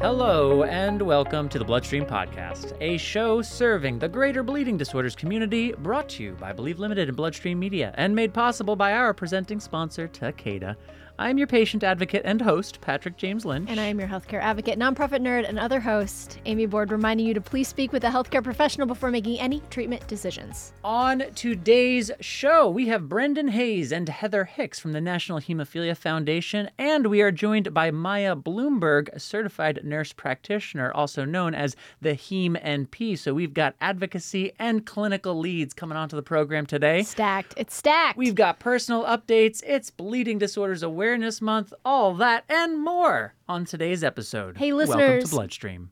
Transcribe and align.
Hello, 0.00 0.62
and 0.62 1.02
welcome 1.02 1.48
to 1.48 1.58
the 1.58 1.64
Bloodstream 1.64 2.06
Podcast, 2.06 2.72
a 2.80 2.96
show 2.98 3.42
serving 3.42 3.98
the 3.98 4.08
greater 4.08 4.44
bleeding 4.44 4.76
disorders 4.76 5.16
community, 5.16 5.72
brought 5.72 6.08
to 6.10 6.22
you 6.22 6.32
by 6.34 6.52
Believe 6.52 6.78
Limited 6.78 7.08
and 7.08 7.16
Bloodstream 7.16 7.58
Media, 7.58 7.92
and 7.96 8.14
made 8.14 8.32
possible 8.32 8.76
by 8.76 8.92
our 8.92 9.12
presenting 9.12 9.58
sponsor, 9.58 10.06
Takeda. 10.06 10.76
I 11.20 11.30
am 11.30 11.38
your 11.38 11.48
patient 11.48 11.82
advocate 11.82 12.22
and 12.24 12.40
host, 12.40 12.80
Patrick 12.80 13.16
James 13.16 13.44
Lynch. 13.44 13.68
And 13.68 13.80
I 13.80 13.86
am 13.86 13.98
your 13.98 14.06
healthcare 14.06 14.40
advocate, 14.40 14.78
nonprofit 14.78 15.20
nerd, 15.20 15.48
and 15.48 15.58
other 15.58 15.80
host, 15.80 16.38
Amy 16.44 16.66
Board, 16.66 16.92
reminding 16.92 17.26
you 17.26 17.34
to 17.34 17.40
please 17.40 17.66
speak 17.66 17.92
with 17.92 18.04
a 18.04 18.08
healthcare 18.08 18.42
professional 18.42 18.86
before 18.86 19.10
making 19.10 19.40
any 19.40 19.60
treatment 19.68 20.06
decisions. 20.06 20.72
On 20.84 21.24
today's 21.34 22.12
show, 22.20 22.68
we 22.70 22.86
have 22.86 23.08
Brendan 23.08 23.48
Hayes 23.48 23.90
and 23.90 24.08
Heather 24.08 24.44
Hicks 24.44 24.78
from 24.78 24.92
the 24.92 25.00
National 25.00 25.40
Hemophilia 25.40 25.96
Foundation, 25.96 26.70
and 26.78 27.08
we 27.08 27.20
are 27.20 27.32
joined 27.32 27.74
by 27.74 27.90
Maya 27.90 28.36
Bloomberg, 28.36 29.08
a 29.08 29.18
certified 29.18 29.80
nurse 29.82 30.12
practitioner, 30.12 30.92
also 30.92 31.24
known 31.24 31.52
as 31.52 31.74
the 32.00 32.12
Heme 32.12 32.62
NP. 32.64 33.18
So 33.18 33.34
we've 33.34 33.54
got 33.54 33.74
advocacy 33.80 34.52
and 34.56 34.86
clinical 34.86 35.36
leads 35.36 35.74
coming 35.74 35.98
onto 35.98 36.14
the 36.14 36.22
program 36.22 36.64
today. 36.64 37.02
Stacked. 37.02 37.54
It's 37.56 37.74
stacked. 37.74 38.16
We've 38.16 38.36
got 38.36 38.60
personal 38.60 39.02
updates, 39.02 39.64
it's 39.66 39.90
Bleeding 39.90 40.38
Disorders 40.38 40.84
Awareness 40.84 41.07
Month, 41.16 41.72
all 41.86 42.14
that 42.16 42.44
and 42.50 42.78
more 42.78 43.32
on 43.48 43.64
today's 43.64 44.04
episode. 44.04 44.58
Hey, 44.58 44.74
listeners. 44.74 44.98
Welcome 44.98 45.20
to 45.22 45.28
Bloodstream. 45.30 45.90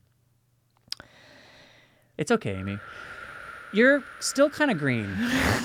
It's 2.19 2.30
okay, 2.30 2.57
Amy. 2.57 2.79
You're 3.73 4.05
still 4.21 4.51
kind 4.51 4.71
of 4.71 4.79
green. 4.79 5.10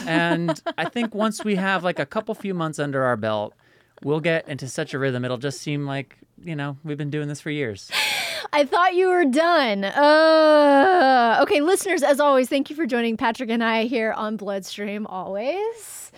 and 0.08 0.62
I 0.78 0.88
think 0.88 1.14
once 1.14 1.44
we 1.44 1.56
have 1.56 1.84
like 1.84 2.00
a 2.00 2.06
couple 2.06 2.34
few 2.34 2.54
months 2.54 2.80
under 2.80 3.04
our 3.04 3.18
belt, 3.18 3.54
we'll 4.02 4.22
get 4.22 4.48
into 4.48 4.70
such 4.70 4.94
a 4.94 5.00
rhythm. 5.00 5.26
It'll 5.26 5.38
just 5.38 5.60
seem 5.60 5.86
like, 5.86 6.18
you 6.42 6.56
know, 6.56 6.78
we've 6.86 6.98
been 6.98 7.10
doing 7.10 7.28
this 7.28 7.42
for 7.42 7.50
years. 7.50 7.92
I 8.54 8.64
thought 8.64 8.96
you 8.96 9.10
were 9.10 9.26
done. 9.26 9.84
Uh, 9.84 11.40
okay, 11.42 11.60
listeners, 11.60 12.04
as 12.04 12.22
always, 12.22 12.48
thank 12.48 12.70
you 12.70 12.76
for 12.78 12.86
joining 12.86 13.18
Patrick 13.18 13.50
and 13.50 13.64
I 13.64 13.84
here 13.84 14.14
on 14.14 14.38
Bloodstream 14.38 15.06
always. 15.08 16.12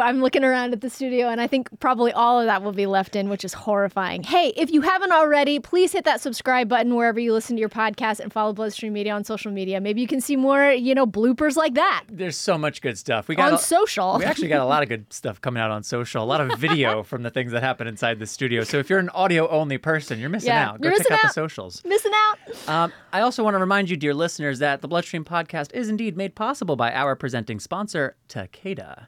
I'm 0.00 0.20
looking 0.20 0.44
around 0.44 0.72
at 0.72 0.80
the 0.80 0.90
studio 0.90 1.28
and 1.28 1.40
I 1.40 1.46
think 1.46 1.68
probably 1.80 2.12
all 2.12 2.40
of 2.40 2.46
that 2.46 2.62
will 2.62 2.72
be 2.72 2.86
left 2.86 3.16
in, 3.16 3.28
which 3.28 3.44
is 3.44 3.52
horrifying. 3.54 4.22
Hey, 4.22 4.52
if 4.56 4.70
you 4.70 4.80
haven't 4.82 5.12
already, 5.12 5.58
please 5.60 5.92
hit 5.92 6.04
that 6.04 6.20
subscribe 6.20 6.68
button 6.68 6.94
wherever 6.94 7.20
you 7.20 7.32
listen 7.32 7.56
to 7.56 7.60
your 7.60 7.68
podcast 7.68 8.20
and 8.20 8.32
follow 8.32 8.52
Bloodstream 8.52 8.92
Media 8.92 9.12
on 9.14 9.24
social 9.24 9.52
media. 9.52 9.80
Maybe 9.80 10.00
you 10.00 10.06
can 10.06 10.20
see 10.20 10.36
more, 10.36 10.70
you 10.70 10.94
know, 10.94 11.06
bloopers 11.06 11.56
like 11.56 11.74
that 11.74 12.04
There's 12.08 12.36
so 12.36 12.56
much 12.58 12.80
good 12.82 12.98
stuff. 12.98 13.28
We 13.28 13.34
got 13.36 13.48
on 13.48 13.54
a- 13.54 13.58
social. 13.58 14.18
We 14.18 14.24
actually 14.24 14.48
got 14.48 14.60
a 14.60 14.64
lot 14.66 14.82
of 14.82 14.88
good 14.88 15.12
stuff 15.12 15.40
coming 15.40 15.62
out 15.62 15.70
on 15.70 15.82
social, 15.82 16.22
a 16.22 16.26
lot 16.26 16.40
of 16.40 16.58
video 16.58 17.02
from 17.04 17.22
the 17.22 17.30
things 17.30 17.52
that 17.52 17.62
happen 17.62 17.86
inside 17.86 18.18
the 18.18 18.26
studio. 18.26 18.64
So 18.64 18.78
if 18.78 18.90
you're 18.90 18.98
an 18.98 19.10
audio 19.10 19.48
only 19.48 19.78
person, 19.78 20.18
you're 20.18 20.28
missing 20.28 20.48
Yeah, 20.48 20.70
out. 20.70 20.80
Go 20.80 20.90
check 20.90 20.98
missing 20.98 21.12
out 21.12 21.22
the 21.22 21.28
socials. 21.28 21.82
Missing 21.84 22.12
out. 22.14 22.68
Um, 22.68 22.92
I 23.12 23.20
also 23.20 23.42
want 23.44 23.54
to 23.54 23.58
remind 23.58 23.90
you, 23.90 23.96
dear 23.96 24.14
listeners, 24.14 24.58
that 24.58 24.80
the 24.80 24.88
Bloodstream 24.88 25.24
podcast 25.24 25.72
is 25.74 25.88
indeed 25.88 26.16
made 26.16 26.34
possible 26.34 26.76
by 26.76 26.92
our 26.92 27.14
presenting 27.16 27.60
sponsor, 27.60 28.16
Takeda. 28.28 29.06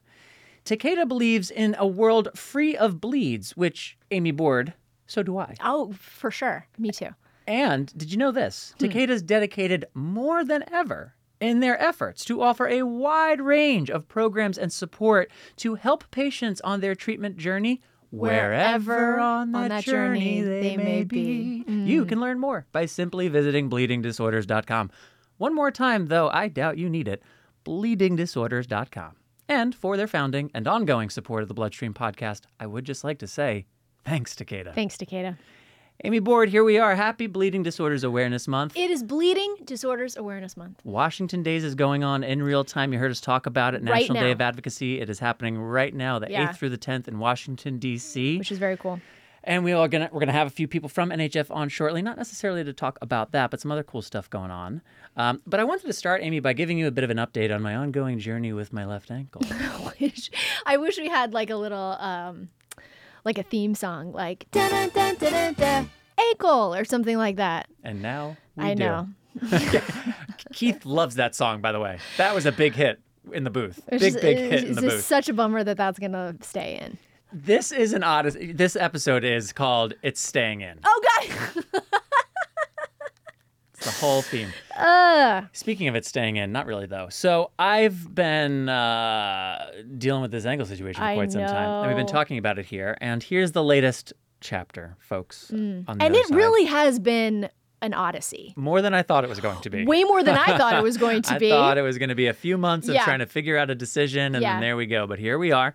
Takeda 0.64 1.06
believes 1.06 1.50
in 1.50 1.74
a 1.78 1.86
world 1.86 2.28
free 2.34 2.76
of 2.76 3.00
bleeds, 3.00 3.56
which, 3.56 3.96
Amy 4.10 4.30
Board, 4.30 4.74
so 5.06 5.22
do 5.22 5.38
I. 5.38 5.54
Oh, 5.62 5.92
for 5.92 6.30
sure. 6.30 6.66
Me 6.78 6.90
too. 6.90 7.10
And 7.46 7.90
did 7.96 8.12
you 8.12 8.18
know 8.18 8.30
this? 8.30 8.74
Hmm. 8.78 8.86
Takeda's 8.86 9.22
dedicated 9.22 9.86
more 9.94 10.44
than 10.44 10.64
ever 10.70 11.14
in 11.40 11.60
their 11.60 11.80
efforts 11.80 12.24
to 12.26 12.42
offer 12.42 12.68
a 12.68 12.82
wide 12.82 13.40
range 13.40 13.90
of 13.90 14.08
programs 14.08 14.58
and 14.58 14.72
support 14.72 15.30
to 15.56 15.76
help 15.76 16.10
patients 16.10 16.60
on 16.62 16.80
their 16.80 16.94
treatment 16.94 17.36
journey 17.36 17.80
wherever 18.10 18.94
Wherever 18.94 19.20
on 19.20 19.52
that, 19.52 19.58
on 19.58 19.68
that 19.68 19.84
journey, 19.84 20.40
journey 20.40 20.42
they, 20.42 20.60
they 20.60 20.76
may 20.76 21.04
be. 21.04 21.62
be. 21.62 21.70
Mm. 21.70 21.86
You 21.86 22.04
can 22.04 22.20
learn 22.20 22.38
more 22.38 22.66
by 22.72 22.86
simply 22.86 23.28
visiting 23.28 23.70
bleedingdisorders.com. 23.70 24.90
One 25.36 25.54
more 25.54 25.70
time, 25.70 26.06
though, 26.06 26.28
I 26.30 26.48
doubt 26.48 26.78
you 26.78 26.90
need 26.90 27.06
it 27.08 27.22
bleedingdisorders.com. 27.64 29.16
And 29.48 29.74
for 29.74 29.96
their 29.96 30.06
founding 30.06 30.50
and 30.54 30.68
ongoing 30.68 31.08
support 31.10 31.42
of 31.42 31.48
the 31.48 31.54
Bloodstream 31.54 31.94
podcast, 31.94 32.42
I 32.60 32.66
would 32.66 32.84
just 32.84 33.02
like 33.04 33.18
to 33.20 33.26
say 33.26 33.66
thanks, 34.04 34.34
Takeda. 34.34 34.74
Thanks, 34.74 34.96
Takeda. 34.96 35.38
Amy 36.04 36.20
Board, 36.20 36.48
here 36.50 36.62
we 36.62 36.78
are. 36.78 36.94
Happy 36.94 37.26
Bleeding 37.26 37.64
Disorders 37.64 38.04
Awareness 38.04 38.46
Month. 38.46 38.76
It 38.76 38.88
is 38.90 39.02
Bleeding 39.02 39.56
Disorders 39.64 40.16
Awareness 40.16 40.56
Month. 40.56 40.80
Washington 40.84 41.42
Days 41.42 41.64
is 41.64 41.74
going 41.74 42.04
on 42.04 42.22
in 42.22 42.40
real 42.40 42.62
time. 42.62 42.92
You 42.92 43.00
heard 43.00 43.10
us 43.10 43.20
talk 43.20 43.46
about 43.46 43.74
it. 43.74 43.78
Right 43.82 44.02
National 44.02 44.22
Day 44.22 44.30
of 44.30 44.40
Advocacy. 44.40 45.00
It 45.00 45.10
is 45.10 45.18
happening 45.18 45.58
right 45.58 45.92
now, 45.92 46.20
the 46.20 46.30
Yeah. 46.30 46.50
8th 46.52 46.56
through 46.58 46.68
the 46.68 46.78
10th 46.78 47.08
in 47.08 47.18
Washington, 47.18 47.78
D.C. 47.78 48.38
which 48.38 48.52
is 48.52 48.58
very 48.58 48.76
cool. 48.76 49.00
And 49.48 49.64
we 49.64 49.72
are 49.72 49.88
gonna 49.88 50.10
we're 50.12 50.20
gonna 50.20 50.32
have 50.32 50.46
a 50.46 50.50
few 50.50 50.68
people 50.68 50.90
from 50.90 51.08
NHF 51.08 51.50
on 51.50 51.70
shortly, 51.70 52.02
not 52.02 52.18
necessarily 52.18 52.62
to 52.64 52.74
talk 52.74 52.98
about 53.00 53.32
that, 53.32 53.50
but 53.50 53.62
some 53.62 53.72
other 53.72 53.82
cool 53.82 54.02
stuff 54.02 54.28
going 54.28 54.50
on. 54.50 54.82
Um, 55.16 55.40
but 55.46 55.58
I 55.58 55.64
wanted 55.64 55.86
to 55.86 55.94
start, 55.94 56.20
Amy, 56.22 56.38
by 56.40 56.52
giving 56.52 56.76
you 56.76 56.86
a 56.86 56.90
bit 56.90 57.02
of 57.02 57.08
an 57.08 57.16
update 57.16 57.52
on 57.52 57.62
my 57.62 57.74
ongoing 57.74 58.18
journey 58.18 58.52
with 58.52 58.74
my 58.74 58.84
left 58.84 59.10
ankle. 59.10 59.40
I, 59.50 59.94
wish 59.98 60.30
I 60.66 60.76
wish 60.76 60.98
we 60.98 61.08
had 61.08 61.32
like 61.32 61.48
a 61.48 61.56
little 61.56 61.96
um 61.98 62.50
like 63.24 63.38
a 63.38 63.42
theme 63.42 63.74
song 63.74 64.12
like 64.12 64.44
da 64.50 64.68
da 64.68 64.86
da 64.88 65.12
da 65.14 65.52
da 65.52 65.84
ankle 66.18 66.74
or 66.74 66.84
something 66.84 67.16
like 67.16 67.36
that. 67.36 67.68
and 67.82 68.02
now 68.02 68.36
we 68.54 68.64
I 68.64 68.74
do. 68.74 68.84
know. 68.84 69.08
Keith 70.52 70.84
loves 70.84 71.14
that 71.14 71.34
song, 71.34 71.62
by 71.62 71.72
the 71.72 71.80
way. 71.80 72.00
That 72.18 72.34
was 72.34 72.44
a 72.44 72.52
big 72.52 72.74
hit 72.74 73.00
in 73.32 73.44
the 73.44 73.50
booth. 73.50 73.80
It's 73.88 74.02
big 74.02 74.12
just, 74.12 74.22
big 74.22 74.36
hit 74.36 74.64
in 74.64 74.70
it's 74.72 74.74
the 74.76 74.82
just 74.88 74.96
booth. 74.96 75.04
such 75.06 75.30
a 75.30 75.32
bummer 75.32 75.64
that 75.64 75.78
that's 75.78 75.98
gonna 75.98 76.34
stay 76.42 76.78
in. 76.82 76.98
This 77.32 77.72
is 77.72 77.92
an 77.92 78.02
odyssey. 78.02 78.52
This 78.52 78.74
episode 78.76 79.22
is 79.24 79.52
called 79.52 79.94
"It's 80.02 80.20
Staying 80.20 80.60
In." 80.62 80.78
Oh 80.84 81.02
God. 81.20 81.64
It's 83.80 83.84
the 83.86 84.04
whole 84.04 84.22
theme. 84.22 84.52
uh, 84.76 85.42
Speaking 85.52 85.86
of 85.86 85.94
it 85.94 86.04
staying 86.04 86.34
in, 86.34 86.50
not 86.50 86.66
really 86.66 86.86
though. 86.86 87.06
So 87.10 87.52
I've 87.60 88.12
been 88.12 88.68
uh, 88.68 89.70
dealing 89.98 90.20
with 90.22 90.32
this 90.32 90.46
ankle 90.46 90.66
situation 90.66 90.98
for 91.00 91.04
I 91.06 91.14
quite 91.14 91.30
some 91.30 91.42
time, 91.42 91.70
and 91.84 91.86
we've 91.86 91.96
been 91.96 92.12
talking 92.12 92.38
about 92.38 92.58
it 92.58 92.66
here. 92.66 92.98
And 93.00 93.22
here's 93.22 93.52
the 93.52 93.62
latest 93.62 94.12
chapter, 94.40 94.96
folks. 94.98 95.52
Mm. 95.54 95.84
and 96.00 96.16
it 96.16 96.26
side. 96.26 96.34
really 96.36 96.64
has 96.64 96.98
been 96.98 97.48
an 97.80 97.94
odyssey. 97.94 98.52
more 98.56 98.82
than 98.82 98.94
I 98.94 99.02
thought 99.04 99.22
it 99.22 99.30
was 99.30 99.38
going 99.38 99.60
to 99.60 99.70
be. 99.70 99.84
Way 99.86 100.02
more 100.02 100.24
than 100.24 100.36
I 100.36 100.58
thought 100.58 100.74
it 100.74 100.82
was 100.82 100.96
going 101.06 101.22
to 101.22 101.38
be. 101.38 101.52
I 101.52 101.56
thought 101.56 101.78
it 101.78 101.82
was 101.82 101.98
going 101.98 102.08
to 102.08 102.16
be 102.16 102.26
a 102.26 102.34
few 102.34 102.58
months 102.58 102.88
of 102.88 102.96
Yeah. 102.96 103.04
trying 103.04 103.20
to 103.20 103.26
figure 103.26 103.56
out 103.56 103.70
a 103.70 103.76
decision, 103.76 104.34
and 104.34 104.42
Yeah. 104.42 104.54
then 104.54 104.60
there 104.62 104.76
we 104.76 104.86
go. 104.86 105.06
But 105.06 105.20
here 105.20 105.38
we 105.38 105.52
are. 105.52 105.72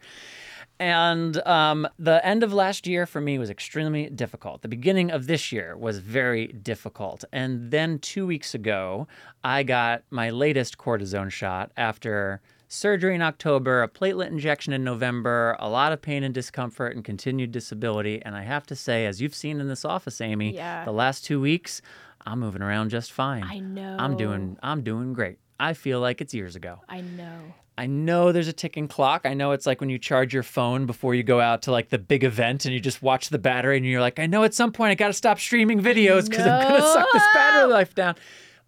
And 0.79 1.38
um, 1.47 1.88
the 2.00 2.25
end 2.25 2.44
of 2.44 2.51
last 2.51 2.88
year 2.88 3.06
for 3.06 3.22
me 3.22 3.38
was 3.38 3.50
extremely 3.50 4.09
difficult. 4.09 4.61
The 4.63 4.67
beginning 4.67 5.11
of 5.11 5.28
this 5.28 5.51
year 5.51 5.78
was 5.78 6.00
very 6.00 6.47
difficult. 6.47 7.23
And 7.31 7.72
then 7.72 8.00
two 8.00 8.25
weeks 8.25 8.53
ago, 8.53 9.07
I 9.44 9.63
got 9.63 10.03
my 10.09 10.29
latest 10.29 10.78
cortisone 10.78 11.31
shot 11.31 11.72
after 11.78 12.41
surgery 12.67 13.13
in 13.13 13.22
October, 13.22 13.84
a 13.84 13.88
platelet 13.88 14.28
injection 14.28 14.73
in 14.73 14.84
November, 14.84 15.56
a 15.59 15.69
lot 15.69 15.94
of 15.94 16.01
pain 16.01 16.23
and 16.23 16.34
discomfort, 16.34 16.95
and 16.95 17.05
continued 17.05 17.51
disability. 17.51 18.19
And 18.23 18.35
I 18.35 18.41
have 18.44 18.66
to 18.67 18.75
say, 18.75 19.05
as 19.05 19.22
you've 19.22 19.35
seen 19.35 19.61
in 19.61 19.67
this 19.67 19.85
office, 19.85 20.19
Amy, 20.19 20.55
Yeah. 20.55 20.84
the 20.84 20.91
last 20.91 21.23
two 21.23 21.40
weeks, 21.40 21.81
I'm 22.25 22.40
moving 22.40 22.61
around 22.63 22.90
just 22.90 23.11
fine. 23.11 23.44
I 23.44 23.59
know. 23.59 23.95
I'm 24.00 24.17
doing 24.17 24.57
I'm 24.63 24.81
doing 24.81 25.13
great. 25.13 25.38
I 25.59 25.74
feel 25.74 26.00
like 26.00 26.22
it's 26.22 26.34
years 26.34 26.56
ago. 26.56 26.80
I 26.90 27.02
know. 27.02 27.53
I 27.78 27.88
know 27.88 28.31
there's 28.31 28.47
a 28.47 28.53
ticking 28.53 28.88
clock. 28.88 29.25
I 29.25 29.34
know 29.34 29.52
it's 29.52 29.66
like 29.66 29.81
when 29.81 29.90
you 29.90 29.97
charge 29.97 30.34
your 30.34 30.44
phone 30.44 30.86
before 30.86 31.16
you 31.16 31.24
go 31.24 31.40
out 31.40 31.64
to 31.64 31.72
like 31.72 31.90
the 31.90 31.97
big 31.97 32.24
event 32.24 32.66
and 32.66 32.74
you 32.74 32.80
just 32.80 33.02
watch 33.02 33.30
the 33.30 33.40
battery 33.40 33.78
and 33.78 33.86
you're 33.86 34.02
like, 34.02 34.19
I 34.19 34.28
know 34.28 34.44
at 34.44 34.53
some 34.53 34.72
point 34.72 34.91
I 34.91 34.96
got 34.96 35.08
to 35.08 35.14
stop 35.14 35.40
streaming 35.40 35.81
videos 35.81 36.30
because 36.30 36.46
I'm 36.46 36.68
going 36.68 36.81
to 36.81 36.88
suck 36.88 37.08
this 37.12 37.24
battery 37.34 37.72
life 37.72 37.96
down. 37.96 38.16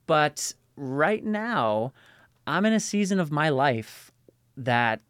But 0.07 0.53
right 0.75 1.23
now, 1.23 1.93
I'm 2.47 2.65
in 2.65 2.73
a 2.73 2.79
season 2.79 3.19
of 3.19 3.31
my 3.31 3.49
life 3.49 4.11
that 4.57 5.01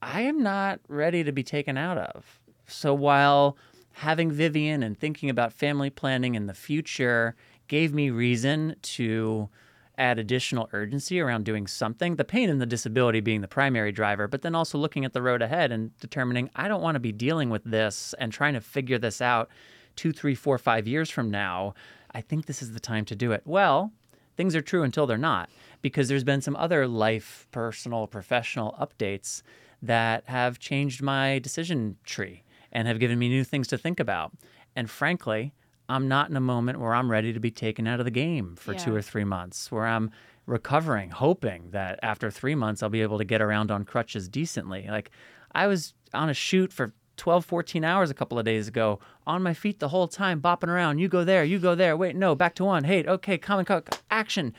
I 0.00 0.22
am 0.22 0.42
not 0.42 0.80
ready 0.88 1.22
to 1.22 1.32
be 1.32 1.42
taken 1.42 1.76
out 1.76 1.98
of. 1.98 2.40
So 2.66 2.94
while 2.94 3.58
having 3.92 4.30
Vivian 4.30 4.82
and 4.82 4.98
thinking 4.98 5.28
about 5.28 5.52
family 5.52 5.90
planning 5.90 6.34
in 6.34 6.46
the 6.46 6.54
future 6.54 7.36
gave 7.68 7.92
me 7.92 8.08
reason 8.08 8.76
to 8.82 9.50
add 9.98 10.18
additional 10.18 10.68
urgency 10.72 11.20
around 11.20 11.44
doing 11.44 11.66
something, 11.66 12.16
the 12.16 12.24
pain 12.24 12.48
and 12.48 12.60
the 12.60 12.66
disability 12.66 13.20
being 13.20 13.40
the 13.40 13.48
primary 13.48 13.92
driver, 13.92 14.26
but 14.26 14.42
then 14.42 14.54
also 14.54 14.78
looking 14.78 15.04
at 15.04 15.12
the 15.12 15.22
road 15.22 15.42
ahead 15.42 15.70
and 15.70 15.96
determining 16.00 16.50
I 16.56 16.68
don't 16.68 16.82
want 16.82 16.94
to 16.96 17.00
be 17.00 17.12
dealing 17.12 17.50
with 17.50 17.64
this 17.64 18.14
and 18.18 18.32
trying 18.32 18.54
to 18.54 18.60
figure 18.60 18.98
this 18.98 19.20
out 19.20 19.48
two, 19.96 20.12
three, 20.12 20.34
four, 20.34 20.58
five 20.58 20.86
years 20.86 21.10
from 21.10 21.30
now. 21.30 21.74
I 22.14 22.20
think 22.20 22.46
this 22.46 22.62
is 22.62 22.72
the 22.72 22.80
time 22.80 23.04
to 23.06 23.16
do 23.16 23.32
it. 23.32 23.42
Well, 23.44 23.92
things 24.36 24.56
are 24.56 24.62
true 24.62 24.82
until 24.82 25.06
they're 25.06 25.18
not, 25.18 25.50
because 25.82 26.08
there's 26.08 26.24
been 26.24 26.40
some 26.40 26.56
other 26.56 26.86
life, 26.86 27.46
personal, 27.50 28.06
professional 28.06 28.74
updates 28.80 29.42
that 29.82 30.24
have 30.26 30.58
changed 30.58 31.02
my 31.02 31.38
decision 31.38 31.96
tree 32.04 32.42
and 32.70 32.88
have 32.88 32.98
given 32.98 33.18
me 33.18 33.28
new 33.28 33.44
things 33.44 33.68
to 33.68 33.76
think 33.76 34.00
about. 34.00 34.32
And 34.74 34.88
frankly, 34.88 35.52
I'm 35.92 36.08
not 36.08 36.30
in 36.30 36.36
a 36.36 36.40
moment 36.40 36.80
where 36.80 36.94
I'm 36.94 37.10
ready 37.10 37.32
to 37.32 37.40
be 37.40 37.50
taken 37.50 37.86
out 37.86 38.00
of 38.00 38.04
the 38.04 38.10
game 38.10 38.56
for 38.56 38.74
two 38.74 38.94
or 38.94 39.02
three 39.02 39.24
months, 39.24 39.70
where 39.70 39.86
I'm 39.86 40.10
recovering, 40.46 41.10
hoping 41.10 41.70
that 41.70 41.98
after 42.02 42.30
three 42.30 42.54
months 42.54 42.82
I'll 42.82 42.88
be 42.88 43.02
able 43.02 43.18
to 43.18 43.24
get 43.24 43.40
around 43.40 43.70
on 43.70 43.84
crutches 43.84 44.28
decently. 44.28 44.86
Like 44.90 45.10
I 45.54 45.66
was 45.66 45.94
on 46.14 46.28
a 46.28 46.34
shoot 46.34 46.72
for 46.72 46.92
12, 47.18 47.44
14 47.44 47.84
hours 47.84 48.10
a 48.10 48.14
couple 48.14 48.38
of 48.38 48.44
days 48.44 48.66
ago 48.68 48.98
on 49.26 49.42
my 49.42 49.54
feet 49.54 49.78
the 49.80 49.88
whole 49.88 50.08
time, 50.08 50.40
bopping 50.40 50.68
around. 50.68 50.98
You 50.98 51.08
go 51.08 51.24
there, 51.24 51.44
you 51.44 51.58
go 51.58 51.74
there. 51.74 51.96
Wait, 51.96 52.16
no, 52.16 52.34
back 52.34 52.54
to 52.56 52.64
one. 52.64 52.84
Hey, 52.84 53.04
okay, 53.04 53.36
come 53.38 53.58
and 53.58 53.66
come, 53.68 53.82
action. 54.10 54.54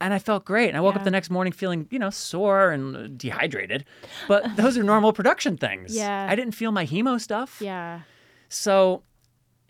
And 0.00 0.14
I 0.14 0.18
felt 0.18 0.44
great. 0.46 0.68
And 0.68 0.76
I 0.78 0.80
woke 0.80 0.94
Yeah. 0.94 1.00
up 1.00 1.04
the 1.04 1.10
next 1.10 1.28
morning 1.30 1.52
feeling, 1.52 1.86
you 1.90 1.98
know, 1.98 2.08
sore 2.10 2.70
and 2.70 3.18
dehydrated. 3.18 3.84
But 4.28 4.56
those 4.56 4.78
are 4.78 4.82
normal 4.82 5.12
production 5.12 5.56
things. 5.58 5.94
Yeah. 6.02 6.26
I 6.30 6.34
didn't 6.36 6.54
feel 6.54 6.72
my 6.72 6.86
hemo 6.86 7.20
stuff. 7.20 7.60
Yeah. 7.60 8.00
So, 8.48 9.02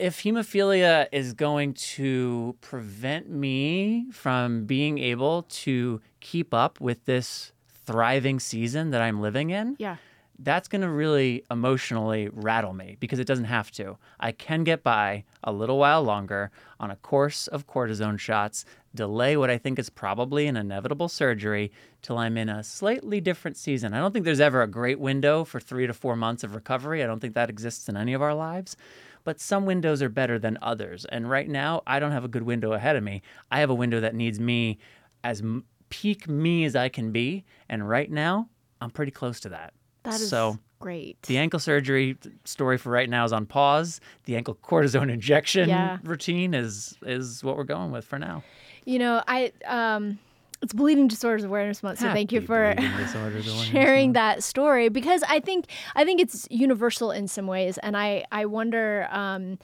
if 0.00 0.22
hemophilia 0.22 1.06
is 1.12 1.32
going 1.34 1.74
to 1.74 2.56
prevent 2.60 3.28
me 3.28 4.06
from 4.12 4.64
being 4.64 4.98
able 4.98 5.42
to 5.64 6.00
keep 6.20 6.54
up 6.54 6.80
with 6.80 7.04
this 7.04 7.52
thriving 7.86 8.40
season 8.40 8.90
that 8.90 9.02
I'm 9.02 9.20
living 9.20 9.50
in, 9.50 9.76
Yeah. 9.78 9.96
that's 10.38 10.68
going 10.68 10.80
to 10.80 10.88
really 10.88 11.44
emotionally 11.50 12.28
rattle 12.32 12.72
me 12.72 12.96
because 13.00 13.18
it 13.18 13.26
doesn't 13.26 13.44
have 13.46 13.70
to. 13.72 13.98
I 14.18 14.32
can 14.32 14.64
get 14.64 14.82
by 14.82 15.24
a 15.44 15.52
little 15.52 15.78
while 15.78 16.02
longer 16.02 16.50
on 16.78 16.90
a 16.90 16.96
course 16.96 17.46
of 17.48 17.66
cortisone 17.66 18.18
shots, 18.18 18.64
delay 18.94 19.36
what 19.36 19.50
I 19.50 19.58
think 19.58 19.78
is 19.78 19.90
probably 19.90 20.46
an 20.46 20.56
inevitable 20.56 21.08
surgery 21.08 21.70
till 22.00 22.16
I'm 22.18 22.36
in 22.38 22.48
a 22.48 22.64
slightly 22.64 23.20
different 23.20 23.56
season. 23.56 23.92
I 23.92 23.98
don't 24.00 24.12
think 24.12 24.24
there's 24.24 24.40
ever 24.40 24.62
a 24.62 24.66
great 24.66 24.98
window 24.98 25.44
for 25.44 25.60
three 25.60 25.86
to 25.86 25.92
four 25.92 26.16
months 26.16 26.42
of 26.42 26.54
recovery. 26.54 27.02
I 27.02 27.06
don't 27.06 27.20
think 27.20 27.34
that 27.34 27.50
exists 27.50 27.88
in 27.88 27.96
any 27.96 28.14
of 28.14 28.22
our 28.22 28.34
lives. 28.34 28.76
But 29.24 29.40
some 29.40 29.66
windows 29.66 30.02
are 30.02 30.08
better 30.08 30.38
than 30.38 30.58
others. 30.62 31.04
And 31.06 31.28
right 31.28 31.48
now, 31.48 31.82
I 31.86 31.98
don't 32.00 32.12
have 32.12 32.24
a 32.24 32.28
good 32.28 32.42
window 32.44 32.72
ahead 32.72 32.96
of 32.96 33.02
me. 33.02 33.22
I 33.50 33.60
have 33.60 33.70
a 33.70 33.74
window 33.74 34.00
that 34.00 34.14
needs 34.14 34.40
me 34.40 34.78
as 35.24 35.42
peak 35.90 36.28
me 36.28 36.64
as 36.64 36.74
I 36.76 36.88
can 36.88 37.12
be. 37.12 37.44
And 37.68 37.88
right 37.88 38.10
now, 38.10 38.48
I'm 38.80 38.90
pretty 38.90 39.12
close 39.12 39.40
to 39.40 39.48
that. 39.50 39.72
That 40.04 40.14
is 40.14 40.30
so 40.30 40.58
great. 40.78 41.20
the 41.22 41.36
ankle 41.36 41.60
surgery 41.60 42.16
story 42.46 42.78
for 42.78 42.90
right 42.90 43.10
now 43.10 43.24
is 43.26 43.32
on 43.32 43.44
pause. 43.44 44.00
The 44.24 44.36
ankle 44.36 44.54
cortisone 44.62 45.10
injection 45.12 45.68
Yeah. 45.68 45.98
routine 46.02 46.54
is 46.54 46.96
is 47.02 47.44
what 47.44 47.56
we're 47.58 47.64
going 47.64 47.90
with 47.92 48.06
for 48.06 48.18
now. 48.18 48.42
You 48.86 48.98
know, 48.98 49.22
I 49.28 49.52
um 49.66 50.18
it's 50.62 50.72
bleeding 50.72 51.08
disorders 51.08 51.44
awareness 51.44 51.82
month, 51.82 51.98
so 52.00 52.12
thank 52.12 52.32
you 52.32 52.40
for 52.40 52.74
Bleeding 52.76 52.96
Disorders 53.06 53.46
Awareness 53.46 53.66
sharing 53.68 54.12
that 54.12 54.42
story 54.42 54.88
because 54.88 55.22
I 55.28 55.40
think 55.40 55.66
I 55.94 56.04
think 56.04 56.20
it's 56.20 56.46
universal 56.50 57.10
in 57.10 57.28
some 57.28 57.46
ways, 57.46 57.78
and 57.78 57.96
I 57.96 58.24
I 58.30 58.46
wonder. 58.46 59.08
Um, 59.10 59.58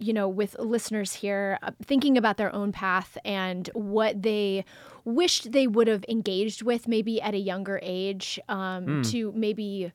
you 0.00 0.12
know, 0.12 0.28
with 0.28 0.54
listeners 0.60 1.12
here 1.12 1.58
uh, 1.60 1.72
thinking 1.84 2.16
about 2.16 2.36
their 2.36 2.54
own 2.54 2.70
path 2.70 3.18
and 3.24 3.68
what 3.74 4.22
they 4.22 4.64
wished 5.04 5.50
they 5.50 5.66
would 5.66 5.88
have 5.88 6.04
engaged 6.08 6.62
with 6.62 6.86
maybe 6.86 7.20
at 7.20 7.34
a 7.34 7.38
younger 7.38 7.80
age 7.82 8.38
um, 8.48 8.84
Hmm. 8.84 9.02
to 9.10 9.32
maybe, 9.34 9.90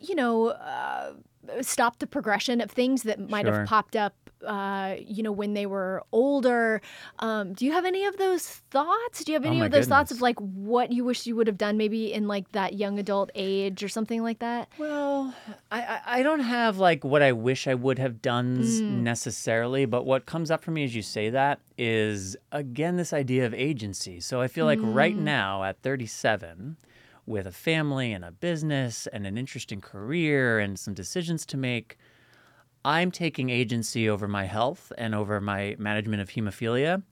you 0.00 0.14
know, 0.16 0.48
uh, 0.48 1.12
stop 1.62 1.98
the 1.98 2.06
progression 2.06 2.60
of 2.60 2.70
things 2.70 3.02
that 3.04 3.18
might 3.30 3.44
Sure. 3.46 3.60
have 3.60 3.66
popped 3.66 3.96
up, 3.96 4.14
uh, 4.46 4.96
you 4.98 5.22
know, 5.22 5.32
when 5.32 5.54
they 5.54 5.66
were 5.66 6.02
older. 6.12 6.80
Um, 7.18 7.52
do 7.54 7.64
you 7.64 7.72
have 7.72 7.84
any 7.84 8.04
of 8.04 8.16
those 8.18 8.46
thoughts? 8.46 9.24
Do 9.24 9.32
you 9.32 9.36
have 9.36 9.44
Oh 9.44 9.48
any 9.48 9.60
my 9.60 9.66
of 9.66 9.72
those 9.72 9.86
thoughts 9.86 10.10
of 10.10 10.20
like 10.20 10.38
what 10.38 10.92
you 10.92 11.04
wish 11.04 11.26
you 11.26 11.34
would 11.36 11.46
have 11.46 11.56
done 11.58 11.76
maybe 11.76 12.12
in 12.12 12.26
like 12.28 12.52
that 12.52 12.74
young 12.74 12.98
adult 12.98 13.30
age 13.34 13.82
or 13.82 13.88
something 13.88 14.22
like 14.22 14.40
that? 14.40 14.68
Well, 14.78 15.34
I, 15.70 16.00
I 16.06 16.22
don't 16.22 16.40
have 16.40 16.78
like 16.78 17.04
what 17.04 17.22
I 17.22 17.32
wish 17.32 17.66
I 17.66 17.74
would 17.74 17.98
have 17.98 18.20
done 18.20 18.58
Mm. 18.58 18.88
necessarily, 19.02 19.86
but 19.86 20.04
what 20.04 20.26
comes 20.26 20.50
up 20.50 20.62
for 20.62 20.70
me 20.70 20.84
as 20.84 20.94
you 20.94 21.02
say 21.02 21.30
that 21.30 21.60
is 21.78 22.36
again 22.52 22.96
this 22.96 23.12
idea 23.12 23.46
of 23.46 23.54
agency. 23.54 24.20
So 24.20 24.40
I 24.40 24.48
feel 24.48 24.66
like 24.66 24.80
right 24.82 25.16
Mm. 25.16 25.20
now 25.22 25.64
at 25.64 25.80
37, 25.82 26.76
with 27.26 27.46
a 27.46 27.52
family 27.52 28.12
and 28.12 28.24
a 28.24 28.30
business 28.30 29.06
and 29.06 29.26
an 29.26 29.38
interesting 29.38 29.80
career 29.80 30.58
and 30.58 30.78
some 30.78 30.94
decisions 30.94 31.46
to 31.46 31.56
make, 31.56 31.96
I'm 32.84 33.10
taking 33.10 33.50
agency 33.50 34.08
over 34.08 34.28
my 34.28 34.44
health 34.44 34.92
and 34.98 35.14
over 35.14 35.40
my 35.40 35.76
management 35.78 36.20
of 36.20 36.30
hemophilia 36.30 37.02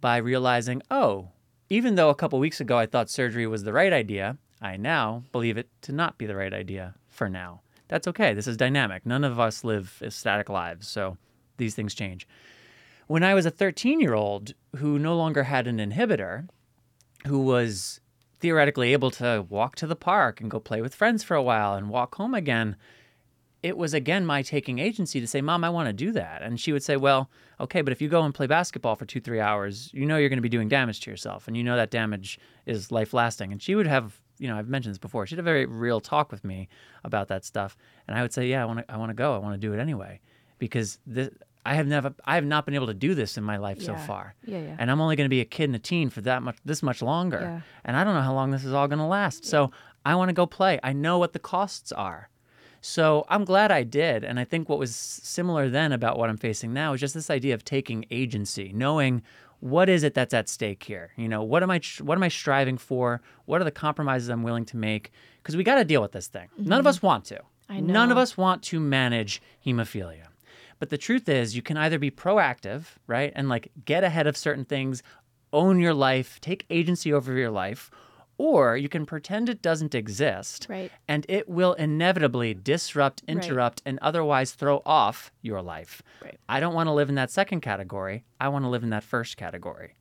by 0.00 0.18
realizing, 0.18 0.82
oh, 0.90 1.30
even 1.68 1.96
though 1.96 2.10
a 2.10 2.14
couple 2.14 2.38
weeks 2.38 2.60
ago 2.60 2.78
I 2.78 2.86
thought 2.86 3.10
surgery 3.10 3.46
was 3.46 3.64
the 3.64 3.72
right 3.72 3.92
idea, 3.92 4.38
I 4.60 4.76
now 4.76 5.24
believe 5.32 5.58
it 5.58 5.68
to 5.82 5.92
not 5.92 6.18
be 6.18 6.26
the 6.26 6.36
right 6.36 6.54
idea 6.54 6.94
for 7.08 7.28
now. 7.28 7.60
That's 7.88 8.08
okay. 8.08 8.34
This 8.34 8.46
is 8.46 8.56
dynamic. 8.56 9.06
None 9.06 9.24
of 9.24 9.38
us 9.38 9.64
live 9.64 10.02
static 10.08 10.48
lives, 10.48 10.88
so 10.88 11.16
these 11.56 11.74
things 11.74 11.94
change. 11.94 12.26
When 13.06 13.22
I 13.22 13.34
was 13.34 13.46
a 13.46 13.50
13 13.50 14.00
year 14.00 14.14
old 14.14 14.54
who 14.76 14.98
no 14.98 15.16
longer 15.16 15.44
had 15.44 15.66
an 15.66 15.78
inhibitor, 15.78 16.48
who 17.26 17.40
was 17.40 18.00
theoretically 18.40 18.92
able 18.92 19.10
to 19.12 19.46
walk 19.48 19.76
to 19.76 19.86
the 19.86 19.96
park 19.96 20.40
and 20.40 20.50
go 20.50 20.60
play 20.60 20.82
with 20.82 20.94
friends 20.94 21.22
for 21.22 21.34
a 21.34 21.42
while 21.42 21.74
and 21.74 21.88
walk 21.88 22.16
home 22.16 22.34
again, 22.34 22.76
it 23.62 23.76
was 23.76 23.94
again 23.94 24.24
my 24.26 24.42
taking 24.42 24.78
agency 24.78 25.20
to 25.20 25.26
say, 25.26 25.40
Mom, 25.40 25.64
I 25.64 25.70
want 25.70 25.88
to 25.88 25.92
do 25.92 26.12
that. 26.12 26.42
And 26.42 26.60
she 26.60 26.72
would 26.72 26.82
say, 26.82 26.96
Well, 26.96 27.30
okay, 27.60 27.82
but 27.82 27.92
if 27.92 28.00
you 28.00 28.08
go 28.08 28.22
and 28.22 28.34
play 28.34 28.46
basketball 28.46 28.94
for 28.94 29.06
two, 29.06 29.20
three 29.20 29.40
hours, 29.40 29.90
you 29.92 30.06
know 30.06 30.18
you're 30.18 30.28
going 30.28 30.38
to 30.38 30.42
be 30.42 30.48
doing 30.48 30.68
damage 30.68 31.00
to 31.00 31.10
yourself. 31.10 31.48
And 31.48 31.56
you 31.56 31.64
know 31.64 31.76
that 31.76 31.90
damage 31.90 32.38
is 32.66 32.92
life 32.92 33.14
lasting. 33.14 33.52
And 33.52 33.60
she 33.60 33.74
would 33.74 33.86
have, 33.86 34.20
you 34.38 34.48
know, 34.48 34.56
I've 34.56 34.68
mentioned 34.68 34.94
this 34.94 34.98
before, 34.98 35.26
she 35.26 35.34
had 35.34 35.40
a 35.40 35.42
very 35.42 35.66
real 35.66 36.00
talk 36.00 36.30
with 36.30 36.44
me 36.44 36.68
about 37.02 37.28
that 37.28 37.44
stuff. 37.44 37.76
And 38.06 38.16
I 38.16 38.22
would 38.22 38.32
say, 38.32 38.46
Yeah, 38.46 38.62
I 38.62 38.66
want 38.66 38.80
to, 38.80 38.92
I 38.92 38.96
want 38.98 39.10
to 39.10 39.14
go. 39.14 39.34
I 39.34 39.38
want 39.38 39.60
to 39.60 39.66
do 39.66 39.72
it 39.72 39.80
anyway. 39.80 40.20
Because 40.58 40.98
this, 41.06 41.30
I 41.66 41.74
have 41.74 41.86
never, 41.86 42.14
I 42.24 42.36
have 42.36 42.44
not 42.44 42.64
been 42.64 42.74
able 42.74 42.86
to 42.86 42.94
do 42.94 43.14
this 43.14 43.36
in 43.36 43.44
my 43.44 43.56
life 43.56 43.82
so 43.82 43.96
far. 43.96 44.34
Yeah, 44.44 44.58
yeah. 44.60 44.76
And 44.78 44.90
I'm 44.90 45.00
only 45.00 45.16
going 45.16 45.24
to 45.24 45.30
be 45.30 45.40
a 45.40 45.44
kid 45.44 45.64
and 45.64 45.74
a 45.74 45.80
teen 45.80 46.10
for 46.10 46.20
that 46.20 46.42
much, 46.42 46.56
this 46.64 46.82
much 46.82 47.02
longer. 47.02 47.40
Yeah. 47.40 47.60
And 47.84 47.96
I 47.96 48.04
don't 48.04 48.14
know 48.14 48.22
how 48.22 48.34
long 48.34 48.52
this 48.52 48.64
is 48.64 48.72
all 48.72 48.86
going 48.86 49.00
to 49.00 49.04
last. 49.04 49.44
So 49.44 49.72
I 50.04 50.14
want 50.14 50.28
to 50.28 50.32
go 50.32 50.46
play. 50.46 50.78
I 50.84 50.92
know 50.92 51.18
what 51.18 51.32
the 51.32 51.40
costs 51.40 51.90
are. 51.90 52.30
So 52.80 53.24
I'm 53.28 53.44
glad 53.44 53.72
I 53.72 53.82
did. 53.82 54.22
And 54.22 54.38
I 54.38 54.44
think 54.44 54.68
what 54.68 54.78
was 54.78 54.94
similar 54.94 55.68
then 55.68 55.90
about 55.90 56.18
what 56.18 56.30
I'm 56.30 56.36
facing 56.36 56.72
now 56.72 56.92
is 56.92 57.00
just 57.00 57.14
this 57.14 57.30
idea 57.30 57.54
of 57.54 57.64
taking 57.64 58.06
agency, 58.12 58.70
knowing 58.72 59.22
what 59.58 59.88
is 59.88 60.04
it 60.04 60.14
that's 60.14 60.34
at 60.34 60.48
stake 60.48 60.84
here? 60.84 61.10
You 61.16 61.28
know, 61.28 61.42
what 61.42 61.64
am 61.64 61.70
I 61.70 61.80
what 62.00 62.16
am 62.16 62.22
I 62.22 62.28
striving 62.28 62.78
for? 62.78 63.22
What 63.46 63.60
are 63.60 63.64
the 63.64 63.72
compromises 63.72 64.28
I'm 64.28 64.44
willing 64.44 64.66
to 64.66 64.76
make? 64.76 65.10
Because 65.42 65.56
we 65.56 65.64
got 65.64 65.76
to 65.76 65.84
deal 65.84 66.02
with 66.02 66.12
this 66.12 66.28
thing. 66.28 66.48
None 66.56 66.78
of 66.78 66.86
us 66.86 67.02
want 67.02 67.24
to. 67.26 67.36
Mm-hmm. 67.36 67.72
I 67.72 67.80
None 67.80 68.12
of 68.12 68.18
us 68.18 68.36
want 68.36 68.62
to 68.64 68.78
manage 68.78 69.42
hemophilia. 69.64 70.26
But 70.78 70.90
the 70.90 70.98
truth 70.98 71.28
is, 71.28 71.56
you 71.56 71.62
can 71.62 71.76
either 71.76 71.98
be 71.98 72.10
proactive, 72.10 72.84
right? 73.06 73.32
And 73.34 73.48
like 73.48 73.70
get 73.84 74.04
ahead 74.04 74.26
of 74.26 74.36
certain 74.36 74.64
things, 74.64 75.02
own 75.52 75.80
your 75.80 75.94
life, 75.94 76.40
take 76.40 76.66
agency 76.70 77.12
over 77.12 77.32
your 77.32 77.50
life, 77.50 77.90
or 78.38 78.76
you 78.76 78.88
can 78.88 79.06
pretend 79.06 79.48
it 79.48 79.62
doesn't 79.62 79.94
exist 79.94 80.66
Right. 80.68 80.92
and 81.08 81.24
it 81.28 81.48
will 81.48 81.72
inevitably 81.74 82.52
disrupt, 82.52 83.22
interrupt, 83.26 83.80
and 83.86 83.98
otherwise 84.02 84.52
throw 84.52 84.82
off 84.84 85.32
your 85.40 85.62
life. 85.62 86.02
Right. 86.22 86.38
I 86.48 86.60
don't 86.60 86.74
want 86.74 86.88
to 86.88 86.92
live 86.92 87.08
in 87.08 87.14
that 87.14 87.30
second 87.30 87.62
category. 87.62 88.24
I 88.38 88.48
want 88.48 88.64
to 88.66 88.68
live 88.68 88.82
in 88.82 88.90
that 88.90 89.04
first 89.04 89.38
category. 89.38 89.94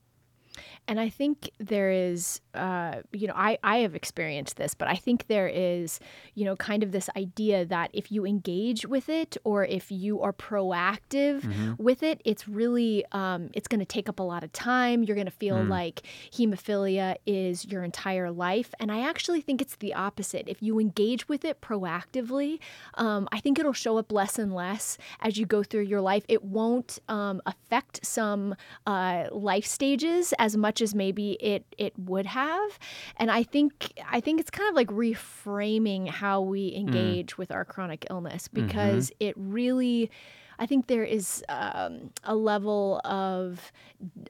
And 0.88 1.00
I 1.00 1.10
think 1.10 1.50
there 1.60 1.92
is, 1.92 2.42
uh, 2.54 3.02
you 3.12 3.28
know, 3.28 3.34
I, 3.36 3.58
I 3.64 3.78
have 3.78 3.96
experienced 3.96 4.58
this, 4.58 4.76
but 4.76 4.88
I 4.88 4.96
think 4.96 5.28
there 5.28 5.48
is, 5.48 6.00
you 6.36 6.46
know, 6.46 6.56
kind 6.56 6.84
of 6.84 6.92
this 6.92 7.10
idea 7.18 7.66
that 7.66 7.90
if 7.94 8.12
you 8.12 8.26
engage 8.26 8.86
with 8.86 9.10
it 9.10 9.36
or 9.44 9.66
if 9.66 9.92
you 9.92 10.22
are 10.22 10.34
proactive 10.34 11.44
with 11.80 12.04
it, 12.04 12.22
it's 12.24 12.48
really, 12.48 13.04
um, 13.12 13.50
it's 13.54 13.68
going 13.68 13.80
to 13.80 13.86
take 13.86 14.08
up 14.08 14.20
a 14.20 14.24
lot 14.24 14.44
of 14.44 14.52
time. 14.52 15.04
You're 15.04 15.16
going 15.16 15.26
to 15.26 15.32
feel 15.32 15.58
like 15.64 16.02
hemophilia 16.32 17.16
is 17.26 17.66
your 17.66 17.84
entire 17.84 18.30
life. 18.32 18.74
And 18.80 18.92
I 18.92 19.02
actually 19.08 19.42
think 19.42 19.62
it's 19.62 19.78
the 19.78 19.94
opposite. 19.94 20.48
If 20.48 20.62
you 20.62 20.80
engage 20.80 21.28
with 21.28 21.46
it 21.46 21.62
proactively, 21.62 22.60
um, 22.96 23.28
I 23.32 23.40
think 23.40 23.58
it'll 23.58 23.74
show 23.74 23.98
up 23.98 24.12
less 24.12 24.38
and 24.38 24.54
less 24.54 24.98
as 25.22 25.38
you 25.38 25.46
go 25.46 25.64
through 25.64 25.84
your 25.84 26.02
life. 26.02 26.26
It 26.28 26.44
won't 26.44 27.00
um, 27.10 27.42
affect 27.46 28.06
some 28.06 28.56
uh, 28.86 29.26
life 29.32 29.66
stages 29.66 30.34
as 30.38 30.56
much 30.56 30.75
as 30.82 30.96
maybe 30.96 31.34
it 31.34 31.66
it 31.78 31.94
would 31.98 32.26
have. 32.26 32.80
And 33.18 33.30
I 33.32 33.44
think 33.44 33.94
I 34.10 34.20
think 34.20 34.40
it's 34.40 34.50
kind 34.52 34.70
of 34.70 34.76
like 34.76 34.88
reframing 34.90 36.08
how 36.10 36.42
we 36.42 36.74
engage 36.76 37.38
with 37.38 37.52
our 37.52 37.66
chronic 37.66 38.06
illness 38.10 38.48
because 38.48 39.12
it 39.20 39.34
really. 39.38 40.12
I 40.58 40.66
think 40.68 40.88
there 40.88 41.04
is 41.04 41.44
um, 41.50 42.12
a 42.24 42.34
level 42.34 43.02
of 43.04 43.74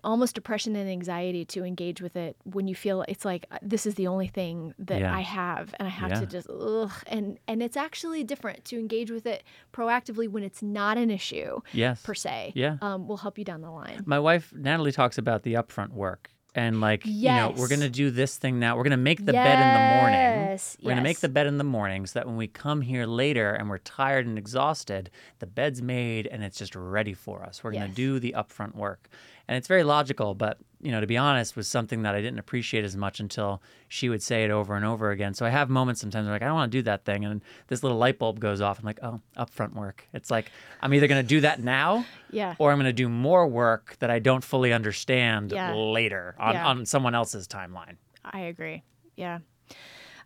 almost 0.04 0.34
depression 0.34 0.76
and 0.76 0.90
anxiety 0.90 1.46
to 1.46 1.64
engage 1.64 2.02
with 2.02 2.16
it 2.16 2.36
when 2.46 2.68
you 2.68 2.74
feel 2.74 3.04
it's 3.08 3.26
like 3.26 3.46
uh, 3.52 3.60
this 3.62 3.86
is 3.86 3.94
the 3.94 4.08
only 4.08 4.26
thing 4.26 4.74
that 4.80 5.02
Yeah. 5.02 5.16
I 5.16 5.20
have, 5.22 5.76
and 5.78 5.88
I 5.88 5.92
have 5.92 6.10
Yeah. 6.10 6.20
to 6.22 6.26
just 6.26 6.50
ugh. 6.50 6.92
And 7.06 7.38
and 7.48 7.62
it's 7.62 7.78
actually 7.78 8.24
different 8.24 8.66
to 8.66 8.80
engage 8.80 9.12
with 9.12 9.28
it 9.28 9.44
proactively 9.72 10.28
when 10.28 10.42
it's 10.42 10.64
not 10.64 10.98
an 10.98 11.12
issue 11.12 11.60
Yes. 11.74 12.02
per 12.02 12.16
se. 12.16 12.54
Yeah. 12.56 12.78
um, 12.82 13.08
will 13.08 13.18
help 13.18 13.38
you 13.38 13.46
down 13.46 13.62
the 13.62 13.70
line. 13.70 14.02
My 14.08 14.18
wife, 14.18 14.52
Natalie, 14.56 14.94
talks 14.94 15.20
about 15.20 15.44
the 15.44 15.54
upfront 15.54 15.92
work. 15.92 16.32
And 16.56 16.80
like, 16.80 17.06
you 17.06 17.28
know, 17.30 17.54
we're 17.56 17.68
to 17.82 17.90
do 17.90 18.10
this 18.10 18.38
thing 18.38 18.60
now. 18.60 18.78
We're 18.78 18.84
to 18.92 18.98
make 18.98 19.26
the 19.26 19.34
bed 19.34 19.56
in 19.56 19.74
the 19.74 20.02
morning. 20.02 20.50
Yes, 20.52 20.78
We're 20.82 20.96
to 20.96 21.02
make 21.02 21.20
the 21.20 21.28
bed 21.30 21.48
in 21.48 21.58
the 21.58 21.66
morning 21.66 22.06
so 22.06 22.20
that 22.20 22.28
when 22.28 22.38
we 22.38 22.48
come 22.48 22.80
here 22.82 23.06
later 23.06 23.52
and 23.52 23.70
we're 23.70 23.80
tired 23.80 24.26
and 24.26 24.38
exhausted, 24.38 25.10
the 25.40 25.48
bed's 25.48 25.82
made 25.82 26.28
and 26.28 26.44
it's 26.46 26.58
just 26.58 26.74
ready 26.74 27.14
for 27.14 27.44
us. 27.44 27.62
We're 27.64 27.74
gonna 27.74 27.90
do 27.90 28.20
the 28.20 28.34
upfront 28.38 28.74
work. 28.76 29.10
And 29.48 29.58
it's 29.58 29.68
very 29.68 29.84
logical, 29.84 30.34
but 30.36 30.58
you 30.82 30.92
know, 30.92 31.02
to 31.02 31.08
be 31.08 31.18
honest, 31.18 31.56
was 31.56 31.68
something 31.68 32.04
that 32.04 32.14
I 32.14 32.22
didn't 32.22 32.38
appreciate 32.38 32.84
as 32.84 32.96
much 32.96 33.20
until 33.20 33.60
she 33.88 34.08
would 34.08 34.22
say 34.22 34.44
it 34.44 34.52
over 34.52 34.76
and 34.76 34.86
over 34.86 35.10
again. 35.10 35.34
So 35.34 35.44
I 35.46 35.50
have 35.50 35.68
moments 35.68 36.00
sometimes 36.00 36.26
where 36.26 36.34
like, 36.36 36.44
I 36.44 36.46
don't 36.46 36.54
want 36.54 36.72
to 36.72 36.78
do 36.78 36.84
that 36.84 37.06
thing. 37.06 37.26
And 37.26 37.42
this 37.68 37.82
little 37.82 37.98
light 37.98 38.20
bulb 38.20 38.40
goes 38.40 38.62
off. 38.62 38.78
I'm 38.78 38.86
like, 38.86 39.00
oh, 39.02 39.20
upfront 39.36 39.74
work. 39.74 40.08
It's 40.14 40.30
like, 40.30 40.52
I'm 40.82 40.94
either 40.94 41.08
going 41.08 41.24
to 41.24 41.28
do 41.28 41.42
that 41.42 41.64
now 41.64 42.06
Yeah. 42.30 42.54
or 42.60 42.72
I'm 42.72 42.78
going 42.78 42.86
to 42.86 42.94
do 42.94 43.10
more 43.10 43.48
work 43.48 43.96
that 44.00 44.12
I 44.12 44.20
don't 44.20 44.44
fully 44.44 44.74
understand 44.74 45.52
Yeah. 45.54 45.74
later 45.74 46.36
on, 46.38 46.54
Yeah. 46.54 46.68
on 46.68 46.86
someone 46.86 47.16
else's 47.16 47.48
timeline. 47.48 47.96
I 48.24 48.42
agree. 48.42 48.84
Yeah. 49.16 49.40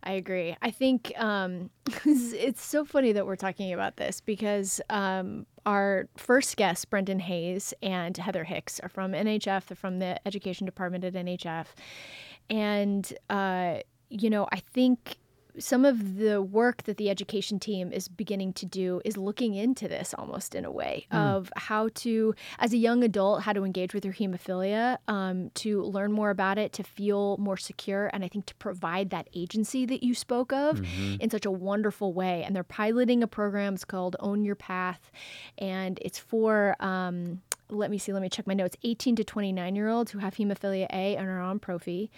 I 0.02 0.12
agree. 0.12 0.56
I 0.62 0.70
think 0.70 1.12
um, 1.16 1.70
it's 2.04 2.62
so 2.62 2.84
funny 2.84 3.12
that 3.12 3.26
we're 3.26 3.36
talking 3.36 3.72
about 3.72 3.96
this 3.96 4.20
because 4.20 4.80
um, 4.88 5.46
our 5.66 6.08
first 6.16 6.56
guests, 6.56 6.84
Brendan 6.84 7.20
Hayes 7.20 7.74
and 7.82 8.16
Heather 8.16 8.44
Hicks, 8.44 8.80
are 8.80 8.88
from 8.88 9.12
NHF. 9.12 9.66
They're 9.66 9.76
from 9.76 9.98
the 9.98 10.26
education 10.26 10.64
department 10.64 11.04
at 11.04 11.14
NHF. 11.14 11.66
And, 12.48 13.12
uh, 13.28 13.80
you 14.08 14.30
know, 14.30 14.48
I 14.52 14.60
think 14.60 15.18
some 15.58 15.84
of 15.84 16.16
the 16.16 16.40
work 16.42 16.84
that 16.84 16.96
the 16.96 17.10
education 17.10 17.58
team 17.58 17.92
is 17.92 18.08
beginning 18.08 18.52
to 18.54 18.66
do 18.66 19.00
is 19.04 19.16
looking 19.16 19.54
into 19.54 19.88
this 19.88 20.14
almost 20.16 20.54
in 20.54 20.64
a 20.64 20.70
way 20.70 21.06
of 21.10 21.52
how 21.56 21.88
to, 21.94 22.34
as 22.58 22.72
a 22.72 22.76
young 22.76 23.02
adult, 23.02 23.42
how 23.42 23.52
to 23.52 23.64
engage 23.64 23.94
with 23.94 24.04
your 24.04 24.14
hemophilia, 24.14 24.98
um, 25.08 25.50
to 25.54 25.82
learn 25.82 26.12
more 26.12 26.30
about 26.30 26.58
it, 26.58 26.72
to 26.74 26.82
feel 26.82 27.36
more 27.38 27.56
secure, 27.56 28.10
and 28.12 28.24
I 28.24 28.28
think 28.28 28.46
to 28.46 28.54
provide 28.56 29.10
that 29.10 29.28
agency 29.34 29.86
that 29.86 30.02
you 30.02 30.14
spoke 30.14 30.52
of 30.52 30.80
in 31.20 31.30
such 31.30 31.46
a 31.46 31.50
wonderful 31.50 32.12
way. 32.12 32.42
And 32.44 32.54
they're 32.54 32.64
piloting 32.64 33.22
a 33.22 33.26
program 33.26 33.74
it's 33.74 33.84
called 33.84 34.16
Own 34.20 34.44
Your 34.44 34.56
Path, 34.56 35.10
and 35.58 35.98
it's 36.02 36.18
for. 36.18 36.76
Um, 36.80 37.42
let 37.72 37.88
me 37.88 37.98
see, 37.98 38.12
let 38.12 38.20
me 38.20 38.28
check 38.28 38.48
my 38.48 38.54
notes 38.54 38.76
18 38.82 39.14
to 39.14 39.22
29 39.22 39.76
year 39.76 39.88
olds 39.88 40.10
who 40.10 40.18
have 40.18 40.34
hemophilia 40.34 40.86
A 40.92 41.14
and 41.16 41.28
are 41.28 41.40
on 41.40 41.60
prophy. 41.60 42.10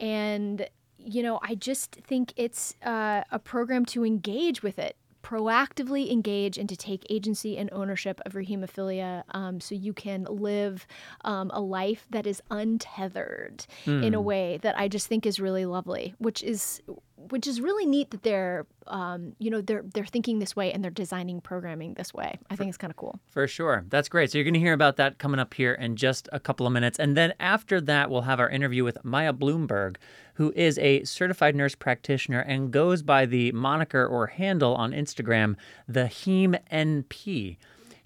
And, 0.00 0.66
you 0.98 1.22
know, 1.22 1.38
I 1.42 1.54
just 1.54 1.92
think 1.92 2.32
it's 2.36 2.74
uh, 2.82 3.22
a 3.30 3.38
program 3.38 3.84
to 3.86 4.04
engage 4.04 4.62
with 4.62 4.78
it, 4.78 4.96
proactively 5.22 6.10
engage 6.10 6.58
and 6.58 6.68
to 6.68 6.76
take 6.76 7.04
agency 7.10 7.56
and 7.56 7.68
ownership 7.72 8.20
of 8.24 8.34
your 8.34 8.44
hemophilia 8.44 9.22
um, 9.30 9.60
so 9.60 9.74
you 9.74 9.92
can 9.92 10.24
live 10.24 10.86
um, 11.24 11.50
a 11.52 11.60
life 11.60 12.06
that 12.10 12.26
is 12.26 12.42
untethered 12.50 13.66
in 14.04 14.14
a 14.14 14.20
way 14.20 14.58
that 14.62 14.78
I 14.78 14.88
just 14.88 15.06
think 15.06 15.26
is 15.26 15.38
really 15.40 15.66
lovely, 15.66 16.14
which 16.18 16.42
is 16.42 16.82
which 17.30 17.46
is 17.46 17.60
really 17.60 17.86
neat 17.86 18.10
that 18.10 18.22
they're 18.22 18.66
um, 18.86 19.34
you 19.38 19.50
know 19.50 19.60
they're 19.60 19.84
they're 19.94 20.06
thinking 20.06 20.38
this 20.38 20.56
way 20.56 20.72
and 20.72 20.82
they're 20.82 20.90
designing 20.90 21.40
programming 21.40 21.94
this 21.94 22.14
way. 22.14 22.38
I 22.50 22.56
think 22.56 22.68
it's 22.68 22.78
kind 22.78 22.90
of 22.90 22.96
cool. 22.96 23.18
For 23.30 23.46
sure. 23.46 23.84
That's 23.88 24.08
great. 24.08 24.30
So 24.30 24.38
you're 24.38 24.44
going 24.44 24.54
to 24.54 24.60
hear 24.60 24.72
about 24.72 24.96
that 24.96 25.18
coming 25.18 25.40
up 25.40 25.54
here 25.54 25.74
in 25.74 25.96
just 25.96 26.28
a 26.32 26.40
couple 26.40 26.66
of 26.66 26.72
minutes. 26.72 26.98
And 26.98 27.16
then 27.16 27.34
after 27.40 27.80
that, 27.82 28.10
we'll 28.10 28.22
have 28.22 28.40
our 28.40 28.48
interview 28.48 28.84
with 28.84 29.04
Maya 29.04 29.32
Bloomberg, 29.32 29.96
who 30.34 30.52
is 30.56 30.78
a 30.78 31.04
certified 31.04 31.54
nurse 31.54 31.74
practitioner 31.74 32.40
and 32.40 32.70
goes 32.70 33.02
by 33.02 33.26
the 33.26 33.52
moniker 33.52 34.06
or 34.06 34.28
handle 34.28 34.74
on 34.74 34.92
Instagram, 34.92 35.56
the 35.86 36.04
Heme 36.04 36.58
NP. 36.72 37.56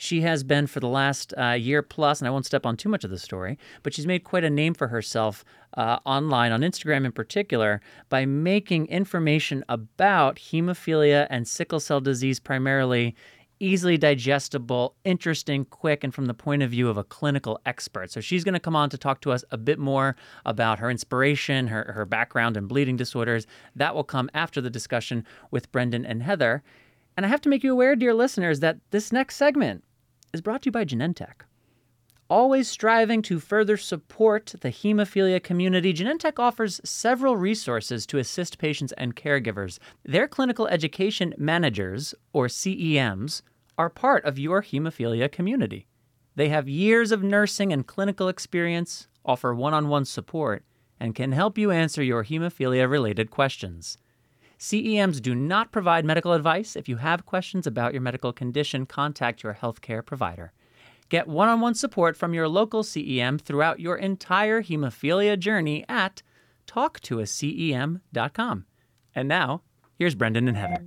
She 0.03 0.23
has 0.23 0.43
been 0.43 0.67
for 0.67 0.81
the 0.81 0.89
last 0.89 1.33
uh, 1.39 1.51
year 1.51 1.81
plus, 1.81 2.21
and 2.21 2.27
I 2.27 2.33
won't 2.33 2.45
step 2.45 2.67
on 2.67 2.77
too 2.77 2.89
much 2.89 3.05
of 3.05 3.11
the 3.11 3.21
story, 3.21 3.57
but 3.85 3.95
she's 3.95 4.05
made 4.05 4.25
quite 4.25 4.43
a 4.43 4.51
name 4.51 4.75
for 4.75 4.89
herself 4.89 5.45
uh, 5.75 6.01
online, 6.05 6.51
on 6.51 6.63
Instagram 6.63 7.05
in 7.05 7.13
particular, 7.13 7.81
by 8.09 8.27
making 8.27 8.89
information 8.89 9.65
about 9.69 10.39
hemophilia 10.39 11.29
and 11.31 11.47
sickle 11.47 11.79
cell 11.79 12.01
disease 12.01 12.41
primarily 12.41 13.15
easily 13.61 13.97
digestible, 13.97 14.97
interesting, 15.05 15.65
quick, 15.67 16.03
and 16.03 16.13
from 16.13 16.27
the 16.27 16.35
point 16.35 16.65
of 16.65 16.71
view 16.71 16.89
of 16.89 16.97
a 16.97 17.05
clinical 17.05 17.61
expert. 17.65 18.11
So 18.11 18.21
she's 18.21 18.43
going 18.43 18.55
to 18.55 18.59
come 18.59 18.75
on 18.75 18.91
to 18.91 18.99
talk 18.99 19.21
to 19.21 19.31
us 19.31 19.45
a 19.53 19.57
bit 19.57 19.79
more 19.79 20.17
about 20.45 20.81
her 20.81 20.91
inspiration, 20.91 21.69
her, 21.69 21.93
her 21.95 22.05
background 22.05 22.57
in 22.57 22.67
bleeding 22.67 22.97
disorders. 22.97 23.47
That 23.77 23.95
will 23.95 24.03
come 24.03 24.29
after 24.35 24.61
the 24.61 24.69
discussion 24.69 25.25
with 25.53 25.71
Brendan 25.71 26.05
and 26.05 26.25
Heather. 26.25 26.65
And 27.17 27.25
I 27.25 27.29
have 27.29 27.43
to 27.43 27.49
make 27.49 27.63
you 27.63 27.71
aware, 27.71 27.95
dear 27.95 28.15
listeners, 28.15 28.59
that 28.59 28.79
this 28.91 29.13
next 29.13 29.37
segment 29.37 29.85
is 30.33 30.41
brought 30.41 30.63
to 30.63 30.69
you 30.69 30.73
by 30.73 30.85
Genentech. 30.85 31.43
Always 32.31 32.67
striving 32.67 33.21
to 33.23 33.39
further 33.39 33.77
support 33.77 34.55
the 34.61 34.71
hemophilia 34.71 35.43
community, 35.43 35.93
Genentech 35.93 36.39
offers 36.39 36.81
several 36.83 37.37
resources 37.37 38.07
to 38.07 38.19
assist 38.19 38.59
patients 38.59 38.93
and 38.97 39.15
caregivers. 39.15 39.79
Their 40.05 40.27
clinical 40.27 40.67
education 40.67 41.35
managers, 41.37 42.15
or 42.33 42.47
CEMs, 42.47 43.43
are 43.77 43.91
part 43.91 44.25
of 44.25 44.39
your 44.39 44.63
hemophilia 44.63 45.31
community. 45.31 45.87
They 46.35 46.49
have 46.49 46.69
years 46.69 47.13
of 47.13 47.23
nursing 47.23 47.73
and 47.73 47.87
clinical 47.87 48.29
experience, 48.29 49.09
offer 49.27 49.55
one 49.55 49.75
on 49.75 49.89
one 49.89 50.07
support, 50.07 50.65
and 50.99 51.15
can 51.15 51.33
help 51.33 51.59
you 51.59 51.71
answer 51.71 52.03
your 52.03 52.25
hemophilia 52.25 52.89
related 52.89 53.31
questions. 53.31 53.99
CEMs 54.63 55.21
do 55.21 55.35
not 55.35 55.73
provide 55.73 56.05
medical 56.05 56.35
advice. 56.35 56.77
If 56.77 56.89
you 56.89 56.99
have 56.99 57.27
questions 57.27 57.67
about 57.67 57.93
your 57.93 58.01
medical 58.01 58.33
condition, 58.33 58.87
contact 58.87 59.43
your 59.43 59.55
healthcare 59.55 60.07
provider. 60.07 60.53
Get 61.09 61.27
one 61.27 61.49
on 61.49 61.61
one 61.61 61.75
support 61.75 62.17
from 62.17 62.33
your 62.33 62.47
local 62.47 62.85
CEM 62.85 63.41
throughout 63.41 63.81
your 63.81 63.97
entire 63.97 64.63
hemophilia 64.63 65.37
journey 65.37 65.85
at 65.89 66.23
talktoacem.com. 66.69 68.65
And 69.17 69.29
now, 69.29 69.63
here's 69.99 70.15
Brendan 70.15 70.47
and 70.47 70.57
Heather. 70.57 70.85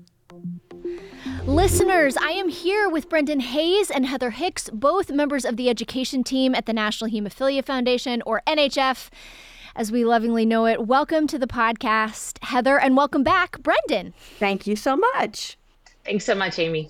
Listeners, 1.46 2.16
I 2.16 2.30
am 2.30 2.48
here 2.48 2.90
with 2.90 3.10
Brendan 3.10 3.42
Hayes 3.42 3.92
and 3.92 4.06
Heather 4.06 4.30
Hicks, 4.30 4.70
both 4.72 5.12
members 5.12 5.44
of 5.44 5.58
the 5.58 5.70
education 5.70 6.24
team 6.24 6.56
at 6.56 6.66
the 6.66 6.72
National 6.72 7.12
Hemophilia 7.12 7.66
Foundation, 7.66 8.24
or 8.26 8.42
NHF, 8.48 9.10
as 9.76 9.92
we 9.92 10.06
lovingly 10.06 10.46
know 10.46 10.66
it. 10.66 10.88
Welcome 10.88 11.28
to 11.28 11.38
the 11.38 11.48
podcast, 11.48 12.42
Heather, 12.44 12.80
and 12.80 12.96
welcome 12.96 13.24
back, 13.24 13.60
Brendan. 13.62 14.14
Thank 14.40 14.66
you 14.66 14.76
so 14.76 14.96
much. 14.96 15.58
Thanks 16.06 16.24
so 16.24 16.34
much, 16.34 16.58
Amy. 16.60 16.90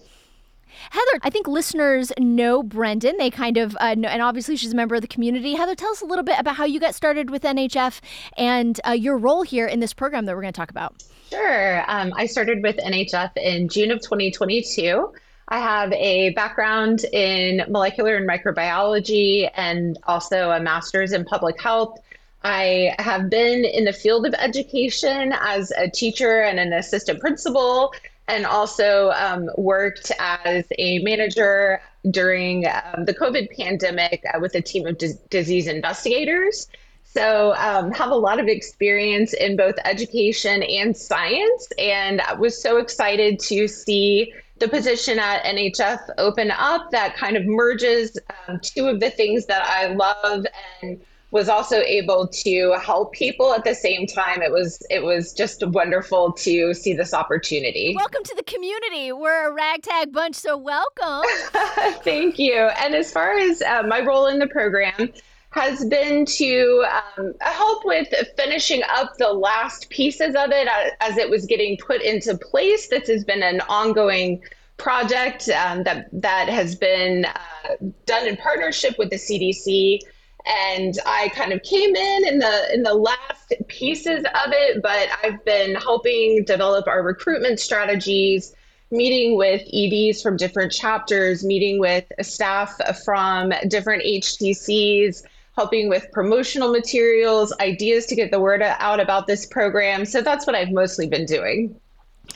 Heather, 0.92 1.20
I 1.24 1.30
think 1.30 1.48
listeners 1.48 2.12
know 2.20 2.62
Brendan. 2.62 3.18
They 3.18 3.32
kind 3.32 3.58
of 3.58 3.76
uh, 3.80 3.96
know, 3.96 4.10
and 4.10 4.22
obviously 4.22 4.56
she's 4.56 4.74
a 4.74 4.76
member 4.76 4.94
of 4.94 5.02
the 5.02 5.08
community. 5.08 5.56
Heather, 5.56 5.74
tell 5.74 5.92
us 5.92 6.02
a 6.02 6.06
little 6.06 6.24
bit 6.24 6.38
about 6.38 6.58
how 6.58 6.66
you 6.66 6.80
got 6.80 6.94
started 6.94 7.30
with 7.30 7.44
NHF 7.44 8.02
and 8.38 8.80
uh, 8.86 8.92
your 8.92 9.18
role 9.18 9.42
here 9.42 9.66
in 9.68 9.80
this 9.80 9.94
program 9.94 10.26
that 10.26 10.36
we're 10.36 10.42
going 10.42 10.54
to 10.54 10.58
talk 10.58 10.70
about. 10.70 11.04
Sure. 11.30 11.84
Um, 11.90 12.14
I 12.16 12.28
started 12.28 12.62
with 12.62 12.78
NHF 12.78 13.32
in 13.38 13.68
June 13.68 13.90
of 13.90 14.02
2022. 14.02 15.12
I 15.48 15.60
have 15.60 15.92
a 15.94 16.32
background 16.32 17.06
in 17.14 17.64
molecular 17.70 18.16
and 18.16 18.28
microbiology 18.28 19.50
and 19.56 19.98
also 20.04 20.52
a 20.52 20.60
master's 20.60 21.14
in 21.14 21.24
public 21.24 21.60
health. 21.62 22.00
I 22.46 22.94
have 23.00 23.32
been 23.32 23.66
in 23.66 23.86
the 23.86 23.92
field 23.92 24.28
of 24.28 24.36
education 24.36 25.34
as 25.42 25.72
a 25.72 25.90
teacher 25.90 26.42
and 26.44 26.60
an 26.60 26.74
assistant 26.74 27.20
principal, 27.20 27.92
and 28.28 28.46
also 28.46 29.10
um, 29.16 29.50
worked 29.58 30.12
as 30.20 30.66
a 30.78 31.00
manager 31.00 31.82
during 32.12 32.68
um, 32.68 33.06
the 33.06 33.16
COVID 33.16 33.50
pandemic 33.58 34.24
uh, 34.32 34.40
with 34.40 34.54
a 34.54 34.62
team 34.62 34.86
of 34.86 35.00
dis- 35.00 35.18
disease 35.32 35.66
investigators. 35.66 36.68
So, 37.04 37.56
um, 37.56 37.92
have 37.94 38.12
a 38.12 38.16
lot 38.16 38.40
of 38.40 38.48
experience 38.48 39.34
in 39.34 39.58
both 39.58 39.74
education 39.84 40.62
and 40.62 40.96
science, 40.96 41.70
and 41.80 42.22
was 42.38 42.62
so 42.62 42.78
excited 42.78 43.40
to 43.40 43.68
see 43.68 44.32
the 44.60 44.68
position 44.68 45.18
at 45.18 45.44
NHF 45.46 46.00
open 46.20 46.52
up 46.52 46.92
that 46.92 47.18
kind 47.18 47.38
of 47.38 47.46
merges 47.46 48.20
um, 48.48 48.60
two 48.62 48.88
of 48.88 49.00
the 49.00 49.10
things 49.10 49.48
that 49.48 49.66
I 49.66 49.88
love 49.88 50.46
and 50.84 51.02
was 51.36 51.50
also 51.50 51.82
able 51.82 52.30
to 52.30 52.72
help 52.82 53.12
people 53.12 53.54
at 53.54 53.66
the 53.66 53.76
same 53.76 54.08
time. 54.08 54.42
It 54.42 54.54
was 54.54 54.82
it 54.90 55.04
was 55.04 55.34
just 55.34 55.68
wonderful 55.68 56.32
to 56.32 56.74
see 56.74 56.94
this 56.94 57.14
opportunity. 57.14 57.94
Welcome 57.94 58.24
to 58.24 58.36
the 58.36 58.44
community. 58.44 59.12
We're 59.12 59.50
a 59.50 59.54
ragtag 59.54 60.14
bunch, 60.14 60.36
so 60.36 60.56
welcome. 60.56 61.30
Thank 62.06 62.40
you. 62.40 62.56
And 62.56 62.96
as 62.96 63.12
far 63.12 63.38
as 63.38 63.62
uh, 63.62 63.84
my 63.86 64.00
role 64.00 64.28
in 64.28 64.40
the 64.40 64.48
program 64.48 65.12
has 65.50 65.84
been 65.84 66.26
to 66.26 66.86
um, 67.18 67.34
help 67.42 67.84
with 67.84 68.08
finishing 68.38 68.82
up 68.96 69.18
the 69.18 69.34
last 69.34 69.90
pieces 69.90 70.36
of 70.36 70.52
it 70.52 70.70
as, 70.70 70.92
as 71.02 71.18
it 71.18 71.30
was 71.30 71.46
getting 71.46 71.76
put 71.86 72.02
into 72.02 72.38
place. 72.38 72.88
This 72.88 73.10
has 73.10 73.26
been 73.26 73.44
an 73.44 73.60
ongoing 73.68 74.42
project 74.78 75.50
um, 75.50 75.84
that 75.84 76.08
that 76.14 76.48
has 76.48 76.76
been 76.76 77.26
uh, 77.26 77.76
done 78.06 78.26
in 78.26 78.38
partnership 78.38 78.98
with 78.98 79.10
the 79.10 79.18
CDC. 79.18 80.00
And 80.46 80.98
I 81.06 81.30
kind 81.30 81.54
of 81.54 81.64
came 81.64 81.96
in 81.96 82.28
in 82.28 82.40
the 82.40 82.74
in 82.74 82.84
the 82.84 82.94
last 82.94 83.54
pieces 83.68 84.20
of 84.20 84.52
it, 84.52 84.82
but 84.82 85.10
I've 85.24 85.44
been 85.46 85.76
helping 85.76 86.44
develop 86.46 86.88
our 86.88 87.02
recruitment 87.02 87.60
strategies, 87.60 88.56
meeting 88.92 89.38
with 89.38 89.62
EDs 89.74 90.22
from 90.22 90.38
different 90.38 90.72
chapters, 90.72 91.44
meeting 91.44 91.80
with 91.80 92.06
staff 92.22 92.78
from 93.04 93.54
different 93.68 94.04
HTCs, 94.04 95.24
helping 95.56 95.90
with 95.90 96.06
promotional 96.12 96.72
materials, 96.72 97.54
ideas 97.60 98.06
to 98.08 98.16
get 98.16 98.30
the 98.32 98.40
word 98.40 98.62
out 98.62 99.00
about 99.00 99.26
this 99.26 99.46
program. 99.46 100.06
So 100.06 100.22
that's 100.22 100.46
what 100.46 100.56
I've 100.56 100.72
mostly 100.72 101.08
been 101.08 101.26
doing. 101.26 101.80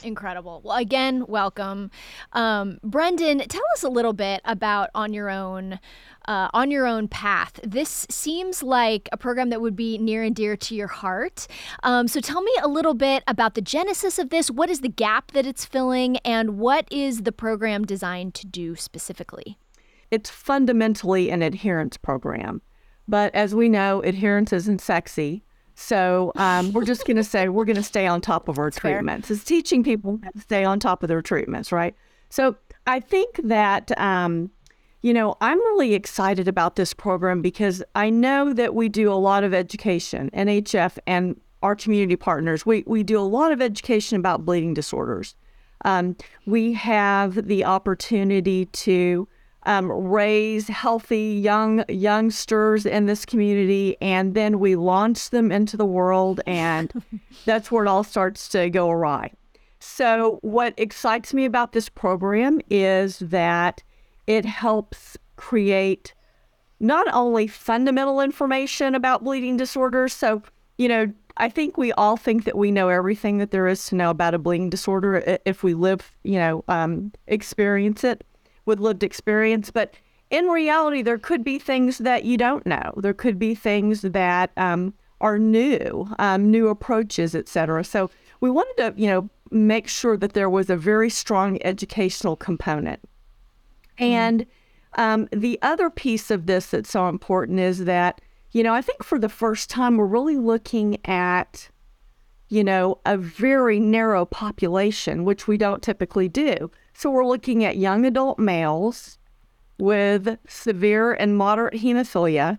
Incredible. 0.02 0.60
Well, 0.64 0.76
again, 0.76 1.24
welcome. 1.26 1.90
Um, 2.32 2.78
Brendan, 2.82 3.40
tell 3.48 3.62
us 3.74 3.82
a 3.82 3.88
little 3.88 4.12
bit 4.12 4.40
about 4.44 4.90
On 4.94 5.12
Your 5.12 5.28
Own. 5.28 5.78
Uh, 6.26 6.48
on 6.52 6.70
your 6.70 6.86
own 6.86 7.08
path. 7.08 7.58
This 7.64 8.06
seems 8.08 8.62
like 8.62 9.08
a 9.10 9.16
program 9.16 9.50
that 9.50 9.60
would 9.60 9.74
be 9.74 9.98
near 9.98 10.22
and 10.22 10.36
dear 10.36 10.56
to 10.56 10.74
your 10.76 10.86
heart. 10.86 11.48
Um, 11.82 12.06
so 12.06 12.20
tell 12.20 12.42
me 12.42 12.52
a 12.62 12.68
little 12.68 12.94
bit 12.94 13.24
about 13.26 13.54
the 13.54 13.62
genesis 13.62 14.18
of 14.18 14.30
this. 14.30 14.50
What 14.50 14.70
is 14.70 14.80
the 14.80 14.88
gap 14.88 15.32
that 15.32 15.44
it's 15.46 15.64
filling, 15.64 16.18
and 16.18 16.58
what 16.58 16.86
is 16.92 17.22
the 17.22 17.32
program 17.32 17.84
designed 17.84 18.34
to 18.34 18.46
do 18.46 18.76
specifically? 18.76 19.58
It's 20.10 20.30
fundamentally 20.30 21.30
an 21.30 21.42
adherence 21.42 21.96
program. 21.96 22.62
But 23.08 23.34
as 23.34 23.54
we 23.54 23.68
know, 23.68 24.02
adherence 24.02 24.52
isn't 24.52 24.80
sexy. 24.80 25.42
So 25.74 26.32
um, 26.36 26.72
we're 26.72 26.84
just 26.84 27.06
going 27.06 27.16
to 27.16 27.24
say 27.24 27.48
we're 27.48 27.64
going 27.64 27.76
to 27.76 27.82
stay 27.82 28.06
on 28.06 28.20
top 28.20 28.46
of 28.48 28.58
our 28.58 28.66
That's 28.66 28.78
treatments. 28.78 29.28
Fair. 29.28 29.34
It's 29.36 29.44
teaching 29.44 29.82
people 29.82 30.20
to 30.34 30.40
stay 30.40 30.64
on 30.64 30.78
top 30.78 31.02
of 31.02 31.08
their 31.08 31.22
treatments, 31.22 31.72
right? 31.72 31.94
So 32.28 32.56
I 32.86 33.00
think 33.00 33.40
that, 33.44 33.90
um, 33.98 34.50
you 35.02 35.14
know, 35.14 35.36
I'm 35.40 35.58
really 35.58 35.94
excited 35.94 36.46
about 36.46 36.76
this 36.76 36.92
program 36.92 37.40
because 37.42 37.82
I 37.94 38.10
know 38.10 38.52
that 38.52 38.74
we 38.74 38.88
do 38.88 39.10
a 39.10 39.14
lot 39.14 39.44
of 39.44 39.54
education, 39.54 40.30
NHF 40.34 40.98
and 41.06 41.40
our 41.62 41.74
community 41.74 42.16
partners. 42.16 42.66
We, 42.66 42.84
we 42.86 43.02
do 43.02 43.18
a 43.18 43.22
lot 43.22 43.52
of 43.52 43.60
education 43.60 44.18
about 44.18 44.44
bleeding 44.44 44.74
disorders. 44.74 45.34
Um, 45.84 46.16
we 46.46 46.74
have 46.74 47.46
the 47.46 47.64
opportunity 47.64 48.66
to 48.66 49.26
um, 49.64 49.90
raise 49.90 50.68
healthy 50.68 51.40
young 51.42 51.84
youngsters 51.88 52.86
in 52.86 53.06
this 53.06 53.24
community, 53.24 53.96
and 54.00 54.34
then 54.34 54.58
we 54.58 54.76
launch 54.76 55.30
them 55.30 55.52
into 55.52 55.76
the 55.76 55.86
world, 55.86 56.40
and 56.46 56.92
that's 57.44 57.70
where 57.70 57.84
it 57.84 57.88
all 57.88 58.04
starts 58.04 58.48
to 58.48 58.70
go 58.70 58.90
awry. 58.90 59.32
So, 59.78 60.38
what 60.42 60.74
excites 60.76 61.32
me 61.32 61.44
about 61.44 61.72
this 61.72 61.88
program 61.88 62.60
is 62.70 63.18
that 63.20 63.82
it 64.30 64.44
helps 64.44 65.18
create 65.34 66.14
not 66.78 67.12
only 67.12 67.48
fundamental 67.48 68.20
information 68.20 68.94
about 68.94 69.24
bleeding 69.24 69.56
disorders. 69.56 70.12
So, 70.12 70.40
you 70.78 70.86
know, 70.86 71.12
I 71.38 71.48
think 71.48 71.76
we 71.76 71.90
all 71.94 72.16
think 72.16 72.44
that 72.44 72.56
we 72.56 72.70
know 72.70 72.90
everything 72.90 73.38
that 73.38 73.50
there 73.50 73.66
is 73.66 73.84
to 73.86 73.96
know 73.96 74.08
about 74.08 74.34
a 74.34 74.38
bleeding 74.38 74.70
disorder 74.70 75.38
if 75.44 75.64
we 75.64 75.74
live, 75.74 76.12
you 76.22 76.38
know, 76.38 76.64
um, 76.68 77.10
experience 77.26 78.04
it 78.04 78.24
with 78.66 78.78
lived 78.78 79.02
experience. 79.02 79.72
But 79.72 79.94
in 80.30 80.46
reality, 80.46 81.02
there 81.02 81.18
could 81.18 81.42
be 81.42 81.58
things 81.58 81.98
that 81.98 82.24
you 82.24 82.36
don't 82.36 82.64
know. 82.64 82.92
There 82.98 83.12
could 83.12 83.36
be 83.36 83.56
things 83.56 84.02
that 84.02 84.52
um, 84.56 84.94
are 85.20 85.40
new, 85.40 86.08
um, 86.20 86.52
new 86.52 86.68
approaches, 86.68 87.34
etc. 87.34 87.82
So 87.82 88.10
we 88.40 88.48
wanted 88.48 88.76
to, 88.76 88.94
you 88.96 89.08
know, 89.08 89.28
make 89.50 89.88
sure 89.88 90.16
that 90.16 90.34
there 90.34 90.48
was 90.48 90.70
a 90.70 90.76
very 90.76 91.10
strong 91.10 91.58
educational 91.64 92.36
component. 92.36 93.00
Mm-hmm. 94.00 94.12
And 94.12 94.46
um, 94.96 95.28
the 95.32 95.58
other 95.62 95.90
piece 95.90 96.30
of 96.30 96.46
this 96.46 96.66
that's 96.66 96.90
so 96.90 97.08
important 97.08 97.60
is 97.60 97.84
that, 97.84 98.20
you 98.52 98.62
know, 98.62 98.74
I 98.74 98.82
think 98.82 99.04
for 99.04 99.18
the 99.18 99.28
first 99.28 99.70
time 99.70 99.96
we're 99.96 100.06
really 100.06 100.36
looking 100.36 101.04
at, 101.06 101.68
you 102.48 102.64
know, 102.64 102.98
a 103.06 103.16
very 103.16 103.78
narrow 103.78 104.24
population, 104.24 105.24
which 105.24 105.46
we 105.46 105.56
don't 105.56 105.82
typically 105.82 106.28
do. 106.28 106.70
So 106.92 107.10
we're 107.10 107.26
looking 107.26 107.64
at 107.64 107.76
young 107.76 108.04
adult 108.04 108.38
males 108.38 109.18
with 109.78 110.38
severe 110.46 111.12
and 111.12 111.36
moderate 111.36 111.74
hemophilia 111.74 112.58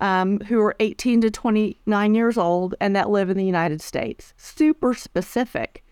um, 0.00 0.40
who 0.40 0.60
are 0.60 0.74
18 0.80 1.20
to 1.20 1.30
29 1.30 2.14
years 2.14 2.38
old 2.38 2.74
and 2.80 2.96
that 2.96 3.10
live 3.10 3.30
in 3.30 3.36
the 3.36 3.44
United 3.44 3.80
States. 3.80 4.32
Super 4.36 4.94
specific. 4.94 5.84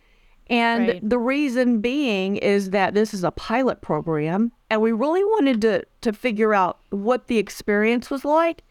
And 0.51 0.89
right. 0.89 1.09
the 1.09 1.19
reason 1.19 1.81
being 1.81 2.37
is 2.37 2.71
that 2.71 2.95
this 2.95 3.13
is 3.13 3.23
a 3.23 3.31
pilot 3.31 3.83
program, 3.83 4.53
and 4.71 4.81
we 4.81 4.93
really 4.93 5.23
wanted 5.23 5.61
to, 5.63 5.85
to 6.01 6.13
figure 6.13 6.55
out 6.55 6.79
what 6.91 7.27
the 7.27 7.39
experience 7.39 8.11
was 8.11 8.25
like. 8.25 8.63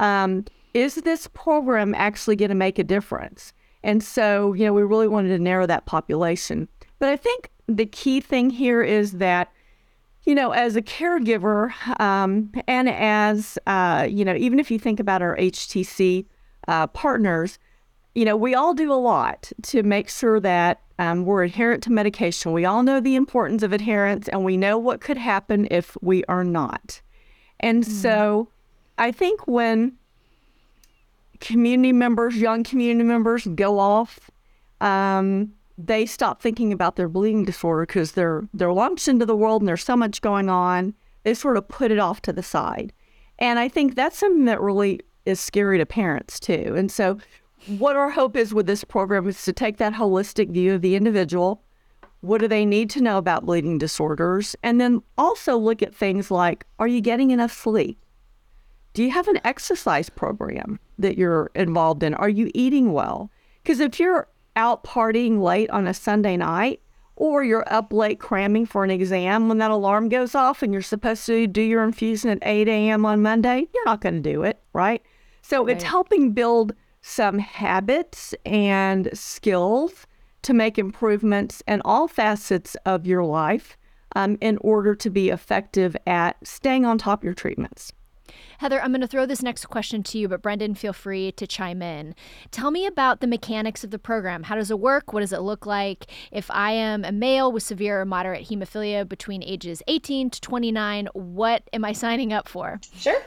Um, 0.00 0.44
is 0.74 0.96
this 0.96 1.28
program 1.28 1.94
actually 1.94 2.36
going 2.36 2.48
to 2.48 2.54
make 2.54 2.78
a 2.78 2.84
difference? 2.84 3.52
And 3.82 4.02
so, 4.02 4.52
you 4.52 4.64
know, 4.64 4.72
we 4.72 4.82
really 4.82 5.08
wanted 5.08 5.28
to 5.36 5.38
narrow 5.38 5.66
that 5.66 5.86
population. 5.86 6.68
But 6.98 7.08
I 7.08 7.16
think 7.16 7.50
the 7.66 7.86
key 7.86 8.20
thing 8.20 8.50
here 8.50 8.82
is 8.82 9.12
that, 9.12 9.52
you 10.24 10.34
know, 10.34 10.50
as 10.50 10.76
a 10.76 10.82
caregiver, 10.82 11.72
um, 12.00 12.52
and 12.66 12.88
as, 12.88 13.58
uh, 13.66 14.06
you 14.08 14.24
know, 14.24 14.34
even 14.34 14.60
if 14.60 14.70
you 14.70 14.78
think 14.78 15.00
about 15.00 15.22
our 15.22 15.36
HTC 15.36 16.26
uh, 16.68 16.86
partners, 16.88 17.58
you 18.14 18.24
know, 18.24 18.36
we 18.36 18.54
all 18.54 18.74
do 18.74 18.92
a 18.92 18.94
lot 18.94 19.50
to 19.62 19.82
make 19.82 20.08
sure 20.08 20.40
that 20.40 20.80
um, 21.00 21.24
we're 21.24 21.44
adherent 21.44 21.82
to 21.84 21.90
medication. 21.90 22.52
We 22.52 22.66
all 22.66 22.82
know 22.82 23.00
the 23.00 23.16
importance 23.16 23.62
of 23.62 23.72
adherence 23.72 24.28
and 24.28 24.44
we 24.44 24.58
know 24.58 24.76
what 24.76 25.00
could 25.00 25.16
happen 25.16 25.66
if 25.70 25.96
we 26.02 26.22
are 26.24 26.44
not. 26.44 27.00
And 27.58 27.82
mm 27.84 27.88
so 27.88 28.48
I 28.98 29.10
think 29.10 29.46
when 29.46 29.96
community 31.40 31.92
members, 31.92 32.36
young 32.36 32.64
community 32.64 33.08
members 33.08 33.46
go 33.54 33.78
off, 33.78 34.30
um, 34.82 35.54
they 35.78 36.04
stop 36.04 36.42
thinking 36.42 36.70
about 36.70 36.96
their 36.96 37.08
bleeding 37.08 37.46
disorder 37.46 37.86
because 37.86 38.12
they're 38.12 38.46
they're 38.52 38.72
launched 38.72 39.08
into 39.08 39.24
the 39.24 39.36
world 39.36 39.62
and 39.62 39.68
there's 39.68 39.82
so 39.82 39.96
much 39.96 40.20
going 40.20 40.50
on. 40.50 40.92
They 41.22 41.32
sort 41.32 41.56
of 41.56 41.66
put 41.66 41.90
it 41.90 41.98
off 41.98 42.20
to 42.22 42.32
the 42.32 42.42
side, 42.42 42.92
and 43.38 43.58
I 43.58 43.68
think 43.68 43.94
that's 43.94 44.18
something 44.18 44.44
that 44.44 44.60
really 44.60 45.00
is 45.24 45.40
scary 45.40 45.78
to 45.78 45.86
parents 45.86 46.38
too. 46.38 46.74
And 46.76 46.92
so, 46.92 47.16
what 47.66 47.96
our 47.96 48.10
hope 48.10 48.36
is 48.36 48.54
with 48.54 48.66
this 48.66 48.84
program 48.84 49.28
is 49.28 49.44
to 49.44 49.52
take 49.52 49.76
that 49.78 49.94
holistic 49.94 50.50
view 50.50 50.74
of 50.74 50.82
the 50.82 50.96
individual. 50.96 51.62
What 52.20 52.40
do 52.40 52.48
they 52.48 52.66
need 52.66 52.90
to 52.90 53.00
know 53.00 53.18
about 53.18 53.46
bleeding 53.46 53.78
disorders? 53.78 54.54
And 54.62 54.80
then 54.80 55.02
also 55.16 55.56
look 55.56 55.82
at 55.82 55.94
things 55.94 56.30
like 56.30 56.66
Are 56.78 56.88
you 56.88 57.00
getting 57.00 57.30
enough 57.30 57.52
sleep? 57.52 57.98
Do 58.92 59.02
you 59.04 59.10
have 59.10 59.28
an 59.28 59.40
exercise 59.44 60.10
program 60.10 60.80
that 60.98 61.16
you're 61.16 61.50
involved 61.54 62.02
in? 62.02 62.14
Are 62.14 62.28
you 62.28 62.50
eating 62.54 62.92
well? 62.92 63.30
Because 63.62 63.80
if 63.80 64.00
you're 64.00 64.28
out 64.56 64.84
partying 64.84 65.40
late 65.40 65.70
on 65.70 65.86
a 65.86 65.94
Sunday 65.94 66.36
night, 66.36 66.80
or 67.20 67.44
you're 67.44 67.70
up 67.70 67.92
late 67.92 68.18
cramming 68.18 68.64
for 68.64 68.82
an 68.82 68.90
exam 68.90 69.46
when 69.46 69.58
that 69.58 69.70
alarm 69.70 70.08
goes 70.08 70.34
off 70.34 70.62
and 70.62 70.72
you're 70.72 70.80
supposed 70.80 71.26
to 71.26 71.46
do 71.46 71.60
your 71.60 71.84
infusion 71.84 72.30
at 72.30 72.38
8 72.40 72.66
a.m. 72.66 73.04
on 73.04 73.20
Monday, 73.20 73.68
you're 73.74 73.84
not 73.84 74.00
going 74.00 74.14
to 74.14 74.32
do 74.32 74.42
it, 74.42 74.58
right? 74.72 75.02
So 75.42 75.62
right. 75.62 75.76
it's 75.76 75.84
helping 75.84 76.32
build 76.32 76.72
some 77.02 77.38
habits 77.38 78.34
and 78.44 79.08
skills 79.12 80.06
to 80.42 80.54
make 80.54 80.78
improvements 80.78 81.62
in 81.66 81.82
all 81.84 82.08
facets 82.08 82.76
of 82.86 83.06
your 83.06 83.24
life 83.24 83.76
um, 84.16 84.36
in 84.40 84.58
order 84.58 84.94
to 84.94 85.10
be 85.10 85.28
effective 85.28 85.96
at 86.06 86.36
staying 86.46 86.84
on 86.84 86.98
top 86.98 87.20
of 87.20 87.24
your 87.24 87.34
treatments. 87.34 87.92
Heather, 88.58 88.80
I'm 88.80 88.90
going 88.90 89.00
to 89.00 89.06
throw 89.06 89.26
this 89.26 89.42
next 89.42 89.66
question 89.66 90.02
to 90.04 90.18
you, 90.18 90.28
but 90.28 90.42
Brendan, 90.42 90.74
feel 90.74 90.92
free 90.92 91.32
to 91.32 91.46
chime 91.46 91.82
in. 91.82 92.14
Tell 92.50 92.70
me 92.70 92.86
about 92.86 93.20
the 93.20 93.26
mechanics 93.26 93.84
of 93.84 93.90
the 93.90 93.98
program. 93.98 94.44
How 94.44 94.54
does 94.54 94.70
it 94.70 94.78
work? 94.78 95.12
What 95.12 95.20
does 95.20 95.32
it 95.32 95.40
look 95.40 95.66
like? 95.66 96.06
If 96.30 96.50
I 96.50 96.72
am 96.72 97.04
a 97.04 97.12
male 97.12 97.50
with 97.50 97.62
severe 97.62 98.02
or 98.02 98.04
moderate 98.04 98.48
hemophilia 98.48 99.08
between 99.08 99.42
ages 99.42 99.82
18 99.88 100.30
to 100.30 100.40
29, 100.40 101.08
what 101.14 101.62
am 101.72 101.84
I 101.84 101.92
signing 101.92 102.32
up 102.32 102.48
for? 102.48 102.80
Sure. 102.94 103.22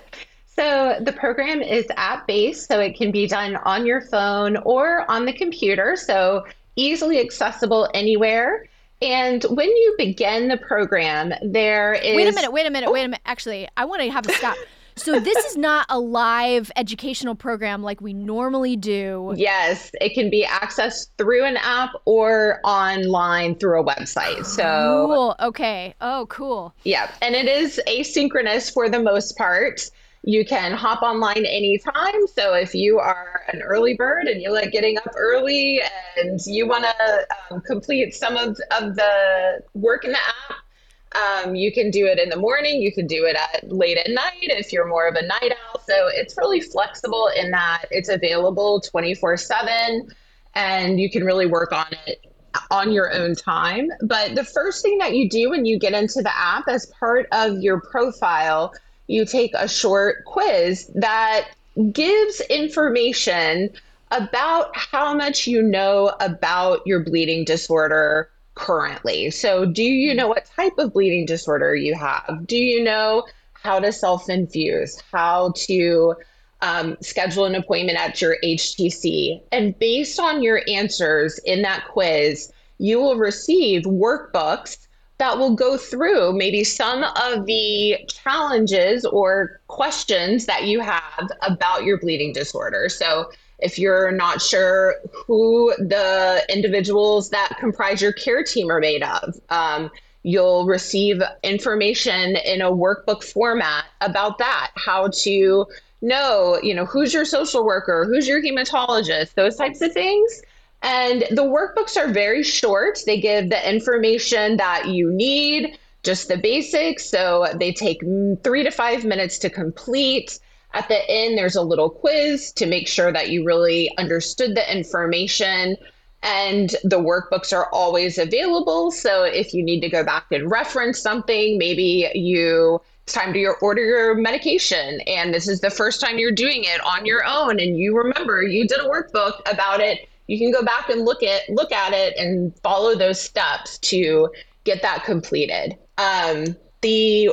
So 0.56 0.98
the 1.02 1.14
program 1.14 1.62
is 1.62 1.86
app 1.98 2.28
based, 2.28 2.68
so 2.68 2.80
it 2.80 2.96
can 2.96 3.12
be 3.12 3.28
done 3.28 3.56
on 3.56 3.86
your 3.86 4.02
phone 4.02 4.58
or 4.58 5.10
on 5.10 5.26
the 5.26 5.34
computer, 5.34 5.96
so 5.96 6.46
easily 6.76 7.20
accessible 7.20 7.90
anywhere. 7.94 8.68
And 9.02 9.44
when 9.44 9.68
you 9.68 9.96
begin 9.98 10.48
the 10.48 10.58
program, 10.58 11.34
there 11.42 11.94
is. 11.94 12.16
Wait 12.16 12.28
a 12.28 12.32
minute, 12.32 12.52
wait 12.52 12.68
a 12.68 12.70
minute, 12.70 12.88
oh. 12.88 12.94
wait 12.94 13.04
a 13.04 13.08
minute. 13.08 13.22
Actually, 13.26 13.68
I 13.76 13.86
want 13.86 14.02
to 14.04 14.12
have 14.12 14.28
a 14.28 14.34
stop. 14.34 14.56
So 14.96 15.20
this 15.20 15.44
is 15.46 15.58
not 15.58 15.88
a 15.90 16.00
live 16.00 16.72
educational 16.76 17.34
program 17.34 17.82
like 17.82 18.00
we 18.00 18.14
normally 18.14 18.76
do. 18.76 19.34
Yes, 19.36 19.92
it 20.00 20.14
can 20.14 20.30
be 20.30 20.46
accessed 20.46 21.08
through 21.18 21.46
an 21.46 21.58
app 21.58 21.90
or 22.06 22.60
online 22.64 23.56
through 23.56 23.82
a 23.82 23.84
website. 23.84 24.46
So 24.46 25.08
cool. 25.08 25.36
Okay. 25.40 25.96
Oh, 26.00 26.28
cool. 26.30 26.76
Yeah, 26.84 27.12
and 27.24 27.34
it 27.34 27.48
is 27.48 27.82
asynchronous 27.88 28.72
for 28.72 28.88
the 28.88 29.00
most 29.00 29.36
part. 29.36 29.90
You 30.24 30.46
can 30.46 30.72
hop 30.72 31.02
online 31.02 31.46
anytime. 31.46 32.28
So 32.28 32.54
if 32.54 32.74
you 32.74 32.98
are 33.00 33.42
an 33.52 33.62
early 33.62 33.96
bird 33.96 34.28
and 34.28 34.42
you 34.42 34.54
like 34.54 34.72
getting 34.72 34.98
up 34.98 35.12
early 35.18 35.82
and 36.18 36.40
you 36.46 36.66
want 36.68 36.86
to 36.86 37.28
um, 37.52 37.62
complete 37.62 38.16
some 38.16 38.38
of, 38.38 38.58
of 38.72 38.96
the 38.96 39.62
work 39.74 40.06
in 40.06 40.12
the 40.12 40.18
app, 40.18 41.46
um, 41.46 41.56
you 41.56 41.72
can 41.72 41.92
do 41.92 42.06
it 42.06 42.20
in 42.20 42.30
the 42.30 42.38
morning. 42.38 42.82
You 42.82 42.94
can 42.94 43.06
do 43.06 43.26
it 43.26 43.36
at 43.36 43.70
late 43.70 43.98
at 43.98 44.10
night 44.10 44.34
if 44.44 44.72
you're 44.72 44.88
more 44.88 45.08
of 45.08 45.16
a 45.16 45.22
night 45.26 45.52
owl. 45.52 45.82
So 45.86 46.08
it's 46.08 46.38
really 46.38 46.62
flexible 46.62 47.30
in 47.36 47.52
that 47.52 47.86
it's 47.92 48.10
available 48.10 48.80
24 48.80 49.38
seven 49.38 50.08
and 50.56 51.00
you 51.00 51.10
can 51.10 51.24
really 51.24 51.46
work 51.46 51.72
on 51.72 51.88
it 52.08 52.26
on 52.72 52.92
your 52.92 53.14
own 53.14 53.36
time. 53.36 53.90
But 54.02 54.36
the 54.36 54.44
first 54.44 54.84
thing 54.84 54.98
that 55.00 55.16
you 55.16 55.30
do 55.30 55.50
when 55.50 55.66
you 55.66 55.78
get 55.80 55.94
into 55.94 56.22
the 56.22 56.36
app 56.36 56.68
as 56.68 56.86
part 57.00 57.28
of 57.32 57.60
your 57.60 57.82
profile, 57.82 58.74
you 59.14 59.26
take 59.26 59.52
a 59.54 59.68
short 59.68 60.26
quiz 60.26 60.90
that 60.96 61.48
gives 61.92 62.42
information 62.50 63.70
about 64.10 64.76
how 64.76 65.14
much 65.14 65.48
you 65.48 65.62
know 65.62 66.14
about 66.20 66.86
your 66.86 67.00
bleeding 67.00 67.46
disorder 67.46 68.30
currently. 68.56 69.30
So, 69.30 69.66
do 69.66 69.84
you 69.84 70.14
know 70.14 70.28
what 70.28 70.46
type 70.56 70.78
of 70.78 70.94
bleeding 70.94 71.26
disorder 71.26 71.76
you 71.76 71.96
have? 71.96 72.46
Do 72.46 72.58
you 72.58 72.84
know 72.84 73.26
how 73.54 73.80
to 73.80 73.92
self 73.92 74.30
infuse, 74.30 75.02
how 75.12 75.54
to 75.68 76.16
um, 76.62 76.98
schedule 77.02 77.46
an 77.46 77.56
appointment 77.56 78.00
at 78.00 78.22
your 78.22 78.38
HTC? 78.44 79.42
And 79.52 79.78
based 79.78 80.20
on 80.20 80.42
your 80.42 80.62
answers 80.68 81.40
in 81.46 81.62
that 81.62 81.86
quiz, 81.88 82.52
you 82.80 83.00
will 83.00 83.18
receive 83.18 83.84
workbooks 83.84 84.88
that 85.24 85.38
will 85.38 85.56
go 85.56 85.78
through 85.78 86.34
maybe 86.34 86.66
some 86.66 87.02
of 87.02 87.46
the 87.46 87.96
challenges 88.10 89.06
or 89.06 89.62
questions 89.68 90.46
that 90.48 90.66
you 90.66 90.82
have 90.82 91.32
about 91.44 91.86
your 91.86 91.98
bleeding 91.98 92.34
disorder. 92.34 92.90
So, 92.90 93.32
if 93.60 93.80
you're 93.80 94.12
not 94.12 94.42
sure 94.42 94.96
who 95.14 95.74
the 95.78 96.44
individuals 96.50 97.30
that 97.30 97.56
comprise 97.58 98.02
your 98.02 98.12
care 98.12 98.44
team 98.44 98.70
are 98.70 98.82
made 98.82 99.02
of, 99.02 99.40
um, 99.50 99.90
you'll 100.24 100.66
receive 100.66 101.22
information 101.42 102.36
in 102.36 102.60
a 102.60 102.70
workbook 102.70 103.24
format 103.24 103.86
about 104.02 104.40
that, 104.40 104.72
how 104.76 105.08
to 105.24 105.66
know, 106.02 106.60
you 106.62 106.76
know, 106.76 106.86
who's 106.86 107.14
your 107.14 107.24
social 107.24 107.64
worker, 107.66 108.04
who's 108.04 108.28
your 108.28 108.42
hematologist, 108.42 109.36
those 109.36 109.56
types 109.56 109.80
of 109.80 109.94
things. 109.94 110.42
And 110.84 111.24
the 111.32 111.44
workbooks 111.44 111.96
are 111.98 112.12
very 112.12 112.44
short. 112.44 113.00
They 113.06 113.20
give 113.20 113.50
the 113.50 113.70
information 113.70 114.58
that 114.58 114.90
you 114.90 115.12
need, 115.12 115.80
just 116.04 116.28
the 116.28 116.38
basics. 116.38 117.06
So 117.06 117.48
they 117.56 117.72
take 117.72 118.02
three 118.44 118.64
to 118.64 118.70
five 118.70 119.06
minutes 119.06 119.40
to 119.40 119.50
complete. 119.50 120.40
At 120.74 120.90
the 120.90 121.10
end, 121.10 121.38
there's 121.38 121.56
a 121.56 121.62
little 121.62 121.90
quiz 121.90 122.52
to 122.54 122.66
make 122.66 122.90
sure 122.90 123.14
that 123.14 123.30
you 123.30 123.46
really 123.46 123.96
understood 123.98 124.56
the 124.56 124.76
information. 124.76 125.78
And 126.22 126.72
the 126.84 127.00
workbooks 127.00 127.56
are 127.56 127.70
always 127.72 128.18
available. 128.18 128.92
So 128.92 129.24
if 129.24 129.54
you 129.54 129.64
need 129.64 129.80
to 129.82 129.90
go 129.90 130.04
back 130.04 130.26
and 130.32 130.52
reference 130.52 131.00
something, 131.00 131.58
maybe 131.58 132.10
you 132.14 132.82
it's 133.04 133.14
time 133.14 133.34
to 133.34 133.40
your, 133.40 133.58
order 133.58 133.84
your 133.84 134.16
medication 134.16 135.02
and 135.02 135.34
this 135.34 135.50
is 135.50 135.60
the 135.60 135.70
first 135.70 136.00
time 136.00 136.18
you're 136.18 136.32
doing 136.32 136.64
it 136.64 136.80
on 136.86 137.06
your 137.06 137.26
own 137.26 137.60
and 137.60 137.78
you 137.78 137.98
remember 137.98 138.44
you 138.44 138.66
did 138.66 138.80
a 138.80 138.86
workbook 138.86 139.42
about 139.52 139.82
it 139.82 140.08
you 140.28 140.38
can 140.38 140.52
go 140.52 140.64
back 140.64 140.90
and 140.90 141.06
look 141.06 141.24
at 141.24 141.42
look 141.50 141.72
at 141.72 141.94
it 141.94 142.16
and 142.18 142.58
follow 142.60 142.96
those 142.96 143.20
steps 143.20 143.78
to 143.80 144.30
get 144.64 144.82
that 144.82 145.04
completed 145.04 145.78
um, 145.98 146.46
the 146.82 147.30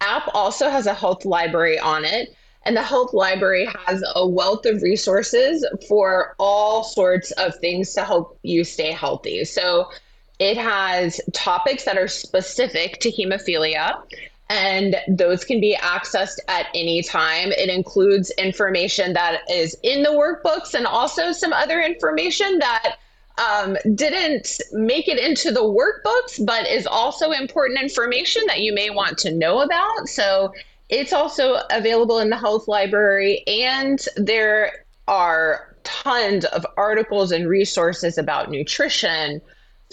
app 0.00 0.28
also 0.34 0.68
has 0.70 0.86
a 0.86 0.94
health 0.94 1.24
library 1.24 1.78
on 1.78 2.04
it 2.04 2.34
and 2.68 2.76
the 2.76 2.82
Health 2.82 3.14
Library 3.14 3.66
has 3.86 4.04
a 4.14 4.28
wealth 4.28 4.66
of 4.66 4.82
resources 4.82 5.66
for 5.88 6.34
all 6.38 6.84
sorts 6.84 7.30
of 7.32 7.54
things 7.56 7.94
to 7.94 8.04
help 8.04 8.38
you 8.42 8.62
stay 8.62 8.92
healthy. 8.92 9.46
So 9.46 9.90
it 10.38 10.58
has 10.58 11.18
topics 11.32 11.84
that 11.84 11.96
are 11.96 12.08
specific 12.08 13.00
to 13.00 13.10
hemophilia, 13.10 14.02
and 14.50 14.96
those 15.08 15.44
can 15.44 15.60
be 15.60 15.76
accessed 15.76 16.38
at 16.48 16.66
any 16.74 17.02
time. 17.02 17.52
It 17.52 17.68
includes 17.68 18.30
information 18.32 19.12
that 19.12 19.42
is 19.50 19.76
in 19.82 20.02
the 20.02 20.10
workbooks 20.10 20.74
and 20.74 20.86
also 20.86 21.32
some 21.32 21.52
other 21.52 21.80
information 21.80 22.58
that 22.58 22.96
um, 23.38 23.76
didn't 23.94 24.60
make 24.72 25.06
it 25.06 25.18
into 25.18 25.50
the 25.52 25.62
workbooks, 25.62 26.44
but 26.44 26.66
is 26.66 26.86
also 26.86 27.30
important 27.30 27.80
information 27.80 28.42
that 28.46 28.60
you 28.60 28.74
may 28.74 28.90
want 28.90 29.18
to 29.18 29.32
know 29.32 29.60
about. 29.60 30.08
So 30.08 30.52
it's 30.88 31.12
also 31.12 31.60
available 31.70 32.18
in 32.18 32.30
the 32.30 32.36
health 32.36 32.66
library, 32.66 33.44
and 33.46 34.02
there 34.16 34.84
are 35.06 35.76
tons 35.84 36.44
of 36.46 36.66
articles 36.76 37.30
and 37.32 37.48
resources 37.48 38.18
about 38.18 38.50
nutrition, 38.50 39.40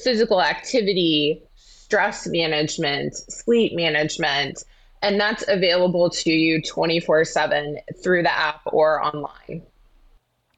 physical 0.02 0.42
activity, 0.42 1.42
stress 1.86 2.28
management, 2.28 3.16
sleep 3.16 3.74
management, 3.76 4.64
and 5.02 5.20
that's 5.20 5.44
available 5.48 6.10
to 6.10 6.32
you 6.32 6.62
24 6.62 7.26
7 7.26 7.78
through 8.02 8.24
the 8.24 8.32
app 8.32 8.62
or 8.66 9.04
online. 9.04 9.62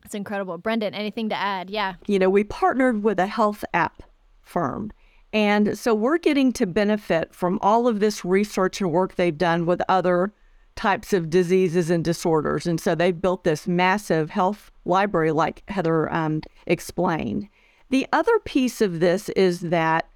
That's 0.03 0.15
incredible. 0.15 0.57
Brendan, 0.57 0.93
anything 0.93 1.27
to 1.29 1.35
add? 1.35 1.69
Yeah. 1.69 1.95
You 2.07 2.17
know, 2.17 2.29
we 2.29 2.45
partnered 2.45 3.03
with 3.03 3.19
a 3.19 3.27
health 3.27 3.65
app 3.73 4.03
firm 4.41 4.91
and 5.33 5.77
so 5.77 5.93
we're 5.93 6.17
getting 6.17 6.53
to 6.53 6.65
benefit 6.65 7.33
from 7.33 7.59
all 7.61 7.87
of 7.87 7.99
this 7.99 8.23
research 8.23 8.79
and 8.81 8.91
work 8.91 9.15
they've 9.15 9.37
done 9.37 9.65
with 9.65 9.81
other 9.89 10.33
types 10.75 11.11
of 11.11 11.29
diseases 11.29 11.89
and 11.89 12.03
disorders. 12.03 12.65
And 12.65 12.79
so 12.79 12.95
they've 12.95 13.19
built 13.19 13.43
this 13.43 13.67
massive 13.67 14.29
health 14.29 14.71
library, 14.85 15.31
like 15.31 15.63
Heather 15.67 16.11
um, 16.13 16.41
explained. 16.65 17.49
The 17.89 18.07
other 18.13 18.39
piece 18.39 18.79
of 18.79 18.99
this 18.99 19.29
is 19.29 19.61
that 19.61 20.07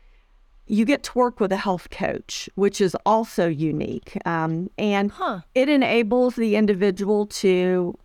you 0.71 0.85
get 0.85 1.03
to 1.03 1.17
work 1.17 1.39
with 1.39 1.51
a 1.51 1.57
health 1.57 1.89
coach, 1.89 2.49
which 2.55 2.79
is 2.79 2.95
also 3.05 3.47
unique. 3.47 4.17
Um, 4.25 4.69
and 4.77 5.11
huh. 5.11 5.41
it 5.53 5.69
enables 5.69 6.35
the 6.35 6.55
individual 6.55 7.25
to 7.27 7.97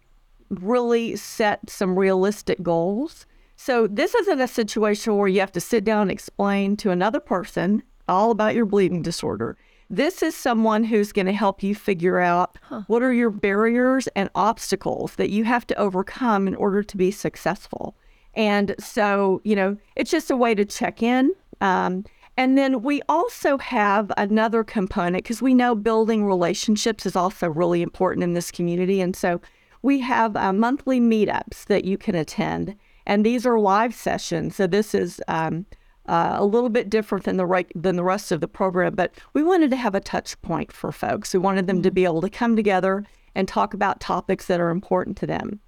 really 0.51 1.17
set 1.17 1.71
some 1.71 1.99
realistic 1.99 2.63
goals 2.63 3.27
so 3.57 3.87
this 3.87 4.15
isn't 4.15 4.41
a 4.41 4.47
situation 4.47 5.17
where 5.17 5.29
you 5.29 5.41
have 5.41 5.53
to 5.53 5.61
sit 5.61 5.85
down 5.85 6.03
and 6.03 6.11
explain 6.11 6.77
to 6.79 6.91
another 6.91 7.21
person 7.21 7.83
all 8.07 8.31
about 8.31 8.55
your 8.55 8.67
bleeding 8.67 9.03
disorder. 9.03 9.57
This 9.89 10.23
is 10.23 10.37
someone 10.37 10.85
who's 10.85 11.13
going 11.13 11.27
to 11.27 11.33
help 11.33 11.63
you 11.63 11.75
figure 11.75 12.19
out 12.19 12.59
huh. 12.63 12.83
what 12.87 13.03
are 13.03 13.13
your 13.13 13.31
barriers 13.31 14.09
and 14.09 14.29
obstacles 14.35 15.15
that 15.17 15.31
you 15.31 15.45
have 15.45 15.67
to 15.69 15.75
overcome 15.77 16.47
in 16.47 16.55
order 16.55 16.83
to 16.83 16.97
be 16.97 17.11
successful. 17.11 17.97
And 18.35 18.75
so, 18.79 19.41
you 19.45 19.57
know, 19.57 19.77
it's 19.95 20.11
just 20.11 20.31
a 20.31 20.37
way 20.37 20.55
to 20.55 20.65
check 20.65 21.03
in. 21.03 21.33
Um, 21.61 22.05
and 22.37 22.59
then 22.59 22.83
we 22.83 23.01
also 23.09 23.59
have 23.59 24.13
another 24.17 24.63
component 24.63 25.25
because 25.25 25.41
we 25.41 25.55
know 25.55 25.75
building 25.75 26.25
relationships 26.25 27.07
is 27.07 27.17
also 27.17 27.49
really 27.49 27.81
important 27.83 28.25
in 28.25 28.35
this 28.35 28.51
community. 28.51 29.01
And 29.01 29.17
so 29.17 29.41
we 29.83 30.01
have 30.01 30.37
uh, 30.37 30.53
monthly 30.53 31.01
meetups 31.01 31.65
that 31.67 31.85
you 31.85 31.97
can 31.97 32.15
attend. 32.15 32.77
And 33.07 33.25
these 33.25 33.47
are 33.47 33.59
live 33.59 33.95
sessions. 33.95 34.57
So 34.57 34.67
this 34.67 34.95
is 34.95 35.23
um, 35.29 35.65
uh, 36.09 36.37
a 36.39 36.45
little 36.45 36.69
bit 36.69 36.91
different 36.91 37.25
than 37.25 37.37
the 37.37 37.47
right 37.47 37.71
than 37.75 37.97
the 37.97 38.05
rest 38.05 38.31
of 38.33 38.41
the 38.41 38.49
program, 38.49 38.95
but 38.95 39.15
we 39.33 39.43
wanted 39.43 39.71
to 39.71 39.77
have 39.77 39.95
a 39.95 40.01
touch 40.01 40.41
point 40.43 40.73
for 40.73 40.93
folks. 40.93 41.33
We 41.33 41.41
wanted 41.41 41.67
them 41.67 41.83
to 41.83 41.91
be 41.91 42.05
able 42.05 42.21
to 42.21 42.31
come 42.31 42.55
together 42.55 43.05
and 43.35 43.49
talk 43.49 43.75
about 43.75 44.01
topics 44.01 44.47
that 44.47 44.61
are 44.61 44.71
important 44.71 45.17
to 45.19 45.27
them. 45.27 45.61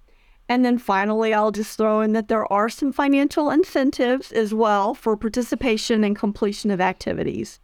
And 0.49 0.65
then 0.65 0.79
finally, 0.79 1.31
I'll 1.31 1.51
just 1.51 1.77
throw 1.77 2.01
in 2.01 2.13
that 2.13 2.27
there 2.27 2.51
are 2.51 2.69
some 2.69 2.91
financial 2.91 3.51
incentives 3.51 4.31
as 4.31 4.51
well 4.51 4.95
for 4.95 5.15
participation 5.15 6.03
and 6.03 6.15
completion 6.15 6.71
of 6.71 6.81
activities. 6.81 7.59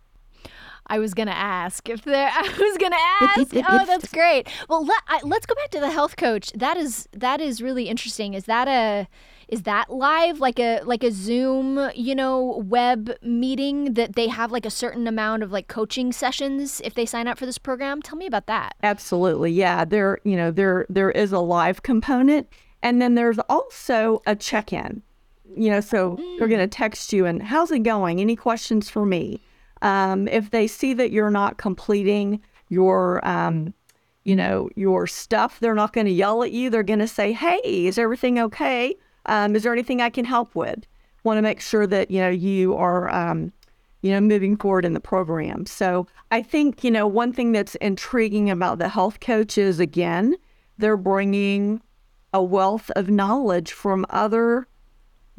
I 0.88 1.00
was 1.00 1.16
gonna 1.16 1.32
ask 1.32 1.90
if 1.90 2.04
there. 2.04 2.30
I 2.34 2.42
was 2.44 2.78
gonna 2.78 2.96
ask. 3.22 3.56
oh, 3.70 3.86
that's 3.88 4.12
great. 4.14 4.48
Well, 4.70 4.86
let, 4.86 5.02
I, 5.08 5.20
let's 5.24 5.48
go 5.48 5.56
back 5.56 5.72
to 5.72 5.80
the 5.80 5.90
health 5.90 6.16
coach. 6.16 6.52
That 6.54 6.78
is 6.78 7.10
that 7.12 7.42
is 7.42 7.60
really 7.60 7.90
interesting. 7.90 8.36
Is 8.36 8.46
that 8.46 8.68
a 8.68 9.08
is 9.48 9.64
that 9.64 9.92
live 9.92 10.40
like 10.40 10.60
a 10.60 10.82
like 10.84 11.04
a 11.04 11.12
zoom 11.12 11.90
you 11.96 12.14
know 12.14 12.64
web 12.66 13.12
meeting 13.24 13.94
that 13.94 14.16
they 14.16 14.28
have 14.28 14.52
like 14.52 14.66
a 14.66 14.70
certain 14.70 15.08
amount 15.08 15.44
of 15.44 15.52
like 15.52 15.68
coaching 15.68 16.12
sessions 16.12 16.82
if 16.84 16.94
they 16.94 17.06
sign 17.06 17.28
up 17.28 17.38
for 17.38 17.46
this 17.46 17.60
program 17.60 18.02
tell 18.02 18.18
me 18.18 18.26
about 18.26 18.48
that 18.48 18.76
absolutely 18.82 19.52
yeah 19.52 19.86
there 19.86 20.20
you 20.24 20.36
know 20.36 20.50
there 20.50 20.86
there 20.90 21.12
is 21.12 21.32
a 21.32 21.40
live 21.40 21.84
component 21.84 22.48
and 22.86 23.02
then 23.02 23.16
there's 23.16 23.40
also 23.50 24.22
a 24.26 24.36
check-in 24.36 25.02
you 25.58 25.70
know 25.70 25.82
so 25.82 26.16
mm. 26.16 26.40
they're 26.40 26.48
going 26.48 26.60
to 26.60 26.68
text 26.68 27.12
you 27.12 27.26
and 27.26 27.44
how's 27.44 27.72
it 27.72 27.80
going 27.80 28.22
any 28.22 28.36
questions 28.36 28.90
for 28.90 29.06
me 29.06 29.42
um, 29.82 30.28
if 30.30 30.52
they 30.52 30.68
see 30.68 30.94
that 30.94 31.12
you're 31.12 31.30
not 31.30 31.58
completing 31.58 32.42
your 32.70 33.26
um, 33.28 33.74
you 34.24 34.36
know 34.36 34.70
your 34.76 35.06
stuff 35.06 35.60
they're 35.60 35.76
not 35.76 35.92
going 35.92 36.08
to 36.08 36.12
yell 36.12 36.44
at 36.44 36.52
you 36.52 36.70
they're 36.70 36.84
going 36.84 37.00
to 37.00 37.08
say 37.08 37.34
hey 37.34 37.60
is 37.64 37.98
everything 37.98 38.40
okay 38.40 38.96
um, 39.26 39.56
is 39.56 39.64
there 39.64 39.74
anything 39.74 40.02
I 40.02 40.10
can 40.10 40.26
help 40.26 40.56
with? 40.56 40.86
Want 41.24 41.38
to 41.38 41.42
make 41.42 41.62
sure 41.62 41.88
that 41.88 42.12
you 42.12 42.20
know 42.20 42.30
you 42.30 42.76
are 42.76 43.12
um, 43.14 43.52
you 44.02 44.12
know 44.12 44.22
moving 44.22 44.56
forward 44.58 44.86
in 44.86 44.94
the 44.94 45.00
program. 45.00 45.66
So 45.66 46.08
I 46.32 46.42
think 46.42 46.84
you 46.84 46.92
know 46.92 47.08
one 47.08 47.34
thing 47.34 47.52
that's 47.52 47.76
intriguing 47.76 48.50
about 48.50 48.78
the 48.78 48.90
health 48.90 49.20
coach 49.20 49.58
is, 49.58 49.80
again, 49.80 50.36
they're 50.78 50.98
bringing 50.98 51.82
a 52.36 52.44
wealth 52.44 52.92
of 52.98 53.10
knowledge 53.10 53.72
from 53.72 54.06
other 54.10 54.68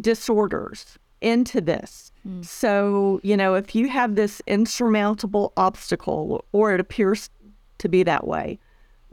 disorders 0.00 0.98
into 1.20 1.60
this. 1.60 2.10
Mm. 2.26 2.42
So, 2.42 3.20
you 3.22 3.36
know, 3.36 3.54
if 3.54 3.74
you 3.74 3.88
have 3.90 4.14
this 4.14 4.40
insurmountable 4.46 5.52
obstacle, 5.58 6.42
or 6.52 6.72
it 6.72 6.80
appears 6.80 7.28
to 7.78 7.88
be 7.90 8.02
that 8.04 8.26
way, 8.26 8.58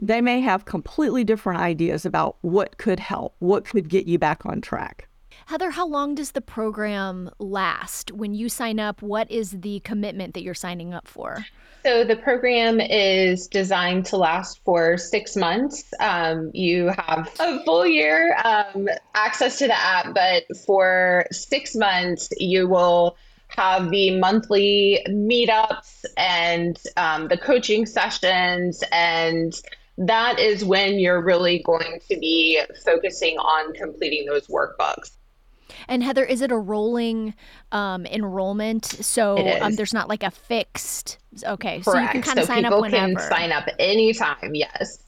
they 0.00 0.22
may 0.22 0.40
have 0.40 0.64
completely 0.64 1.24
different 1.24 1.60
ideas 1.60 2.06
about 2.06 2.36
what 2.40 2.78
could 2.78 3.00
help, 3.00 3.36
what 3.40 3.66
could 3.66 3.90
get 3.90 4.06
you 4.06 4.18
back 4.18 4.46
on 4.46 4.62
track. 4.62 5.06
Heather, 5.46 5.70
how 5.70 5.86
long 5.86 6.14
does 6.14 6.30
the 6.30 6.40
program 6.40 7.30
last? 7.38 8.10
When 8.10 8.32
you 8.34 8.48
sign 8.48 8.80
up, 8.80 9.02
what 9.02 9.30
is 9.30 9.50
the 9.50 9.80
commitment 9.80 10.34
that 10.34 10.42
you're 10.42 10.54
signing 10.54 10.94
up 10.94 11.06
for? 11.06 11.44
So 11.84 12.02
the 12.02 12.16
program 12.16 12.80
is 12.80 13.46
designed 13.46 14.06
to 14.06 14.16
last 14.16 14.60
for 14.64 14.96
six 14.96 15.36
months. 15.36 15.92
Um, 16.00 16.50
you 16.54 16.90
have 16.96 17.30
a 17.38 17.62
full 17.64 17.86
year 17.86 18.38
um, 18.42 18.88
access 19.14 19.58
to 19.58 19.66
the 19.66 19.78
app, 19.78 20.14
but 20.14 20.44
for 20.64 21.26
six 21.30 21.76
months, 21.76 22.30
you 22.38 22.66
will 22.66 23.16
have 23.48 23.90
the 23.90 24.18
monthly 24.18 25.04
meetups 25.10 26.06
and 26.16 26.80
um, 26.96 27.28
the 27.28 27.36
coaching 27.36 27.84
sessions 27.84 28.82
and 28.90 29.60
that 29.96 30.40
is 30.40 30.64
when 30.64 30.98
you're 30.98 31.22
really 31.22 31.62
going 31.62 32.00
to 32.08 32.18
be 32.18 32.60
focusing 32.84 33.36
on 33.38 33.72
completing 33.74 34.26
those 34.26 34.48
workbooks. 34.48 35.12
And 35.88 36.02
Heather, 36.02 36.24
is 36.24 36.40
it 36.40 36.50
a 36.50 36.56
rolling 36.56 37.34
um, 37.72 38.06
enrollment? 38.06 38.84
So 38.86 39.38
um, 39.60 39.74
there's 39.74 39.94
not 39.94 40.08
like 40.08 40.22
a 40.22 40.30
fixed. 40.30 41.18
Okay, 41.44 41.80
Correct. 41.80 41.84
so 41.84 41.98
you 41.98 42.08
can 42.08 42.22
kind 42.22 42.38
of 42.38 42.44
so 42.44 42.54
sign 42.54 42.64
up 42.64 42.80
whenever. 42.80 43.14
can 43.14 43.28
sign 43.28 43.52
up 43.52 43.68
anytime. 43.78 44.54
Yes, 44.54 44.98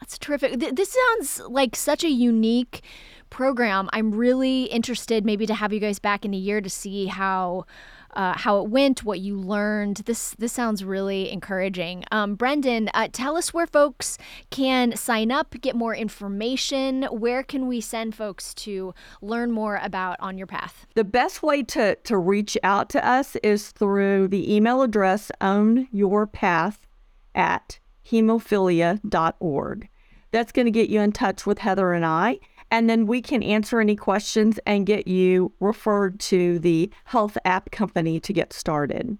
that's 0.00 0.18
terrific. 0.18 0.58
This 0.74 0.92
sounds 0.92 1.40
like 1.48 1.76
such 1.76 2.04
a 2.04 2.10
unique 2.10 2.82
program. 3.30 3.88
I'm 3.92 4.12
really 4.12 4.64
interested, 4.64 5.24
maybe, 5.24 5.46
to 5.46 5.54
have 5.54 5.72
you 5.72 5.80
guys 5.80 5.98
back 5.98 6.24
in 6.24 6.32
a 6.32 6.36
year 6.36 6.60
to 6.60 6.70
see 6.70 7.06
how 7.06 7.66
uh, 8.14 8.36
how 8.36 8.60
it 8.60 8.70
went, 8.70 9.04
what 9.04 9.20
you 9.20 9.36
learned. 9.36 9.98
This 10.06 10.34
this 10.38 10.52
sounds 10.52 10.84
really 10.84 11.30
encouraging. 11.30 12.04
Um, 12.10 12.34
Brendan, 12.34 12.90
uh, 12.94 13.08
tell 13.12 13.36
us 13.36 13.52
where 13.52 13.66
folks 13.66 14.18
can 14.50 14.96
sign 14.96 15.30
up, 15.30 15.54
get 15.60 15.76
more 15.76 15.94
information. 15.94 17.04
Where 17.04 17.42
can 17.42 17.66
we 17.66 17.80
send 17.80 18.14
folks 18.14 18.54
to 18.54 18.94
learn 19.20 19.50
more 19.50 19.78
about 19.82 20.16
Own 20.20 20.38
Your 20.38 20.46
Path? 20.46 20.86
The 20.94 21.04
best 21.04 21.42
way 21.42 21.62
to 21.64 21.96
to 21.96 22.18
reach 22.18 22.56
out 22.62 22.88
to 22.90 23.06
us 23.06 23.36
is 23.36 23.70
through 23.70 24.28
the 24.28 24.54
email 24.54 24.82
address 24.82 25.30
own 25.40 25.88
your 25.92 26.26
path 26.26 26.86
at 27.34 27.78
hemophilia.org. 28.10 29.88
That's 30.30 30.52
going 30.52 30.66
to 30.66 30.72
get 30.72 30.88
you 30.88 31.00
in 31.00 31.12
touch 31.12 31.46
with 31.46 31.58
Heather 31.58 31.92
and 31.92 32.04
I 32.04 32.40
and 32.74 32.90
then 32.90 33.06
we 33.06 33.22
can 33.22 33.40
answer 33.44 33.80
any 33.80 33.94
questions 33.94 34.58
and 34.66 34.84
get 34.84 35.06
you 35.06 35.52
referred 35.60 36.18
to 36.18 36.58
the 36.58 36.90
health 37.04 37.38
app 37.44 37.70
company 37.70 38.18
to 38.18 38.32
get 38.32 38.52
started. 38.52 39.16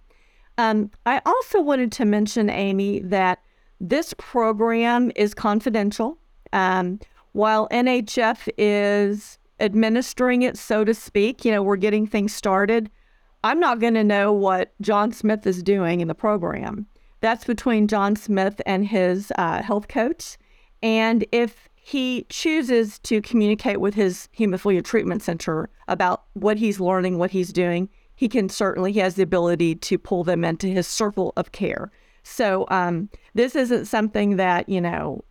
Um, 0.58 0.90
I 1.06 1.22
also 1.24 1.60
wanted 1.60 1.92
to 1.92 2.04
mention, 2.04 2.50
Amy, 2.50 2.98
that 2.98 3.44
this 3.78 4.12
program 4.18 5.12
is 5.14 5.34
confidential. 5.34 6.18
Um, 6.52 6.98
while 7.30 7.68
NHF 7.68 8.48
is 8.58 9.38
administering 9.60 10.42
it, 10.42 10.58
so 10.58 10.82
to 10.82 10.92
speak, 10.92 11.44
you 11.44 11.52
know, 11.52 11.62
we're 11.62 11.76
getting 11.76 12.08
things 12.08 12.34
started. 12.34 12.90
I'm 13.44 13.60
not 13.60 13.78
going 13.78 13.94
to 13.94 14.02
know 14.02 14.32
what 14.32 14.72
John 14.80 15.12
Smith 15.12 15.46
is 15.46 15.62
doing 15.62 16.00
in 16.00 16.08
the 16.08 16.14
program. 16.16 16.88
That's 17.20 17.44
between 17.44 17.86
John 17.86 18.16
Smith 18.16 18.60
and 18.66 18.84
his 18.84 19.32
uh, 19.38 19.62
health 19.62 19.86
coach. 19.86 20.38
And 20.82 21.24
if 21.30 21.68
he 21.86 22.24
chooses 22.30 22.98
to 23.00 23.20
communicate 23.20 23.78
with 23.78 23.92
his 23.92 24.30
hemophilia 24.38 24.82
treatment 24.82 25.22
center 25.22 25.68
about 25.86 26.24
what 26.32 26.56
he's 26.56 26.80
learning, 26.80 27.18
what 27.18 27.30
he's 27.30 27.52
doing, 27.52 27.90
he 28.14 28.26
can 28.26 28.48
certainly 28.48 28.90
he 28.90 29.00
has 29.00 29.16
the 29.16 29.22
ability 29.22 29.74
to 29.74 29.98
pull 29.98 30.24
them 30.24 30.44
into 30.44 30.66
his 30.66 30.86
circle 30.86 31.34
of 31.36 31.52
care. 31.52 31.92
So 32.22 32.64
um, 32.70 33.10
this 33.34 33.54
isn't 33.54 33.84
something 33.84 34.36
that 34.36 34.66
you 34.66 34.80
know, 34.80 35.24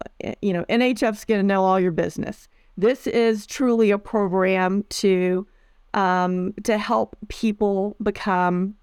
you 0.43 0.53
know, 0.53 0.63
NHF's 0.65 1.25
going 1.25 1.41
to 1.41 1.47
know 1.47 1.65
all 1.65 1.79
your 1.79 1.91
business. 1.91 2.47
This 2.77 3.07
is 3.07 3.47
truly 3.47 3.89
a 3.89 3.97
program 3.97 4.83
to 4.89 5.47
um, 5.95 6.53
to 6.65 6.77
help 6.77 7.17
people 7.29 7.95
become 8.03 8.75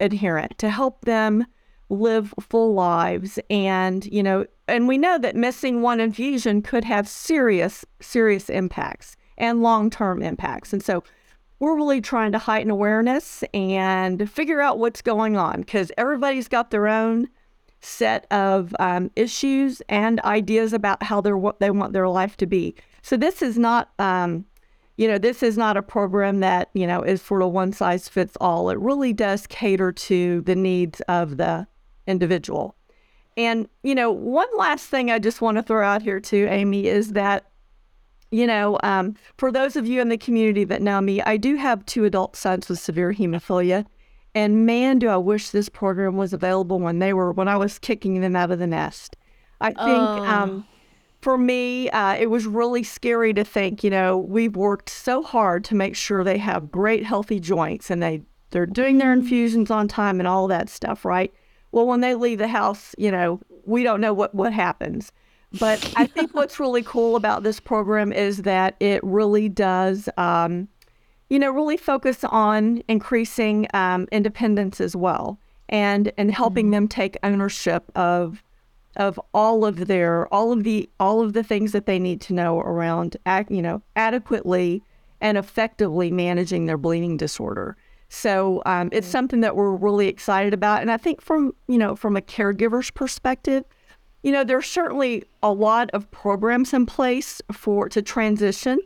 adherent, 0.00 0.58
to 0.58 0.68
help 0.68 1.04
them 1.04 1.46
live 1.88 2.34
full 2.40 2.74
lives. 2.74 3.38
And 3.50 4.04
you 4.06 4.22
know 4.22 4.46
and 4.66 4.88
we 4.88 4.98
know 4.98 5.18
that 5.18 5.36
missing 5.36 5.82
one 5.82 6.00
infusion 6.00 6.62
could 6.62 6.84
have 6.84 7.08
serious 7.08 7.84
serious 8.00 8.48
impacts 8.48 9.16
and 9.36 9.62
long-term 9.62 10.22
impacts. 10.22 10.72
And 10.72 10.82
so 10.82 11.04
we're 11.60 11.76
really 11.76 12.00
trying 12.00 12.32
to 12.32 12.38
heighten 12.38 12.70
awareness 12.70 13.42
and 13.52 14.30
figure 14.30 14.60
out 14.60 14.78
what's 14.78 15.02
going 15.02 15.36
on 15.36 15.60
because 15.60 15.90
everybody's 15.98 16.48
got 16.48 16.70
their 16.70 16.86
own 16.86 17.28
set 17.80 18.26
of 18.32 18.74
um, 18.78 19.10
issues 19.16 19.80
and 19.88 20.20
ideas 20.20 20.72
about 20.72 21.02
how 21.02 21.20
they're 21.20 21.38
what 21.38 21.60
they 21.60 21.70
want 21.70 21.92
their 21.92 22.08
life 22.08 22.36
to 22.36 22.46
be. 22.46 22.74
So 23.02 23.16
this 23.16 23.42
is 23.42 23.58
not 23.58 23.90
um, 23.98 24.44
you 24.96 25.08
know 25.08 25.18
this 25.18 25.42
is 25.42 25.56
not 25.56 25.76
a 25.76 25.82
program 25.82 26.40
that 26.40 26.68
you 26.74 26.86
know 26.86 27.02
is 27.02 27.22
sort 27.22 27.42
of 27.42 27.52
one 27.52 27.72
size 27.72 28.08
fits 28.08 28.36
all 28.40 28.68
it 28.68 28.78
really 28.78 29.12
does 29.12 29.46
cater 29.46 29.92
to 29.92 30.42
the 30.42 30.56
needs 30.56 31.00
of 31.02 31.36
the 31.36 31.66
individual. 32.08 32.74
And, 33.36 33.68
you 33.84 33.94
know, 33.94 34.10
one 34.10 34.48
last 34.56 34.86
thing 34.86 35.12
I 35.12 35.20
just 35.20 35.40
want 35.40 35.58
to 35.58 35.62
throw 35.62 35.86
out 35.86 36.02
here 36.02 36.18
too, 36.18 36.48
Amy, 36.50 36.88
is 36.88 37.12
that, 37.12 37.44
you 38.32 38.48
know, 38.48 38.78
um, 38.82 39.14
for 39.36 39.52
those 39.52 39.76
of 39.76 39.86
you 39.86 40.00
in 40.00 40.08
the 40.08 40.18
community 40.18 40.64
that 40.64 40.82
know 40.82 41.00
me, 41.00 41.22
I 41.22 41.36
do 41.36 41.54
have 41.54 41.86
two 41.86 42.04
adult 42.04 42.34
sons 42.34 42.68
with 42.68 42.80
severe 42.80 43.12
hemophilia. 43.12 43.86
And 44.34 44.66
man, 44.66 44.98
do 44.98 45.08
I 45.08 45.16
wish 45.16 45.50
this 45.50 45.68
program 45.68 46.16
was 46.16 46.32
available 46.32 46.80
when 46.80 46.98
they 46.98 47.12
were, 47.12 47.32
when 47.32 47.46
I 47.46 47.56
was 47.56 47.78
kicking 47.78 48.20
them 48.20 48.34
out 48.34 48.50
of 48.50 48.58
the 48.58 48.66
nest. 48.66 49.16
I 49.60 49.68
think 49.68 49.78
oh. 49.80 50.24
um, 50.24 50.66
for 51.20 51.38
me, 51.38 51.90
uh, 51.90 52.14
it 52.14 52.30
was 52.30 52.46
really 52.46 52.82
scary 52.82 53.32
to 53.34 53.44
think, 53.44 53.82
you 53.82 53.90
know, 53.90 54.18
we've 54.18 54.56
worked 54.56 54.88
so 54.88 55.22
hard 55.22 55.64
to 55.64 55.74
make 55.74 55.96
sure 55.96 56.22
they 56.22 56.38
have 56.38 56.70
great, 56.70 57.04
healthy 57.04 57.40
joints 57.40 57.90
and 57.90 58.02
they, 58.02 58.22
they're 58.50 58.66
doing 58.66 58.98
their 58.98 59.12
infusions 59.12 59.70
on 59.70 59.88
time 59.88 60.20
and 60.20 60.26
all 60.26 60.46
that 60.48 60.68
stuff, 60.68 61.04
right? 61.04 61.32
Well, 61.72 61.86
when 61.86 62.00
they 62.00 62.14
leave 62.14 62.38
the 62.38 62.48
house, 62.48 62.94
you 62.98 63.10
know, 63.10 63.40
we 63.64 63.82
don't 63.82 64.00
know 64.00 64.14
what, 64.14 64.34
what 64.34 64.52
happens. 64.52 65.12
But 65.58 65.92
I 65.96 66.06
think 66.06 66.34
what's 66.34 66.60
really 66.60 66.82
cool 66.82 67.16
about 67.16 67.42
this 67.42 67.60
program 67.60 68.12
is 68.12 68.42
that 68.42 68.76
it 68.80 69.02
really 69.04 69.48
does, 69.48 70.08
um, 70.16 70.68
you 71.30 71.38
know, 71.38 71.50
really 71.50 71.76
focus 71.76 72.24
on 72.24 72.82
increasing 72.88 73.66
um, 73.74 74.06
independence 74.12 74.80
as 74.80 74.94
well, 74.96 75.38
and 75.68 76.12
and 76.18 76.32
helping 76.32 76.66
mm-hmm. 76.66 76.72
them 76.72 76.88
take 76.88 77.16
ownership 77.22 77.90
of 77.94 78.42
of 78.96 79.20
all 79.32 79.64
of 79.64 79.86
their 79.86 80.26
all 80.32 80.52
of 80.52 80.64
the 80.64 80.88
all 80.98 81.22
of 81.22 81.32
the 81.32 81.42
things 81.42 81.72
that 81.72 81.86
they 81.86 81.98
need 81.98 82.20
to 82.22 82.34
know 82.34 82.60
around, 82.60 83.16
you 83.48 83.62
know, 83.62 83.82
adequately 83.96 84.82
and 85.20 85.36
effectively 85.38 86.10
managing 86.10 86.66
their 86.66 86.78
bleeding 86.78 87.16
disorder. 87.16 87.76
So 88.08 88.62
um, 88.66 88.88
it's 88.92 89.06
mm-hmm. 89.06 89.12
something 89.12 89.40
that 89.40 89.54
we're 89.54 89.74
really 89.74 90.08
excited 90.08 90.54
about. 90.54 90.80
And 90.80 90.90
I 90.90 90.96
think 90.96 91.20
from, 91.20 91.54
you 91.66 91.78
know, 91.78 91.94
from 91.94 92.16
a 92.16 92.20
caregiver's 92.20 92.90
perspective, 92.90 93.64
you 94.22 94.32
know, 94.32 94.44
there's 94.44 94.66
certainly 94.66 95.24
a 95.42 95.52
lot 95.52 95.90
of 95.92 96.10
programs 96.10 96.72
in 96.72 96.86
place 96.86 97.40
for 97.52 97.88
to 97.90 98.02
transition. 98.02 98.80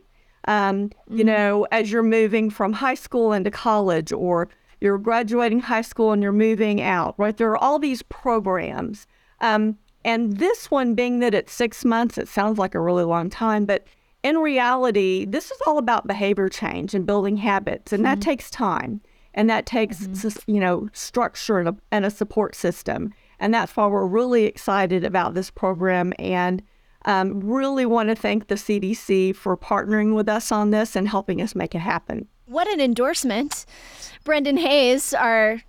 Um, 0.47 0.89
mm-hmm. 0.89 1.17
You 1.17 1.23
know, 1.23 1.67
as 1.71 1.91
you're 1.91 2.03
moving 2.03 2.49
from 2.49 2.73
high 2.73 2.95
school 2.95 3.31
into 3.31 3.49
college 3.49 4.11
or 4.11 4.49
you're 4.81 4.97
graduating 4.97 5.61
high 5.61 5.81
school 5.81 6.11
and 6.11 6.21
you're 6.21 6.33
moving 6.33 6.81
out, 6.81 7.15
right? 7.17 7.35
There 7.35 7.49
are 7.51 7.57
all 7.57 7.79
these 7.79 8.01
programs. 8.03 9.07
Um, 9.39 9.77
and 10.03 10.37
this 10.37 10.69
one 10.69 10.95
being 10.95 11.19
that 11.19 11.33
it's 11.33 11.53
six 11.53 11.85
months, 11.85 12.17
it 12.17 12.27
sounds 12.27 12.59
like 12.59 12.75
a 12.75 12.79
really 12.81 13.05
long 13.05 13.29
time, 13.29 13.65
but 13.65 13.87
in 14.21 14.37
reality, 14.37 15.25
this 15.25 15.51
is 15.51 15.57
all 15.65 15.77
about 15.77 16.07
behavior 16.07 16.49
change 16.49 16.93
and 16.93 17.05
building 17.05 17.37
habits, 17.37 17.93
and 17.93 18.03
mm-hmm. 18.03 18.19
that 18.19 18.21
takes 18.21 18.49
time 18.49 19.01
and 19.33 19.49
that 19.49 19.65
takes 19.65 20.07
mm-hmm. 20.07 20.51
you 20.51 20.59
know 20.59 20.89
structure 20.93 21.59
and 21.59 21.69
a, 21.69 21.75
and 21.91 22.05
a, 22.05 22.11
support 22.11 22.55
system. 22.55 23.13
And 23.39 23.53
that's 23.53 23.75
why 23.75 23.87
we're 23.87 24.05
really 24.05 24.45
excited 24.45 25.03
about 25.03 25.33
this 25.33 25.49
program 25.49 26.13
and 26.17 26.61
um, 27.05 27.41
really 27.41 27.85
want 27.85 28.07
to 28.09 28.15
thank 28.15 28.47
the 28.47 28.55
cdc 28.55 29.35
for 29.35 29.57
partnering 29.57 30.15
with 30.15 30.29
us 30.29 30.51
on 30.51 30.69
this 30.69 30.95
and 30.95 31.09
helping 31.09 31.41
us 31.41 31.53
make 31.53 31.75
it 31.75 31.79
happen. 31.79 32.27
What 32.45 32.67
an 32.71 32.79
endorsement. 32.79 33.65
Brendan 34.23 34.57
hayes 34.57 35.13
our 35.13 35.61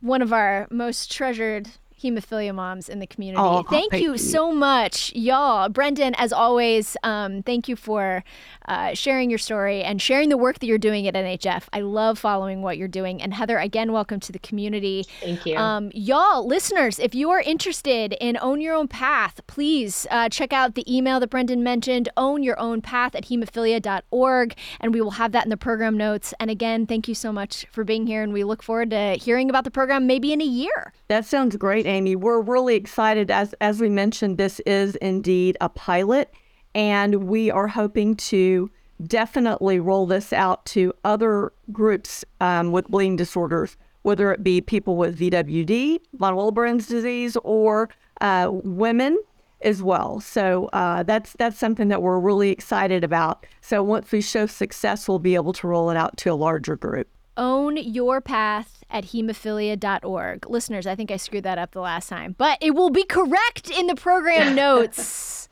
one 0.00 0.20
of 0.20 0.32
our 0.32 0.66
most 0.70 1.10
treasured 1.12 1.68
hemophilia 2.02 2.54
moms 2.54 2.88
in 2.88 2.98
the 2.98 3.06
community. 3.06 3.42
Oh, 3.42 3.62
thank, 3.62 3.90
thank 3.90 4.02
you, 4.02 4.12
you, 4.12 4.18
so 4.18 4.52
much, 4.52 5.12
y'all. 5.14 5.68
Brendan, 5.68 6.14
as 6.16 6.32
always, 6.32 6.96
um, 7.02 7.42
thank 7.42 7.68
you 7.68 7.76
for 7.76 8.24
uh, 8.66 8.94
sharing 8.94 9.30
your 9.30 9.38
story 9.38 9.82
and 9.82 10.00
sharing 10.00 10.28
the 10.28 10.36
work 10.36 10.58
that 10.58 10.66
you're 10.66 10.78
doing 10.78 11.06
at 11.06 11.14
NHF. 11.14 11.64
I 11.72 11.80
love 11.80 12.18
following 12.18 12.62
what 12.62 12.78
you're 12.78 12.88
doing. 12.88 13.22
And 13.22 13.34
Heather, 13.34 13.58
again, 13.58 13.92
welcome 13.92 14.20
to 14.20 14.32
the 14.32 14.38
community. 14.38 15.06
Thank 15.20 15.46
you. 15.46 15.56
Um, 15.56 15.90
y'all, 15.94 16.46
listeners, 16.46 16.98
if 16.98 17.14
you 17.14 17.30
are 17.30 17.40
interested 17.40 18.14
in 18.20 18.38
Own 18.40 18.60
Your 18.60 18.74
Own 18.74 18.88
Path, 18.88 19.40
please 19.46 20.06
uh, 20.10 20.28
check 20.28 20.52
out 20.52 20.74
the 20.74 20.84
email 20.92 21.20
that 21.20 21.30
Brendan 21.30 21.62
mentioned, 21.62 22.08
own 22.16 22.42
your 22.42 22.58
own 22.58 22.80
path 22.80 23.14
at 23.14 23.26
hemophilia.org, 23.26 24.54
and 24.80 24.94
we 24.94 25.00
will 25.00 25.12
have 25.12 25.32
that 25.32 25.44
in 25.44 25.50
the 25.50 25.56
program 25.56 25.96
notes. 25.96 26.34
And 26.40 26.50
again, 26.50 26.86
thank 26.86 27.08
you 27.08 27.14
so 27.14 27.32
much 27.32 27.66
for 27.70 27.84
being 27.84 28.06
here, 28.06 28.22
and 28.22 28.32
we 28.32 28.44
look 28.44 28.62
forward 28.62 28.90
to 28.90 29.14
hearing 29.14 29.48
about 29.50 29.64
the 29.64 29.70
program 29.70 30.06
maybe 30.06 30.32
in 30.32 30.40
a 30.40 30.46
year. 30.46 30.92
That 31.08 31.24
sounds 31.24 31.56
great, 31.56 31.86
Amy. 31.92 32.16
We're 32.16 32.40
really 32.40 32.74
excited. 32.74 33.30
As, 33.30 33.54
as 33.60 33.80
we 33.80 33.88
mentioned, 33.88 34.38
this 34.38 34.60
is 34.60 34.96
indeed 34.96 35.56
a 35.60 35.68
pilot, 35.68 36.32
and 36.74 37.24
we 37.24 37.50
are 37.50 37.68
hoping 37.68 38.16
to 38.16 38.70
definitely 39.06 39.78
roll 39.78 40.06
this 40.06 40.32
out 40.32 40.64
to 40.66 40.92
other 41.04 41.52
groups 41.70 42.24
um, 42.40 42.72
with 42.72 42.88
bleeding 42.88 43.16
disorders, 43.16 43.76
whether 44.02 44.32
it 44.32 44.42
be 44.42 44.60
people 44.60 44.96
with 44.96 45.18
VWD, 45.18 45.98
von 46.14 46.34
Willebrand's 46.34 46.86
disease, 46.86 47.36
or 47.44 47.90
uh, 48.20 48.48
women 48.50 49.18
as 49.60 49.82
well. 49.82 50.18
So 50.20 50.70
uh, 50.72 51.02
that's 51.02 51.34
that's 51.34 51.58
something 51.58 51.88
that 51.88 52.02
we're 52.02 52.18
really 52.18 52.50
excited 52.50 53.04
about. 53.04 53.46
So 53.60 53.82
once 53.82 54.10
we 54.10 54.20
show 54.20 54.46
success, 54.46 55.08
we'll 55.08 55.18
be 55.18 55.34
able 55.34 55.52
to 55.54 55.66
roll 55.68 55.90
it 55.90 55.96
out 55.96 56.16
to 56.18 56.30
a 56.30 56.34
larger 56.34 56.76
group. 56.76 57.08
Own 57.36 57.76
your 57.76 58.20
path 58.20 58.84
at 58.90 59.06
hemophilia.org. 59.06 60.48
Listeners, 60.50 60.86
I 60.86 60.94
think 60.94 61.10
I 61.10 61.16
screwed 61.16 61.44
that 61.44 61.58
up 61.58 61.72
the 61.72 61.80
last 61.80 62.08
time, 62.08 62.34
but 62.36 62.58
it 62.60 62.74
will 62.74 62.90
be 62.90 63.04
correct 63.04 63.70
in 63.70 63.86
the 63.86 63.94
program 63.94 64.54
notes. 64.64 65.48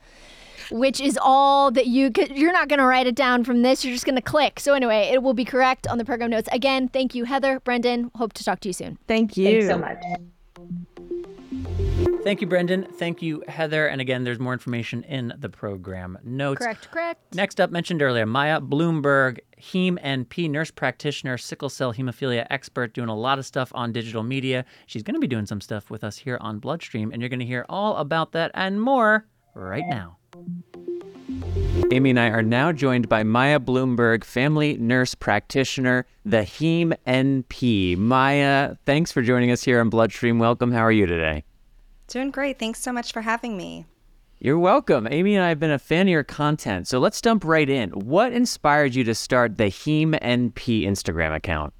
which 0.69 1.01
is 1.01 1.19
all 1.21 1.69
that 1.71 1.87
you 1.87 2.11
could, 2.11 2.37
you're 2.37 2.53
not 2.53 2.69
going 2.69 2.79
to 2.79 2.85
write 2.85 3.07
it 3.07 3.15
down 3.15 3.43
from 3.43 3.61
this 3.61 3.83
you're 3.83 3.93
just 3.93 4.05
going 4.05 4.15
to 4.15 4.21
click. 4.21 4.59
So 4.59 4.73
anyway 4.73 5.09
it 5.11 5.21
will 5.21 5.33
be 5.33 5.43
correct 5.43 5.85
on 5.87 5.97
the 5.97 6.05
program 6.05 6.29
notes. 6.29 6.47
Again 6.51 6.87
thank 6.87 7.13
you 7.13 7.25
heather 7.25 7.59
brendan. 7.59 8.09
Hope 8.15 8.31
to 8.33 8.43
talk 8.43 8.59
to 8.61 8.69
you 8.69 8.73
soon. 8.73 8.97
Thank 9.07 9.35
you 9.35 9.45
Thanks 9.45 9.67
so 9.67 9.77
much 9.77 9.97
Thank 12.23 12.39
you, 12.39 12.45
Brendan. 12.45 12.83
Thank 12.83 13.23
you, 13.23 13.43
Heather. 13.47 13.87
And 13.87 13.99
again, 13.99 14.23
there's 14.23 14.37
more 14.37 14.53
information 14.53 15.03
in 15.03 15.33
the 15.39 15.49
program 15.49 16.19
notes. 16.23 16.59
correct 16.59 16.91
correct 16.91 17.33
Next 17.33 17.59
up, 17.59 17.71
mentioned 17.71 18.03
earlier, 18.03 18.27
Maya 18.27 18.61
Bloomberg, 18.61 19.39
Heme 19.59 19.99
NP, 20.03 20.47
nurse 20.49 20.69
practitioner, 20.69 21.39
sickle 21.39 21.69
cell 21.69 21.93
hemophilia 21.93 22.45
expert, 22.51 22.93
doing 22.93 23.09
a 23.09 23.15
lot 23.15 23.39
of 23.39 23.45
stuff 23.45 23.71
on 23.73 23.91
digital 23.91 24.21
media. 24.21 24.65
She's 24.85 25.01
going 25.01 25.15
to 25.15 25.19
be 25.19 25.27
doing 25.27 25.47
some 25.47 25.61
stuff 25.61 25.89
with 25.89 26.03
us 26.03 26.17
here 26.17 26.37
on 26.41 26.59
Bloodstream, 26.59 27.11
and 27.11 27.21
you're 27.23 27.29
going 27.29 27.39
to 27.39 27.45
hear 27.45 27.65
all 27.67 27.97
about 27.97 28.33
that 28.33 28.51
and 28.53 28.79
more 28.79 29.25
right 29.55 29.87
now. 29.87 30.17
Amy 31.91 32.11
and 32.11 32.19
I 32.19 32.29
are 32.29 32.43
now 32.43 32.71
joined 32.71 33.09
by 33.09 33.23
Maya 33.23 33.59
Bloomberg, 33.59 34.23
family 34.23 34.77
nurse 34.77 35.15
practitioner, 35.15 36.05
the 36.23 36.41
Heme 36.41 36.93
NP. 37.07 37.97
Maya, 37.97 38.75
thanks 38.85 39.11
for 39.11 39.23
joining 39.23 39.49
us 39.49 39.63
here 39.63 39.79
on 39.79 39.89
Bloodstream. 39.89 40.37
Welcome. 40.37 40.71
How 40.71 40.81
are 40.81 40.91
you 40.91 41.07
today? 41.07 41.43
Doing 42.11 42.29
great. 42.29 42.59
Thanks 42.59 42.81
so 42.81 42.91
much 42.91 43.13
for 43.13 43.21
having 43.21 43.55
me. 43.55 43.85
You're 44.37 44.59
welcome. 44.59 45.07
Amy 45.09 45.33
and 45.35 45.45
I 45.45 45.47
have 45.47 45.61
been 45.61 45.71
a 45.71 45.79
fan 45.79 46.07
of 46.07 46.11
your 46.11 46.25
content. 46.25 46.85
So 46.89 46.99
let's 46.99 47.21
jump 47.21 47.45
right 47.45 47.69
in. 47.69 47.91
What 47.91 48.33
inspired 48.33 48.95
you 48.95 49.05
to 49.05 49.15
start 49.15 49.57
the 49.57 49.67
Heme 49.67 50.19
NP 50.19 50.83
Instagram 50.83 51.33
account? 51.33 51.73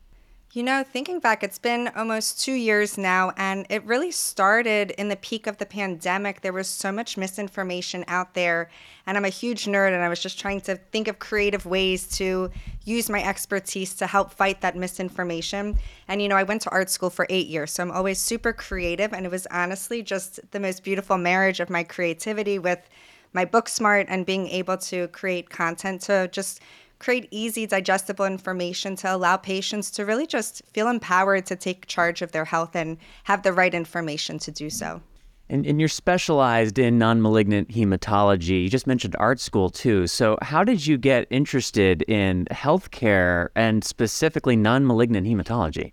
You 0.54 0.64
know, 0.64 0.84
thinking 0.84 1.22
back, 1.22 1.44
it's 1.44 1.60
been 1.60 1.90
almost 1.96 2.42
two 2.42 2.52
years 2.52 2.98
now, 2.98 3.32
and 3.38 3.66
it 3.70 3.86
really 3.86 4.12
started 4.12 4.92
in 4.92 5.08
the 5.08 5.16
peak 5.16 5.48
of 5.48 5.58
the 5.60 5.66
pandemic. 5.66 6.42
There 6.42 6.52
was 6.52 6.68
so 6.68 6.92
much 6.92 7.16
misinformation 7.16 8.04
out 8.10 8.34
there, 8.34 8.70
and 9.08 9.16
I'm 9.16 9.24
a 9.24 9.30
huge 9.30 9.64
nerd, 9.64 9.94
and 9.94 10.04
I 10.04 10.10
was 10.10 10.20
just 10.20 10.38
trying 10.38 10.60
to 10.62 10.76
think 10.76 11.08
of 11.08 11.20
creative 11.20 11.66
ways 11.66 12.06
to 12.18 12.52
use 12.84 13.10
my 13.10 13.24
expertise 13.24 13.94
to 13.94 14.08
help 14.08 14.34
fight 14.34 14.60
that 14.60 14.76
misinformation. 14.76 15.78
And, 16.10 16.22
you 16.22 16.28
know, 16.28 16.36
I 16.36 16.44
went 16.44 16.64
to 16.64 16.70
art 16.70 16.90
school 16.90 17.10
for 17.10 17.26
eight 17.30 17.48
years, 17.48 17.72
so 17.72 17.84
I'm 17.84 17.92
always 17.92 18.20
super 18.20 18.52
creative, 18.52 19.14
and 19.14 19.26
it 19.26 19.32
was 19.32 19.48
honestly 19.52 20.04
just 20.04 20.42
the 20.52 20.60
most 20.60 20.84
beautiful 20.84 21.18
marriage 21.18 21.62
of 21.62 21.70
my 21.70 21.86
creativity 21.86 22.60
with 22.60 22.90
my 23.32 23.46
book 23.46 23.70
smart 23.70 24.08
and 24.10 24.26
being 24.26 24.50
able 24.50 24.76
to 24.76 25.08
create 25.08 25.50
content 25.50 26.02
to 26.02 26.28
just 26.34 26.60
create 27.02 27.28
easy, 27.32 27.66
digestible 27.66 28.26
information 28.26 28.96
to 28.96 29.14
allow 29.14 29.36
patients 29.36 29.90
to 29.90 30.06
really 30.06 30.28
just 30.28 30.62
feel 30.72 30.88
empowered 30.88 31.48
to 31.48 31.56
take 31.56 31.88
charge 31.88 32.22
of 32.22 32.32
their 32.32 32.46
health 32.46 32.76
and 32.76 32.98
have 33.24 33.42
the 33.42 33.52
right 33.52 33.74
information 33.74 34.38
to 34.38 34.52
do 34.52 34.70
so. 34.70 35.02
And, 35.50 35.66
and 35.66 35.80
you're 35.80 35.90
specialized 35.90 36.78
in 36.78 36.98
non 36.98 37.22
malignant 37.22 37.70
hematology. 37.70 38.64
You 38.64 38.70
just 38.70 38.88
mentioned 38.88 39.16
art 39.20 39.40
school 39.40 39.70
too. 39.70 40.08
So, 40.08 40.38
how 40.42 40.64
did 40.64 40.86
you 40.86 40.98
get 40.98 41.28
interested 41.30 42.04
in 42.04 42.46
healthcare 42.52 43.50
and 43.56 43.84
specifically 43.84 44.56
non 44.56 44.86
malignant 44.88 45.28
hematology? 45.28 45.92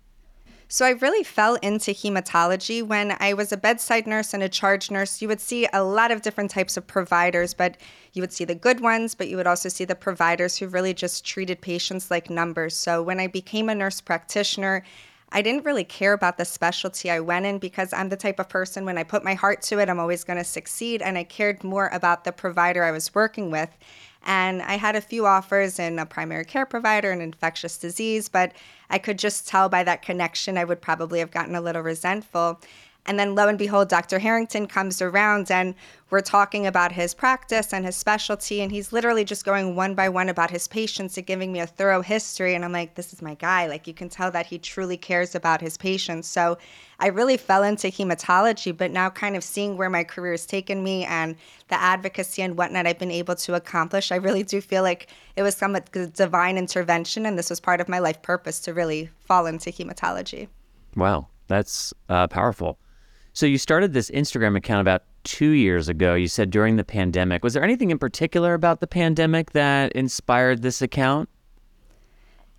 So 0.71 0.85
I 0.85 0.91
really 0.91 1.23
fell 1.23 1.55
into 1.55 1.89
hematology 1.89 2.83
when 2.83 3.17
I 3.19 3.33
was 3.33 3.51
a 3.51 3.57
bedside 3.57 4.05
nurse 4.05 4.35
and 4.35 4.43
a 4.43 4.47
charge 4.47 4.91
nurse. 4.91 5.19
You 5.19 5.27
would 5.27 5.41
see 5.41 5.67
a 5.73 5.83
lot 5.83 6.11
of 6.11 6.21
different 6.21 6.51
types 6.51 6.77
of 6.77 6.85
providers, 6.85 7.55
but 7.55 7.75
you 8.13 8.21
would 8.21 8.31
see 8.31 8.45
the 8.45 8.53
good 8.53 8.79
ones, 8.79 9.15
but 9.15 9.29
you 9.29 9.37
would 9.37 9.47
also 9.47 9.67
see 9.67 9.83
the 9.83 9.95
providers 9.95 10.57
who 10.57 10.67
really 10.67 10.93
just 10.93 11.25
treated 11.25 11.59
patients 11.59 12.11
like 12.11 12.29
numbers. 12.29 12.77
So 12.77 13.01
when 13.01 13.19
I 13.19 13.25
became 13.25 13.67
a 13.67 13.73
nurse 13.73 13.99
practitioner, 13.99 14.83
I 15.31 15.41
didn't 15.41 15.65
really 15.65 15.83
care 15.83 16.13
about 16.13 16.37
the 16.37 16.45
specialty 16.45 17.09
I 17.09 17.19
went 17.19 17.47
in 17.47 17.57
because 17.57 17.91
I'm 17.91 18.09
the 18.09 18.15
type 18.15 18.39
of 18.39 18.47
person 18.47 18.85
when 18.85 18.99
I 18.99 19.03
put 19.03 19.23
my 19.23 19.33
heart 19.33 19.63
to 19.63 19.79
it, 19.79 19.89
I'm 19.89 19.99
always 19.99 20.23
going 20.23 20.37
to 20.37 20.43
succeed. 20.43 21.01
And 21.01 21.17
I 21.17 21.23
cared 21.23 21.63
more 21.63 21.87
about 21.87 22.25
the 22.25 22.31
provider 22.31 22.83
I 22.83 22.91
was 22.91 23.15
working 23.15 23.49
with. 23.49 23.69
And 24.25 24.61
I 24.61 24.73
had 24.73 24.95
a 24.95 25.01
few 25.01 25.25
offers 25.25 25.79
in 25.79 25.97
a 25.97 26.05
primary 26.05 26.45
care 26.45 26.65
provider 26.65 27.11
and 27.11 27.21
infectious 27.21 27.77
disease, 27.77 28.29
but 28.29 28.51
I 28.89 28.97
could 28.97 29.17
just 29.17 29.47
tell 29.47 29.69
by 29.69 29.83
that 29.83 30.01
connection 30.01 30.57
I 30.57 30.65
would 30.65 30.81
probably 30.81 31.19
have 31.19 31.31
gotten 31.31 31.55
a 31.55 31.61
little 31.61 31.81
resentful. 31.81 32.59
And 33.09 33.17
then 33.17 33.33
lo 33.33 33.47
and 33.47 33.57
behold, 33.57 33.89
Dr. 33.89 34.19
Harrington 34.19 34.67
comes 34.67 35.01
around 35.01 35.49
and 35.49 35.73
we're 36.11 36.21
talking 36.21 36.67
about 36.67 36.91
his 36.91 37.15
practice 37.15 37.73
and 37.73 37.83
his 37.83 37.95
specialty. 37.95 38.61
And 38.61 38.71
he's 38.71 38.93
literally 38.93 39.25
just 39.25 39.43
going 39.43 39.75
one 39.75 39.95
by 39.95 40.09
one 40.09 40.29
about 40.29 40.51
his 40.51 40.67
patients 40.67 41.17
and 41.17 41.25
giving 41.25 41.51
me 41.51 41.59
a 41.59 41.65
thorough 41.65 42.03
history. 42.03 42.53
And 42.53 42.63
I'm 42.63 42.71
like, 42.71 42.93
this 42.93 43.11
is 43.11 43.23
my 43.23 43.33
guy. 43.33 43.65
Like, 43.65 43.87
you 43.87 43.95
can 43.95 44.09
tell 44.09 44.29
that 44.29 44.45
he 44.45 44.59
truly 44.59 44.95
cares 44.95 45.33
about 45.33 45.59
his 45.59 45.75
patients. 45.75 46.27
So 46.27 46.59
I 46.99 47.07
really 47.07 47.35
fell 47.35 47.63
into 47.63 47.87
hematology, 47.87 48.77
but 48.77 48.91
now 48.91 49.09
kind 49.09 49.35
of 49.35 49.43
seeing 49.43 49.75
where 49.75 49.89
my 49.89 50.03
career 50.03 50.33
has 50.33 50.45
taken 50.45 50.83
me 50.83 51.03
and 51.05 51.35
the 51.69 51.81
advocacy 51.81 52.43
and 52.43 52.59
whatnot 52.59 52.85
I've 52.85 52.99
been 52.99 53.09
able 53.09 53.33
to 53.37 53.55
accomplish, 53.55 54.11
I 54.11 54.17
really 54.17 54.43
do 54.43 54.61
feel 54.61 54.83
like 54.83 55.07
it 55.35 55.41
was 55.41 55.55
some 55.55 55.75
divine 56.13 56.59
intervention. 56.59 57.25
And 57.25 57.39
this 57.39 57.49
was 57.49 57.59
part 57.59 57.81
of 57.81 57.89
my 57.89 57.97
life 57.97 58.21
purpose 58.21 58.59
to 58.59 58.73
really 58.75 59.09
fall 59.25 59.47
into 59.47 59.71
hematology. 59.71 60.47
Wow, 60.95 61.25
that's 61.47 61.91
uh, 62.07 62.27
powerful. 62.27 62.77
So 63.39 63.45
you 63.45 63.57
started 63.57 63.93
this 63.93 64.11
Instagram 64.11 64.57
account 64.57 64.81
about 64.81 65.03
two 65.23 65.51
years 65.51 65.87
ago. 65.87 66.13
You 66.13 66.27
said 66.27 66.49
during 66.49 66.75
the 66.75 66.83
pandemic. 66.83 67.41
Was 67.41 67.53
there 67.53 67.63
anything 67.63 67.89
in 67.89 67.97
particular 67.97 68.53
about 68.53 68.81
the 68.81 68.85
pandemic 68.85 69.53
that 69.53 69.93
inspired 69.93 70.61
this 70.61 70.81
account? 70.81 71.29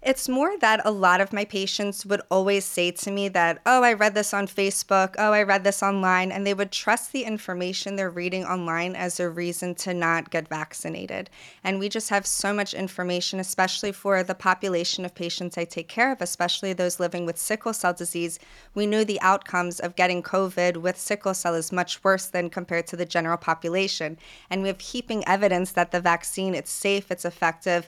It's 0.02 0.30
more 0.30 0.56
that 0.60 0.80
a 0.86 0.90
lot 0.90 1.20
of 1.20 1.30
my 1.30 1.44
patients 1.44 2.06
would 2.06 2.22
always 2.30 2.64
say 2.64 2.90
to 2.90 3.10
me 3.10 3.28
that, 3.28 3.60
oh, 3.66 3.82
I 3.82 3.92
read 3.92 4.14
this 4.14 4.32
on 4.32 4.46
Facebook, 4.46 5.14
oh, 5.18 5.32
I 5.32 5.42
read 5.42 5.62
this 5.62 5.82
online, 5.82 6.32
and 6.32 6.46
they 6.46 6.54
would 6.54 6.72
trust 6.72 7.12
the 7.12 7.24
information 7.24 7.96
they're 7.96 8.08
reading 8.08 8.46
online 8.46 8.96
as 8.96 9.20
a 9.20 9.28
reason 9.28 9.74
to 9.74 9.92
not 9.92 10.30
get 10.30 10.48
vaccinated. 10.48 11.28
And 11.62 11.78
we 11.78 11.90
just 11.90 12.08
have 12.08 12.26
so 12.26 12.54
much 12.54 12.72
information, 12.72 13.40
especially 13.40 13.92
for 13.92 14.22
the 14.22 14.34
population 14.34 15.04
of 15.04 15.14
patients 15.14 15.58
I 15.58 15.66
take 15.66 15.88
care 15.88 16.12
of, 16.12 16.22
especially 16.22 16.72
those 16.72 16.98
living 16.98 17.26
with 17.26 17.36
sickle 17.36 17.74
cell 17.74 17.92
disease. 17.92 18.38
We 18.74 18.86
know 18.86 19.04
the 19.04 19.20
outcomes 19.20 19.80
of 19.80 19.96
getting 19.96 20.22
COVID 20.22 20.78
with 20.78 20.98
sickle 20.98 21.34
cell 21.34 21.54
is 21.54 21.72
much 21.72 22.02
worse 22.02 22.24
than 22.24 22.48
compared 22.48 22.86
to 22.86 22.96
the 22.96 23.04
general 23.04 23.36
population. 23.36 24.16
And 24.48 24.62
we 24.62 24.68
have 24.68 24.80
heaping 24.80 25.28
evidence 25.28 25.72
that 25.72 25.90
the 25.90 26.00
vaccine, 26.00 26.54
it's 26.54 26.72
safe, 26.72 27.10
it's 27.10 27.26
effective 27.26 27.86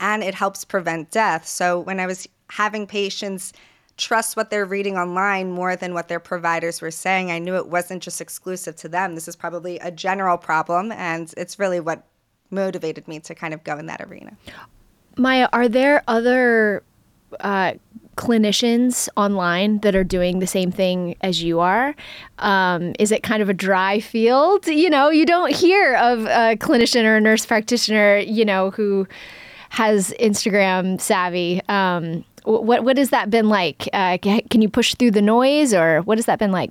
and 0.00 0.22
it 0.22 0.34
helps 0.34 0.64
prevent 0.64 1.10
death. 1.10 1.46
So 1.46 1.80
when 1.80 2.00
I 2.00 2.06
was 2.06 2.28
having 2.50 2.86
patients 2.86 3.52
trust 3.96 4.36
what 4.36 4.50
they're 4.50 4.66
reading 4.66 4.96
online 4.96 5.50
more 5.50 5.74
than 5.74 5.94
what 5.94 6.08
their 6.08 6.20
providers 6.20 6.80
were 6.80 6.90
saying, 6.90 7.30
I 7.30 7.38
knew 7.38 7.56
it 7.56 7.68
wasn't 7.68 8.02
just 8.02 8.20
exclusive 8.20 8.76
to 8.76 8.88
them. 8.88 9.14
This 9.14 9.26
is 9.26 9.36
probably 9.36 9.78
a 9.78 9.90
general 9.90 10.36
problem, 10.36 10.92
and 10.92 11.32
it's 11.36 11.58
really 11.58 11.80
what 11.80 12.06
motivated 12.50 13.08
me 13.08 13.20
to 13.20 13.34
kind 13.34 13.54
of 13.54 13.64
go 13.64 13.78
in 13.78 13.86
that 13.86 14.00
arena. 14.02 14.36
Maya, 15.16 15.48
are 15.52 15.68
there 15.68 16.04
other 16.06 16.82
uh, 17.40 17.72
clinicians 18.16 19.08
online 19.16 19.78
that 19.80 19.94
are 19.94 20.04
doing 20.04 20.40
the 20.40 20.46
same 20.46 20.70
thing 20.70 21.16
as 21.22 21.42
you 21.42 21.60
are? 21.60 21.94
Um, 22.38 22.94
is 22.98 23.12
it 23.12 23.22
kind 23.22 23.42
of 23.42 23.48
a 23.48 23.54
dry 23.54 24.00
field? 24.00 24.66
You 24.66 24.90
know, 24.90 25.10
you 25.10 25.26
don't 25.26 25.54
hear 25.54 25.94
of 25.96 26.26
a 26.26 26.56
clinician 26.56 27.04
or 27.04 27.16
a 27.16 27.20
nurse 27.20 27.46
practitioner, 27.46 28.18
you 28.18 28.44
know, 28.44 28.70
who 28.70 29.06
has 29.76 30.14
Instagram 30.18 30.98
savvy. 30.98 31.60
Um, 31.68 32.24
what 32.44 32.82
what 32.82 32.96
has 32.96 33.10
that 33.10 33.28
been 33.28 33.50
like? 33.50 33.88
Uh, 33.92 34.16
can 34.18 34.62
you 34.62 34.70
push 34.70 34.94
through 34.94 35.10
the 35.10 35.20
noise, 35.20 35.74
or 35.74 36.00
what 36.02 36.16
has 36.16 36.24
that 36.24 36.38
been 36.38 36.50
like? 36.50 36.70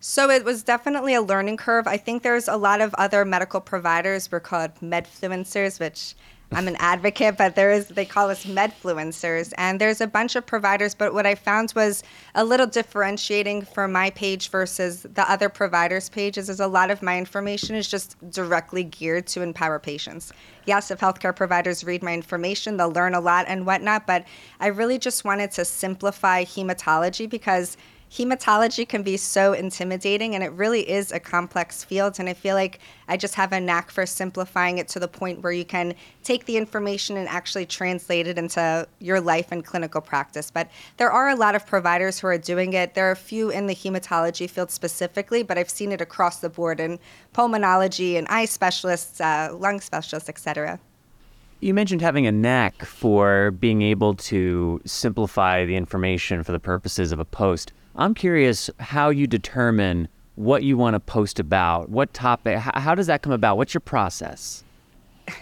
So 0.00 0.30
it 0.30 0.42
was 0.42 0.62
definitely 0.62 1.12
a 1.12 1.20
learning 1.20 1.58
curve. 1.58 1.86
I 1.86 1.98
think 1.98 2.22
there's 2.22 2.48
a 2.48 2.56
lot 2.56 2.80
of 2.80 2.94
other 2.94 3.26
medical 3.26 3.60
providers. 3.60 4.32
We're 4.32 4.40
called 4.40 4.74
medfluencers, 4.76 5.78
which 5.78 6.14
I'm 6.52 6.66
an 6.66 6.76
advocate, 6.80 7.36
but 7.36 7.54
there 7.54 7.70
is 7.70 7.86
they 7.88 8.04
call 8.04 8.28
us 8.28 8.44
medfluencers, 8.44 9.52
and 9.56 9.80
there's 9.80 10.00
a 10.00 10.06
bunch 10.06 10.34
of 10.34 10.44
providers. 10.46 10.96
But 10.96 11.14
what 11.14 11.24
I 11.24 11.36
found 11.36 11.72
was 11.76 12.02
a 12.34 12.44
little 12.44 12.66
differentiating 12.66 13.62
for 13.62 13.86
my 13.86 14.10
page 14.10 14.50
versus 14.50 15.02
the 15.02 15.30
other 15.30 15.48
providers' 15.48 16.08
pages 16.08 16.48
is 16.48 16.58
a 16.58 16.66
lot 16.66 16.90
of 16.90 17.02
my 17.02 17.16
information 17.16 17.76
is 17.76 17.88
just 17.88 18.16
directly 18.30 18.82
geared 18.82 19.28
to 19.28 19.42
empower 19.42 19.78
patients. 19.78 20.32
Yes, 20.66 20.90
if 20.90 20.98
healthcare 20.98 21.34
providers 21.34 21.84
read 21.84 22.02
my 22.02 22.14
information, 22.14 22.76
they'll 22.76 22.90
learn 22.90 23.14
a 23.14 23.20
lot 23.20 23.46
and 23.46 23.64
whatnot. 23.64 24.08
But 24.08 24.24
I 24.58 24.66
really 24.66 24.98
just 24.98 25.24
wanted 25.24 25.52
to 25.52 25.64
simplify 25.64 26.44
hematology 26.44 27.30
because 27.30 27.76
hematology 28.12 28.88
can 28.88 29.02
be 29.02 29.16
so 29.16 29.52
intimidating 29.52 30.34
and 30.34 30.42
it 30.42 30.52
really 30.52 30.88
is 30.88 31.12
a 31.12 31.20
complex 31.20 31.84
field. 31.84 32.18
And 32.18 32.28
I 32.28 32.34
feel 32.34 32.56
like 32.56 32.80
I 33.08 33.16
just 33.16 33.34
have 33.36 33.52
a 33.52 33.60
knack 33.60 33.90
for 33.90 34.04
simplifying 34.04 34.78
it 34.78 34.88
to 34.88 35.00
the 35.00 35.06
point 35.06 35.42
where 35.42 35.52
you 35.52 35.64
can 35.64 35.94
take 36.24 36.44
the 36.46 36.56
information 36.56 37.16
and 37.16 37.28
actually 37.28 37.66
translate 37.66 38.26
it 38.26 38.36
into 38.36 38.86
your 38.98 39.20
life 39.20 39.52
and 39.52 39.64
clinical 39.64 40.00
practice. 40.00 40.50
But 40.50 40.70
there 40.96 41.12
are 41.12 41.28
a 41.28 41.36
lot 41.36 41.54
of 41.54 41.66
providers 41.66 42.18
who 42.18 42.26
are 42.26 42.38
doing 42.38 42.72
it. 42.72 42.94
There 42.94 43.08
are 43.08 43.12
a 43.12 43.16
few 43.16 43.50
in 43.50 43.68
the 43.68 43.74
hematology 43.74 44.50
field 44.50 44.70
specifically, 44.70 45.44
but 45.44 45.56
I've 45.56 45.70
seen 45.70 45.92
it 45.92 46.00
across 46.00 46.40
the 46.40 46.50
board 46.50 46.80
in 46.80 46.98
pulmonology 47.32 48.18
and 48.18 48.26
eye 48.28 48.46
specialists, 48.46 49.20
uh, 49.20 49.54
lung 49.56 49.80
specialists, 49.80 50.28
etc. 50.28 50.80
You 51.60 51.74
mentioned 51.74 52.00
having 52.00 52.26
a 52.26 52.32
knack 52.32 52.84
for 52.84 53.50
being 53.50 53.82
able 53.82 54.14
to 54.14 54.80
simplify 54.86 55.66
the 55.66 55.76
information 55.76 56.42
for 56.42 56.52
the 56.52 56.60
purposes 56.60 57.12
of 57.12 57.20
a 57.20 57.24
post. 57.26 57.74
I'm 57.96 58.14
curious 58.14 58.70
how 58.78 59.10
you 59.10 59.26
determine 59.26 60.08
what 60.36 60.62
you 60.62 60.78
want 60.78 60.94
to 60.94 61.00
post 61.00 61.38
about. 61.38 61.90
What 61.90 62.14
topic? 62.14 62.56
How, 62.56 62.94
does 62.94 63.08
that 63.08 63.20
come 63.20 63.32
about? 63.32 63.58
What's 63.58 63.74
your 63.74 63.82
process? 63.82 64.64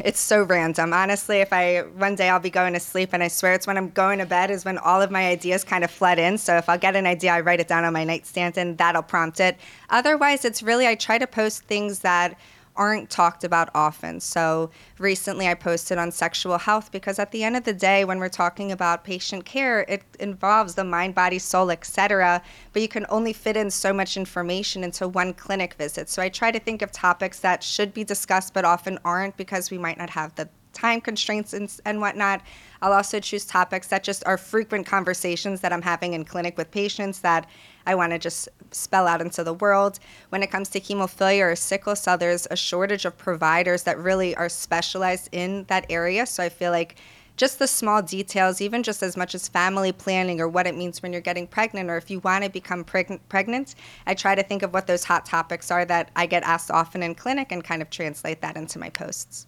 It's 0.01 0.19
so 0.19 0.43
random. 0.43 0.93
Honestly, 0.93 1.39
if 1.39 1.51
I 1.51 1.79
one 1.97 2.15
day 2.15 2.29
I'll 2.29 2.41
be 2.41 2.51
going 2.51 2.75
to 2.75 2.81
sleep 2.81 3.11
and 3.13 3.23
I 3.23 3.29
swear 3.29 3.55
it's 3.55 3.67
when 3.67 3.79
I'm 3.79 3.89
going 3.91 4.19
to 4.19 4.27
bed 4.27 4.51
is 4.51 4.65
when 4.65 4.77
all 4.77 5.01
of 5.01 5.11
my 5.11 5.29
ideas 5.29 5.65
kind 5.65 5.83
of 5.83 5.91
flood 5.91 6.19
in. 6.19 6.37
So 6.37 6.57
if 6.57 6.69
I'll 6.69 6.77
get 6.77 6.95
an 6.95 7.07
idea, 7.07 7.33
I 7.33 7.41
write 7.41 7.59
it 7.59 7.69
down 7.69 7.85
on 7.85 7.95
my 7.95 8.05
nightstand 8.05 8.59
and 8.59 8.77
that'll 8.77 9.03
prompt 9.03 9.41
it. 9.41 9.57
Otherwise, 9.89 10.45
it's 10.45 10.63
really 10.63 10.87
I 10.87 10.95
try 10.95 11.17
to 11.17 11.27
post 11.27 11.63
things 11.63 12.01
that 12.01 12.37
aren't 12.79 13.11
talked 13.11 13.45
about 13.45 13.69
often. 13.75 14.21
So 14.21 14.71
recently 14.99 15.49
I 15.49 15.55
posted 15.55 15.99
on 15.99 16.11
sexual 16.11 16.57
health 16.57 16.91
because 16.91 17.19
at 17.19 17.33
the 17.33 17.45
end 17.45 17.57
of 17.57 17.65
the 17.65 17.73
day 17.73 18.05
when 18.05 18.19
we're 18.19 18.29
talking 18.29 18.73
about 18.73 19.05
patient 19.05 19.45
care, 19.45 19.81
it 19.89 20.03
involves 20.21 20.75
the 20.75 20.85
mind, 20.85 21.15
body, 21.15 21.39
soul, 21.39 21.71
etc. 21.71 22.41
But 22.73 22.81
you 22.81 22.89
can 22.89 23.05
only 23.11 23.33
fit 23.35 23.57
in 23.57 23.71
so 23.71 23.93
much 23.93 24.17
information 24.17 24.85
into 24.85 25.09
one 25.09 25.35
clinic 25.35 25.75
visit. 25.75 26.09
So 26.09 26.23
I 26.23 26.31
try 26.31 26.51
to 26.51 26.61
think 26.61 26.81
of 26.81 26.93
topics 26.93 27.41
that 27.41 27.63
should 27.63 27.93
be 27.93 28.05
discussed 28.05 28.55
but 28.55 28.65
often 28.65 28.99
aren't 29.05 29.37
because 29.37 29.71
we 29.71 29.77
might 29.77 29.99
not 29.99 30.11
have 30.11 30.35
the 30.37 30.49
time 30.73 31.01
constraints 31.01 31.53
and, 31.53 31.75
and 31.85 32.01
whatnot. 32.01 32.41
I'll 32.81 32.93
also 32.93 33.19
choose 33.19 33.45
topics 33.45 33.89
that 33.89 34.05
just 34.05 34.25
are 34.27 34.39
frequent 34.39 34.87
conversations 34.87 35.61
that 35.61 35.73
I'm 35.73 35.83
having 35.83 36.15
in 36.15 36.25
clinic 36.25 36.57
with 36.57 36.71
patients 36.71 37.21
that 37.21 37.49
I 37.89 37.95
want 37.95 38.13
to 38.13 38.19
just 38.19 38.51
spell 38.71 39.07
out 39.07 39.23
into 39.23 39.43
the 39.43 39.55
world. 39.55 39.99
When 40.29 40.43
it 40.43 40.51
comes 40.51 40.69
to 40.71 40.81
hemophilia 40.81 41.53
or 41.53 41.57
sickle 41.57 41.97
cell, 41.97 42.19
there's 42.19 42.47
a 42.51 42.57
shortage 42.57 43.07
of 43.07 43.17
providers 43.17 43.85
that 43.85 43.99
really 43.99 44.37
are 44.37 44.51
specialized 44.51 45.31
in 45.33 45.65
that 45.69 45.87
area. 45.89 46.27
So 46.27 46.43
I 46.43 46.51
feel 46.51 46.71
like 46.71 46.97
just 47.39 47.59
the 47.59 47.67
small 47.67 48.03
details, 48.03 48.61
even 48.61 48.83
just 48.83 49.03
as 49.03 49.17
much 49.17 49.35
as 49.35 49.49
family 49.49 49.93
planning 49.93 50.39
or 50.39 50.49
what 50.49 50.67
it 50.67 50.77
means 50.77 51.03
when 51.03 51.13
you're 51.13 51.23
getting 51.23 51.47
pregnant, 51.47 51.89
or 51.89 51.97
if 51.97 52.11
you 52.11 52.21
want 52.21 52.45
to 52.45 52.51
become 52.51 52.85
preg- 52.85 53.21
pregnant, 53.31 53.75
I 54.07 54.13
try 54.13 54.35
to 54.35 54.43
think 54.43 54.63
of 54.63 54.75
what 54.75 54.87
those 54.87 55.05
hot 55.05 55.25
topics 55.25 55.71
are 55.71 55.87
that 55.87 56.11
I 56.15 56.27
get 56.27 56.43
asked 56.43 56.71
often 56.71 57.03
in 57.03 57.15
clinic 57.15 57.51
and 57.53 57.65
kind 57.65 57.81
of 57.81 57.89
translate 57.89 58.43
that 58.43 58.57
into 58.57 58.79
my 58.79 58.91
posts. 58.91 59.47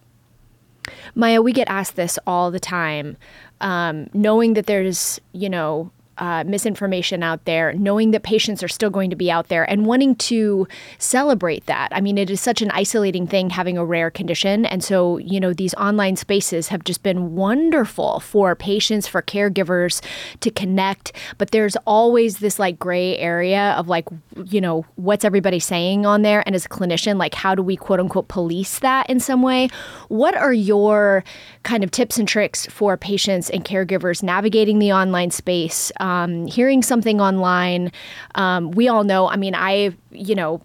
Maya, 1.14 1.43
we 1.43 1.53
get 1.53 1.68
asked 1.68 1.97
this 1.97 2.18
all 2.26 2.51
the 2.51 2.61
time. 2.61 3.18
Um, 3.61 4.09
knowing 4.14 4.55
that 4.55 4.64
there's, 4.64 5.20
you 5.32 5.51
know, 5.51 5.91
uh, 6.20 6.44
misinformation 6.46 7.22
out 7.22 7.44
there, 7.46 7.72
knowing 7.72 8.12
that 8.12 8.22
patients 8.22 8.62
are 8.62 8.68
still 8.68 8.90
going 8.90 9.10
to 9.10 9.16
be 9.16 9.30
out 9.30 9.48
there, 9.48 9.68
and 9.68 9.86
wanting 9.86 10.14
to 10.14 10.68
celebrate 10.98 11.64
that. 11.66 11.88
I 11.92 12.00
mean, 12.02 12.18
it 12.18 12.28
is 12.30 12.40
such 12.40 12.60
an 12.60 12.70
isolating 12.72 13.26
thing 13.26 13.48
having 13.50 13.78
a 13.78 13.84
rare 13.84 14.10
condition. 14.10 14.66
And 14.66 14.84
so, 14.84 15.16
you 15.16 15.40
know, 15.40 15.54
these 15.54 15.74
online 15.74 16.16
spaces 16.16 16.68
have 16.68 16.84
just 16.84 17.02
been 17.02 17.34
wonderful 17.34 18.20
for 18.20 18.54
patients, 18.54 19.08
for 19.08 19.22
caregivers 19.22 20.04
to 20.40 20.50
connect. 20.50 21.12
But 21.38 21.52
there's 21.52 21.76
always 21.86 22.38
this 22.38 22.58
like 22.58 22.78
gray 22.78 23.16
area 23.16 23.72
of 23.78 23.88
like, 23.88 24.06
you 24.44 24.60
know, 24.60 24.84
what's 24.96 25.24
everybody 25.24 25.58
saying 25.58 26.04
on 26.04 26.20
there? 26.20 26.42
And 26.44 26.54
as 26.54 26.66
a 26.66 26.68
clinician, 26.68 27.16
like, 27.16 27.34
how 27.34 27.54
do 27.54 27.62
we 27.62 27.76
quote 27.76 27.98
unquote 27.98 28.28
police 28.28 28.78
that 28.80 29.08
in 29.08 29.20
some 29.20 29.40
way? 29.40 29.70
What 30.08 30.36
are 30.36 30.52
your 30.52 31.24
kind 31.62 31.82
of 31.82 31.90
tips 31.90 32.18
and 32.18 32.28
tricks 32.28 32.66
for 32.66 32.98
patients 32.98 33.48
and 33.48 33.64
caregivers 33.64 34.22
navigating 34.22 34.80
the 34.80 34.92
online 34.92 35.30
space? 35.30 35.90
Um, 35.98 36.09
um, 36.11 36.46
hearing 36.46 36.82
something 36.82 37.20
online. 37.20 37.92
Um, 38.34 38.70
we 38.72 38.88
all 38.88 39.04
know, 39.04 39.28
I 39.28 39.36
mean, 39.36 39.54
I, 39.54 39.94
you 40.11 40.34
know, 40.34 40.61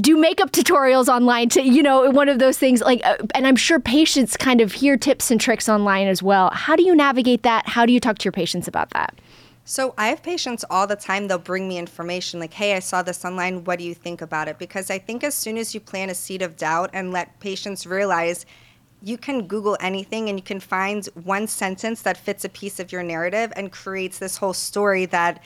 do 0.00 0.16
makeup 0.16 0.52
tutorials 0.52 1.08
online 1.08 1.48
to, 1.50 1.62
you 1.62 1.82
know, 1.82 2.10
one 2.10 2.28
of 2.28 2.38
those 2.38 2.58
things 2.58 2.80
like, 2.80 3.04
uh, 3.04 3.16
and 3.34 3.46
I'm 3.46 3.56
sure 3.56 3.80
patients 3.80 4.36
kind 4.36 4.60
of 4.60 4.72
hear 4.72 4.96
tips 4.96 5.30
and 5.30 5.40
tricks 5.40 5.68
online 5.68 6.06
as 6.08 6.22
well. 6.22 6.50
How 6.50 6.76
do 6.76 6.84
you 6.84 6.94
navigate 6.94 7.42
that? 7.42 7.68
How 7.68 7.86
do 7.86 7.92
you 7.92 8.00
talk 8.00 8.18
to 8.18 8.24
your 8.24 8.32
patients 8.32 8.68
about 8.68 8.90
that? 8.90 9.18
So 9.68 9.94
I 9.98 10.06
have 10.08 10.22
patients 10.22 10.64
all 10.70 10.86
the 10.86 10.94
time, 10.94 11.26
they'll 11.26 11.38
bring 11.38 11.66
me 11.66 11.76
information 11.76 12.38
like, 12.38 12.54
hey, 12.54 12.76
I 12.76 12.78
saw 12.78 13.02
this 13.02 13.24
online. 13.24 13.64
What 13.64 13.80
do 13.80 13.84
you 13.84 13.94
think 13.94 14.22
about 14.22 14.46
it? 14.46 14.60
Because 14.60 14.90
I 14.92 14.98
think 15.00 15.24
as 15.24 15.34
soon 15.34 15.58
as 15.58 15.74
you 15.74 15.80
plant 15.80 16.08
a 16.08 16.14
seed 16.14 16.40
of 16.40 16.56
doubt 16.56 16.90
and 16.92 17.12
let 17.12 17.40
patients 17.40 17.84
realize 17.84 18.46
you 19.06 19.16
can 19.16 19.46
Google 19.46 19.76
anything 19.80 20.28
and 20.28 20.36
you 20.36 20.42
can 20.42 20.58
find 20.58 21.06
one 21.22 21.46
sentence 21.46 22.02
that 22.02 22.16
fits 22.16 22.44
a 22.44 22.48
piece 22.48 22.80
of 22.80 22.90
your 22.90 23.04
narrative 23.04 23.52
and 23.54 23.70
creates 23.70 24.18
this 24.18 24.36
whole 24.36 24.52
story 24.52 25.06
that 25.06 25.40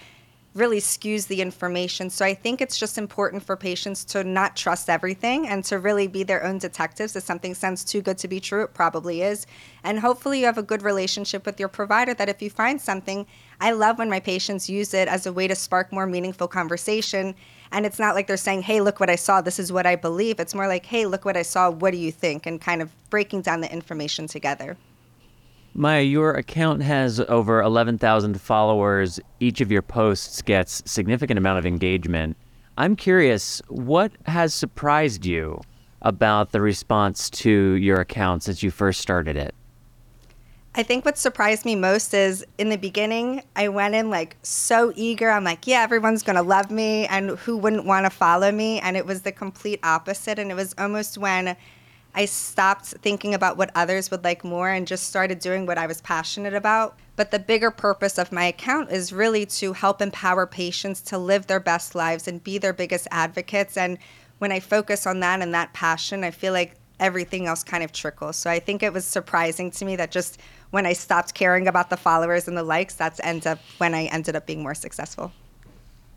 really 0.54 0.78
skews 0.78 1.26
the 1.26 1.42
information. 1.42 2.08
So 2.08 2.24
I 2.24 2.32
think 2.32 2.62
it's 2.62 2.78
just 2.78 2.96
important 2.96 3.42
for 3.42 3.56
patients 3.56 4.02
to 4.06 4.24
not 4.24 4.56
trust 4.56 4.88
everything 4.88 5.46
and 5.46 5.62
to 5.66 5.78
really 5.78 6.06
be 6.06 6.22
their 6.22 6.42
own 6.42 6.56
detectives. 6.56 7.14
If 7.14 7.22
something 7.22 7.54
sounds 7.54 7.84
too 7.84 8.00
good 8.00 8.16
to 8.18 8.28
be 8.28 8.40
true, 8.40 8.64
it 8.64 8.72
probably 8.72 9.20
is. 9.20 9.46
And 9.84 10.00
hopefully 10.00 10.40
you 10.40 10.46
have 10.46 10.58
a 10.58 10.62
good 10.62 10.80
relationship 10.80 11.44
with 11.44 11.60
your 11.60 11.68
provider 11.68 12.14
that 12.14 12.30
if 12.30 12.40
you 12.40 12.48
find 12.48 12.80
something, 12.80 13.26
I 13.60 13.72
love 13.72 13.98
when 13.98 14.08
my 14.08 14.20
patients 14.20 14.70
use 14.70 14.94
it 14.94 15.06
as 15.06 15.26
a 15.26 15.32
way 15.34 15.46
to 15.46 15.54
spark 15.54 15.92
more 15.92 16.06
meaningful 16.06 16.48
conversation 16.48 17.34
and 17.72 17.86
it's 17.86 17.98
not 17.98 18.14
like 18.14 18.26
they're 18.26 18.36
saying, 18.36 18.62
hey, 18.62 18.80
look 18.80 19.00
what 19.00 19.10
I 19.10 19.16
saw. 19.16 19.40
This 19.40 19.58
is 19.58 19.72
what 19.72 19.86
I 19.86 19.96
believe. 19.96 20.40
It's 20.40 20.54
more 20.54 20.66
like, 20.66 20.86
hey, 20.86 21.06
look 21.06 21.24
what 21.24 21.36
I 21.36 21.42
saw. 21.42 21.70
What 21.70 21.92
do 21.92 21.98
you 21.98 22.10
think? 22.10 22.46
And 22.46 22.60
kind 22.60 22.82
of 22.82 22.90
breaking 23.10 23.42
down 23.42 23.60
the 23.60 23.72
information 23.72 24.26
together. 24.26 24.76
Maya, 25.72 26.02
your 26.02 26.32
account 26.32 26.82
has 26.82 27.20
over 27.20 27.62
11,000 27.62 28.40
followers. 28.40 29.20
Each 29.38 29.60
of 29.60 29.70
your 29.70 29.82
posts 29.82 30.42
gets 30.42 30.82
significant 30.84 31.38
amount 31.38 31.58
of 31.60 31.66
engagement. 31.66 32.36
I'm 32.76 32.96
curious, 32.96 33.62
what 33.68 34.10
has 34.26 34.52
surprised 34.52 35.24
you 35.24 35.60
about 36.02 36.50
the 36.50 36.60
response 36.60 37.30
to 37.30 37.50
your 37.50 38.00
account 38.00 38.42
since 38.42 38.62
you 38.62 38.70
first 38.70 39.00
started 39.00 39.36
it? 39.36 39.54
I 40.72 40.84
think 40.84 41.04
what 41.04 41.18
surprised 41.18 41.64
me 41.64 41.74
most 41.74 42.14
is 42.14 42.46
in 42.56 42.68
the 42.68 42.78
beginning, 42.78 43.42
I 43.56 43.68
went 43.68 43.96
in 43.96 44.08
like 44.08 44.36
so 44.42 44.92
eager. 44.94 45.28
I'm 45.28 45.42
like, 45.42 45.66
yeah, 45.66 45.82
everyone's 45.82 46.22
going 46.22 46.36
to 46.36 46.42
love 46.42 46.70
me 46.70 47.06
and 47.06 47.30
who 47.30 47.56
wouldn't 47.56 47.86
want 47.86 48.06
to 48.06 48.10
follow 48.10 48.52
me? 48.52 48.78
And 48.78 48.96
it 48.96 49.04
was 49.04 49.22
the 49.22 49.32
complete 49.32 49.80
opposite. 49.82 50.38
And 50.38 50.50
it 50.50 50.54
was 50.54 50.72
almost 50.78 51.18
when 51.18 51.56
I 52.14 52.24
stopped 52.24 52.86
thinking 52.86 53.34
about 53.34 53.56
what 53.56 53.72
others 53.74 54.12
would 54.12 54.22
like 54.22 54.44
more 54.44 54.68
and 54.70 54.86
just 54.86 55.08
started 55.08 55.40
doing 55.40 55.66
what 55.66 55.76
I 55.78 55.88
was 55.88 56.00
passionate 56.02 56.54
about. 56.54 56.96
But 57.16 57.32
the 57.32 57.40
bigger 57.40 57.72
purpose 57.72 58.16
of 58.16 58.30
my 58.30 58.44
account 58.44 58.92
is 58.92 59.12
really 59.12 59.46
to 59.46 59.72
help 59.72 60.00
empower 60.00 60.46
patients 60.46 61.00
to 61.02 61.18
live 61.18 61.48
their 61.48 61.60
best 61.60 61.96
lives 61.96 62.28
and 62.28 62.42
be 62.42 62.58
their 62.58 62.72
biggest 62.72 63.08
advocates. 63.10 63.76
And 63.76 63.98
when 64.38 64.52
I 64.52 64.60
focus 64.60 65.04
on 65.04 65.18
that 65.20 65.42
and 65.42 65.52
that 65.52 65.72
passion, 65.72 66.22
I 66.22 66.30
feel 66.30 66.52
like 66.52 66.76
everything 67.00 67.46
else 67.46 67.64
kind 67.64 67.82
of 67.82 67.92
trickles. 67.92 68.36
So 68.36 68.50
I 68.50 68.60
think 68.60 68.82
it 68.82 68.92
was 68.92 69.04
surprising 69.04 69.70
to 69.72 69.84
me 69.84 69.96
that 69.96 70.10
just 70.10 70.38
when 70.70 70.86
I 70.86 70.92
stopped 70.92 71.34
caring 71.34 71.68
about 71.68 71.90
the 71.90 71.96
followers 71.96 72.48
and 72.48 72.56
the 72.56 72.62
likes, 72.62 72.94
that's 72.94 73.20
ends 73.20 73.46
up 73.46 73.58
when 73.78 73.94
I 73.94 74.04
ended 74.06 74.36
up 74.36 74.46
being 74.46 74.62
more 74.62 74.74
successful. 74.74 75.32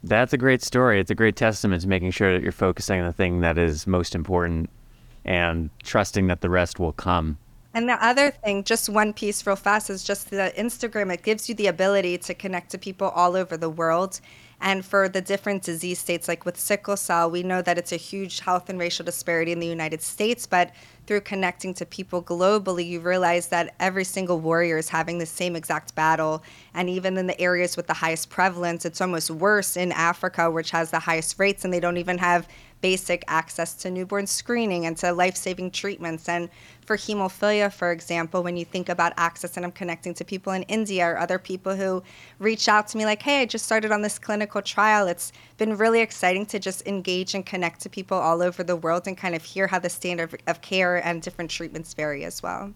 That's 0.03 0.33
a 0.33 0.37
great 0.37 0.61
story. 0.61 0.99
It's 0.99 1.11
a 1.11 1.15
great 1.15 1.35
testament 1.35 1.81
to 1.81 1.87
making 1.87 2.11
sure 2.11 2.33
that 2.33 2.43
you're 2.43 2.51
focusing 2.51 2.99
on 2.99 3.07
the 3.07 3.13
thing 3.13 3.39
that 3.41 3.57
is 3.57 3.87
most 3.87 4.15
important 4.15 4.69
and 5.23 5.69
trusting 5.81 6.27
that 6.27 6.41
the 6.41 6.49
rest 6.49 6.79
will 6.79 6.91
come. 6.91 7.37
And 7.73 7.89
the 7.89 8.05
other 8.05 8.29
thing, 8.29 8.63
just 8.63 8.87
one 8.87 9.13
piece 9.13 9.47
real 9.47 9.55
fast, 9.55 9.89
is 9.89 10.03
just 10.03 10.29
the 10.29 10.53
Instagram. 10.55 11.11
It 11.11 11.23
gives 11.23 11.49
you 11.49 11.55
the 11.55 11.67
ability 11.67 12.19
to 12.19 12.33
connect 12.35 12.69
to 12.71 12.77
people 12.77 13.07
all 13.09 13.35
over 13.35 13.57
the 13.57 13.69
world. 13.69 14.19
And 14.61 14.85
for 14.85 15.09
the 15.09 15.21
different 15.21 15.63
disease 15.63 15.97
states, 15.97 16.27
like 16.27 16.45
with 16.45 16.59
sickle 16.59 16.95
cell, 16.97 17.31
we 17.31 17.41
know 17.41 17.61
that 17.63 17.77
it's 17.77 17.91
a 17.91 17.97
huge 17.97 18.41
health 18.41 18.69
and 18.69 18.77
racial 18.77 19.03
disparity 19.03 19.51
in 19.51 19.59
the 19.59 19.67
United 19.67 20.01
States, 20.01 20.45
but 20.45 20.71
through 21.05 21.21
connecting 21.21 21.73
to 21.75 21.85
people 21.85 22.23
globally, 22.23 22.87
you 22.87 22.99
realize 22.99 23.47
that 23.47 23.75
every 23.79 24.03
single 24.03 24.39
warrior 24.39 24.77
is 24.77 24.89
having 24.89 25.17
the 25.17 25.25
same 25.25 25.55
exact 25.55 25.95
battle. 25.95 26.43
And 26.73 26.89
even 26.89 27.17
in 27.17 27.27
the 27.27 27.39
areas 27.39 27.75
with 27.75 27.87
the 27.87 27.93
highest 27.93 28.29
prevalence, 28.29 28.85
it's 28.85 29.01
almost 29.01 29.29
worse 29.29 29.75
in 29.75 29.91
Africa, 29.91 30.49
which 30.49 30.71
has 30.71 30.91
the 30.91 30.99
highest 30.99 31.37
rates, 31.39 31.65
and 31.65 31.73
they 31.73 31.79
don't 31.79 31.97
even 31.97 32.17
have 32.17 32.47
basic 32.83 33.23
access 33.29 33.73
to 33.75 33.89
newborn 33.89 34.27
screening 34.27 34.85
and 34.85 34.97
to 34.97 35.13
life 35.13 35.37
saving 35.37 35.71
treatments. 35.71 36.27
And 36.27 36.49
for 36.85 36.97
hemophilia, 36.97 37.71
for 37.71 37.93
example, 37.93 38.43
when 38.43 38.57
you 38.57 38.65
think 38.65 38.89
about 38.89 39.13
access, 39.15 39.55
and 39.55 39.65
I'm 39.65 39.71
connecting 39.71 40.13
to 40.15 40.25
people 40.25 40.51
in 40.51 40.63
India 40.63 41.07
or 41.07 41.17
other 41.17 41.39
people 41.39 41.77
who 41.77 42.03
reach 42.39 42.67
out 42.67 42.89
to 42.89 42.97
me, 42.97 43.05
like, 43.05 43.21
hey, 43.21 43.41
I 43.41 43.45
just 43.45 43.63
started 43.65 43.93
on 43.93 44.01
this 44.01 44.19
clinical 44.19 44.61
trial. 44.61 45.07
It's 45.07 45.31
been 45.57 45.77
really 45.77 46.01
exciting 46.01 46.45
to 46.47 46.59
just 46.59 46.85
engage 46.85 47.33
and 47.33 47.45
connect 47.45 47.79
to 47.83 47.89
people 47.89 48.17
all 48.17 48.43
over 48.43 48.65
the 48.65 48.75
world 48.75 49.07
and 49.07 49.17
kind 49.17 49.33
of 49.33 49.43
hear 49.45 49.67
how 49.67 49.79
the 49.79 49.89
standard 49.89 50.43
of 50.45 50.61
care 50.61 50.97
and 51.07 51.21
different 51.21 51.49
treatments 51.49 51.93
vary 51.93 52.25
as 52.25 52.43
well. 52.43 52.73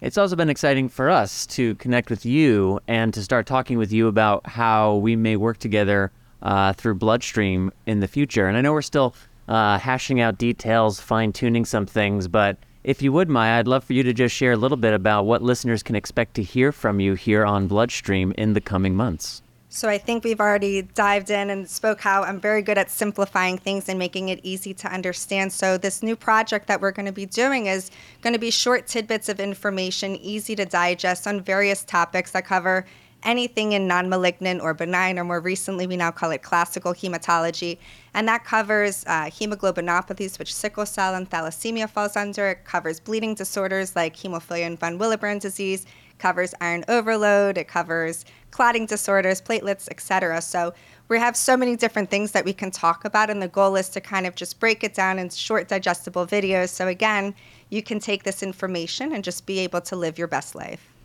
It's 0.00 0.18
also 0.18 0.34
been 0.34 0.50
exciting 0.50 0.88
for 0.88 1.08
us 1.08 1.46
to 1.46 1.76
connect 1.76 2.10
with 2.10 2.26
you 2.26 2.80
and 2.88 3.14
to 3.14 3.22
start 3.22 3.46
talking 3.46 3.78
with 3.78 3.92
you 3.92 4.08
about 4.08 4.44
how 4.48 4.96
we 4.96 5.14
may 5.14 5.36
work 5.36 5.58
together 5.58 6.10
uh, 6.42 6.72
through 6.72 6.96
Bloodstream 6.96 7.70
in 7.86 8.00
the 8.00 8.08
future. 8.08 8.46
And 8.46 8.56
I 8.56 8.60
know 8.60 8.72
we're 8.72 8.82
still 8.82 9.14
uh, 9.48 9.78
hashing 9.78 10.20
out 10.20 10.38
details, 10.38 11.00
fine 11.00 11.32
tuning 11.32 11.64
some 11.64 11.86
things, 11.86 12.28
but 12.28 12.56
if 12.84 13.02
you 13.02 13.12
would, 13.12 13.28
Maya, 13.28 13.58
I'd 13.58 13.66
love 13.66 13.82
for 13.82 13.94
you 13.94 14.04
to 14.04 14.12
just 14.12 14.32
share 14.32 14.52
a 14.52 14.56
little 14.56 14.76
bit 14.76 14.94
about 14.94 15.26
what 15.26 15.42
listeners 15.42 15.82
can 15.82 15.96
expect 15.96 16.34
to 16.34 16.42
hear 16.42 16.70
from 16.70 17.00
you 17.00 17.14
here 17.14 17.44
on 17.44 17.66
Bloodstream 17.66 18.32
in 18.38 18.52
the 18.52 18.60
coming 18.60 18.94
months. 18.94 19.42
So 19.68 19.88
I 19.88 19.98
think 19.98 20.22
we've 20.22 20.40
already 20.40 20.82
dived 20.82 21.28
in 21.28 21.50
and 21.50 21.68
spoke 21.68 22.00
how 22.00 22.22
I'm 22.22 22.40
very 22.40 22.62
good 22.62 22.78
at 22.78 22.88
simplifying 22.88 23.58
things 23.58 23.88
and 23.88 23.98
making 23.98 24.28
it 24.28 24.38
easy 24.42 24.72
to 24.74 24.88
understand. 24.90 25.52
So 25.52 25.76
this 25.76 26.02
new 26.02 26.14
project 26.14 26.68
that 26.68 26.80
we're 26.80 26.92
going 26.92 27.06
to 27.06 27.12
be 27.12 27.26
doing 27.26 27.66
is 27.66 27.90
going 28.22 28.32
to 28.32 28.38
be 28.38 28.52
short 28.52 28.86
tidbits 28.86 29.28
of 29.28 29.40
information, 29.40 30.14
easy 30.16 30.54
to 30.54 30.64
digest 30.64 31.26
on 31.26 31.42
various 31.42 31.82
topics 31.82 32.30
that 32.30 32.46
cover 32.46 32.86
anything 33.22 33.72
in 33.72 33.86
non 33.86 34.08
malignant 34.08 34.60
or 34.60 34.74
benign, 34.74 35.18
or 35.18 35.24
more 35.24 35.40
recently, 35.40 35.86
we 35.86 35.96
now 35.96 36.10
call 36.10 36.30
it 36.30 36.42
classical 36.42 36.92
hematology. 36.94 37.78
And 38.14 38.26
that 38.28 38.44
covers 38.44 39.04
uh, 39.06 39.24
hemoglobinopathies, 39.24 40.38
which 40.38 40.54
sickle 40.54 40.86
cell 40.86 41.14
and 41.14 41.28
thalassemia 41.28 41.88
falls 41.88 42.16
under. 42.16 42.48
It 42.48 42.64
covers 42.64 43.00
bleeding 43.00 43.34
disorders 43.34 43.96
like 43.96 44.16
hemophilia 44.16 44.66
and 44.66 44.78
von 44.78 44.98
Willebrand 44.98 45.40
disease, 45.40 45.86
covers 46.18 46.54
iron 46.60 46.84
overload, 46.88 47.58
it 47.58 47.68
covers 47.68 48.24
clotting 48.50 48.86
disorders, 48.86 49.42
platelets, 49.42 49.88
etc. 49.90 50.40
So 50.40 50.72
we 51.08 51.18
have 51.18 51.36
so 51.36 51.56
many 51.56 51.76
different 51.76 52.10
things 52.10 52.32
that 52.32 52.44
we 52.44 52.52
can 52.52 52.70
talk 52.70 53.04
about, 53.04 53.28
and 53.28 53.42
the 53.42 53.48
goal 53.48 53.76
is 53.76 53.88
to 53.90 54.00
kind 54.00 54.26
of 54.26 54.34
just 54.34 54.58
break 54.58 54.82
it 54.82 54.94
down 54.94 55.18
in 55.18 55.28
short, 55.28 55.68
digestible 55.68 56.26
videos. 56.26 56.70
So 56.70 56.88
again, 56.88 57.34
you 57.68 57.82
can 57.82 58.00
take 58.00 58.22
this 58.22 58.42
information 58.42 59.12
and 59.12 59.22
just 59.22 59.44
be 59.46 59.58
able 59.58 59.82
to 59.82 59.96
live 59.96 60.18
your 60.18 60.28
best 60.28 60.54
life. 60.54 60.95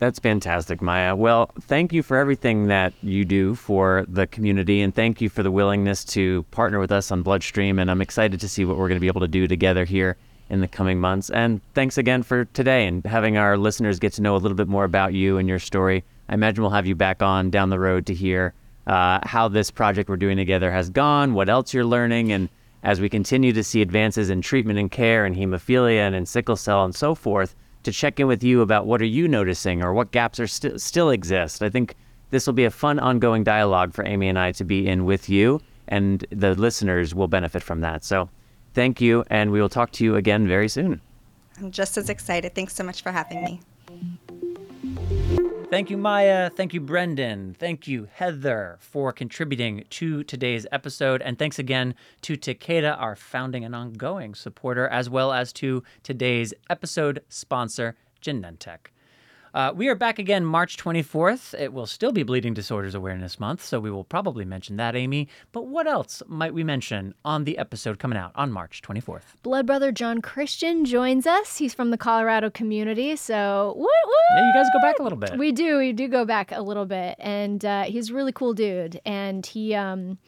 That's 0.00 0.18
fantastic, 0.18 0.80
Maya. 0.80 1.14
Well, 1.14 1.50
thank 1.60 1.92
you 1.92 2.02
for 2.02 2.16
everything 2.16 2.68
that 2.68 2.94
you 3.02 3.26
do 3.26 3.54
for 3.54 4.06
the 4.08 4.26
community, 4.26 4.80
and 4.80 4.94
thank 4.94 5.20
you 5.20 5.28
for 5.28 5.42
the 5.42 5.50
willingness 5.50 6.06
to 6.06 6.42
partner 6.44 6.80
with 6.80 6.90
us 6.90 7.12
on 7.12 7.20
Bloodstream. 7.20 7.78
And 7.78 7.90
I'm 7.90 8.00
excited 8.00 8.40
to 8.40 8.48
see 8.48 8.64
what 8.64 8.78
we're 8.78 8.88
going 8.88 8.96
to 8.96 9.00
be 9.00 9.08
able 9.08 9.20
to 9.20 9.28
do 9.28 9.46
together 9.46 9.84
here 9.84 10.16
in 10.48 10.62
the 10.62 10.68
coming 10.68 11.00
months. 11.00 11.28
And 11.28 11.60
thanks 11.74 11.98
again 11.98 12.22
for 12.22 12.46
today 12.46 12.86
and 12.86 13.04
having 13.04 13.36
our 13.36 13.58
listeners 13.58 13.98
get 13.98 14.14
to 14.14 14.22
know 14.22 14.36
a 14.36 14.38
little 14.38 14.56
bit 14.56 14.68
more 14.68 14.84
about 14.84 15.12
you 15.12 15.36
and 15.36 15.46
your 15.46 15.58
story. 15.58 16.02
I 16.30 16.34
imagine 16.34 16.62
we'll 16.62 16.70
have 16.70 16.86
you 16.86 16.94
back 16.94 17.22
on 17.22 17.50
down 17.50 17.68
the 17.68 17.78
road 17.78 18.06
to 18.06 18.14
hear 18.14 18.54
uh, 18.86 19.20
how 19.24 19.48
this 19.48 19.70
project 19.70 20.08
we're 20.08 20.16
doing 20.16 20.38
together 20.38 20.72
has 20.72 20.88
gone, 20.88 21.34
what 21.34 21.50
else 21.50 21.74
you're 21.74 21.84
learning, 21.84 22.32
and 22.32 22.48
as 22.82 23.02
we 23.02 23.10
continue 23.10 23.52
to 23.52 23.62
see 23.62 23.82
advances 23.82 24.30
in 24.30 24.40
treatment 24.40 24.78
and 24.78 24.90
care 24.90 25.26
and 25.26 25.36
hemophilia 25.36 25.98
and 25.98 26.14
in 26.14 26.24
sickle 26.24 26.56
cell 26.56 26.84
and 26.84 26.94
so 26.94 27.14
forth 27.14 27.54
to 27.82 27.92
check 27.92 28.20
in 28.20 28.26
with 28.26 28.42
you 28.44 28.60
about 28.60 28.86
what 28.86 29.00
are 29.00 29.06
you 29.06 29.26
noticing 29.28 29.82
or 29.82 29.92
what 29.92 30.12
gaps 30.12 30.38
are 30.38 30.46
st- 30.46 30.80
still 30.80 31.10
exist. 31.10 31.62
I 31.62 31.70
think 31.70 31.96
this 32.30 32.46
will 32.46 32.54
be 32.54 32.64
a 32.64 32.70
fun 32.70 32.98
ongoing 32.98 33.44
dialogue 33.44 33.92
for 33.92 34.06
Amy 34.06 34.28
and 34.28 34.38
I 34.38 34.52
to 34.52 34.64
be 34.64 34.86
in 34.86 35.04
with 35.04 35.28
you, 35.28 35.60
and 35.88 36.24
the 36.30 36.54
listeners 36.54 37.14
will 37.14 37.28
benefit 37.28 37.62
from 37.62 37.80
that. 37.80 38.04
So 38.04 38.28
thank 38.74 39.00
you, 39.00 39.24
and 39.30 39.50
we 39.50 39.60
will 39.60 39.68
talk 39.68 39.90
to 39.92 40.04
you 40.04 40.16
again 40.16 40.46
very 40.46 40.68
soon. 40.68 41.00
I'm 41.58 41.70
just 41.70 41.96
as 41.96 42.08
excited. 42.08 42.54
Thanks 42.54 42.74
so 42.74 42.84
much 42.84 43.02
for 43.02 43.12
having 43.12 43.42
me. 43.42 43.60
Thank 45.70 45.88
you, 45.88 45.96
Maya. 45.96 46.50
Thank 46.50 46.74
you, 46.74 46.80
Brendan. 46.80 47.54
Thank 47.54 47.86
you, 47.86 48.08
Heather, 48.12 48.76
for 48.80 49.12
contributing 49.12 49.84
to 49.90 50.24
today's 50.24 50.66
episode. 50.72 51.22
And 51.22 51.38
thanks 51.38 51.60
again 51.60 51.94
to 52.22 52.36
Takeda, 52.36 53.00
our 53.00 53.14
founding 53.14 53.64
and 53.64 53.72
ongoing 53.72 54.34
supporter, 54.34 54.88
as 54.88 55.08
well 55.08 55.32
as 55.32 55.52
to 55.54 55.84
today's 56.02 56.52
episode 56.68 57.22
sponsor, 57.28 57.94
Genentech. 58.20 58.88
Uh, 59.52 59.72
we 59.74 59.88
are 59.88 59.96
back 59.96 60.20
again 60.20 60.44
March 60.44 60.76
24th. 60.76 61.58
It 61.58 61.72
will 61.72 61.86
still 61.86 62.12
be 62.12 62.22
Bleeding 62.22 62.54
Disorders 62.54 62.94
Awareness 62.94 63.40
Month, 63.40 63.64
so 63.64 63.80
we 63.80 63.90
will 63.90 64.04
probably 64.04 64.44
mention 64.44 64.76
that, 64.76 64.94
Amy. 64.94 65.28
But 65.50 65.66
what 65.66 65.88
else 65.88 66.22
might 66.28 66.54
we 66.54 66.62
mention 66.62 67.14
on 67.24 67.42
the 67.42 67.58
episode 67.58 67.98
coming 67.98 68.16
out 68.16 68.30
on 68.36 68.52
March 68.52 68.80
24th? 68.80 69.22
Blood 69.42 69.66
brother 69.66 69.90
John 69.90 70.22
Christian 70.22 70.84
joins 70.84 71.26
us. 71.26 71.56
He's 71.56 71.74
from 71.74 71.90
the 71.90 71.98
Colorado 71.98 72.48
community, 72.48 73.16
so 73.16 73.72
what? 73.76 73.90
Yeah, 74.36 74.46
you 74.46 74.54
guys 74.54 74.66
go 74.72 74.80
back 74.80 75.00
a 75.00 75.02
little 75.02 75.18
bit. 75.18 75.36
We 75.36 75.50
do. 75.50 75.78
We 75.78 75.92
do 75.92 76.06
go 76.06 76.24
back 76.24 76.52
a 76.52 76.62
little 76.62 76.86
bit, 76.86 77.16
and 77.18 77.64
uh, 77.64 77.82
he's 77.84 78.10
a 78.10 78.14
really 78.14 78.32
cool 78.32 78.54
dude. 78.54 79.00
And 79.04 79.44
he 79.44 79.74
um, 79.74 80.18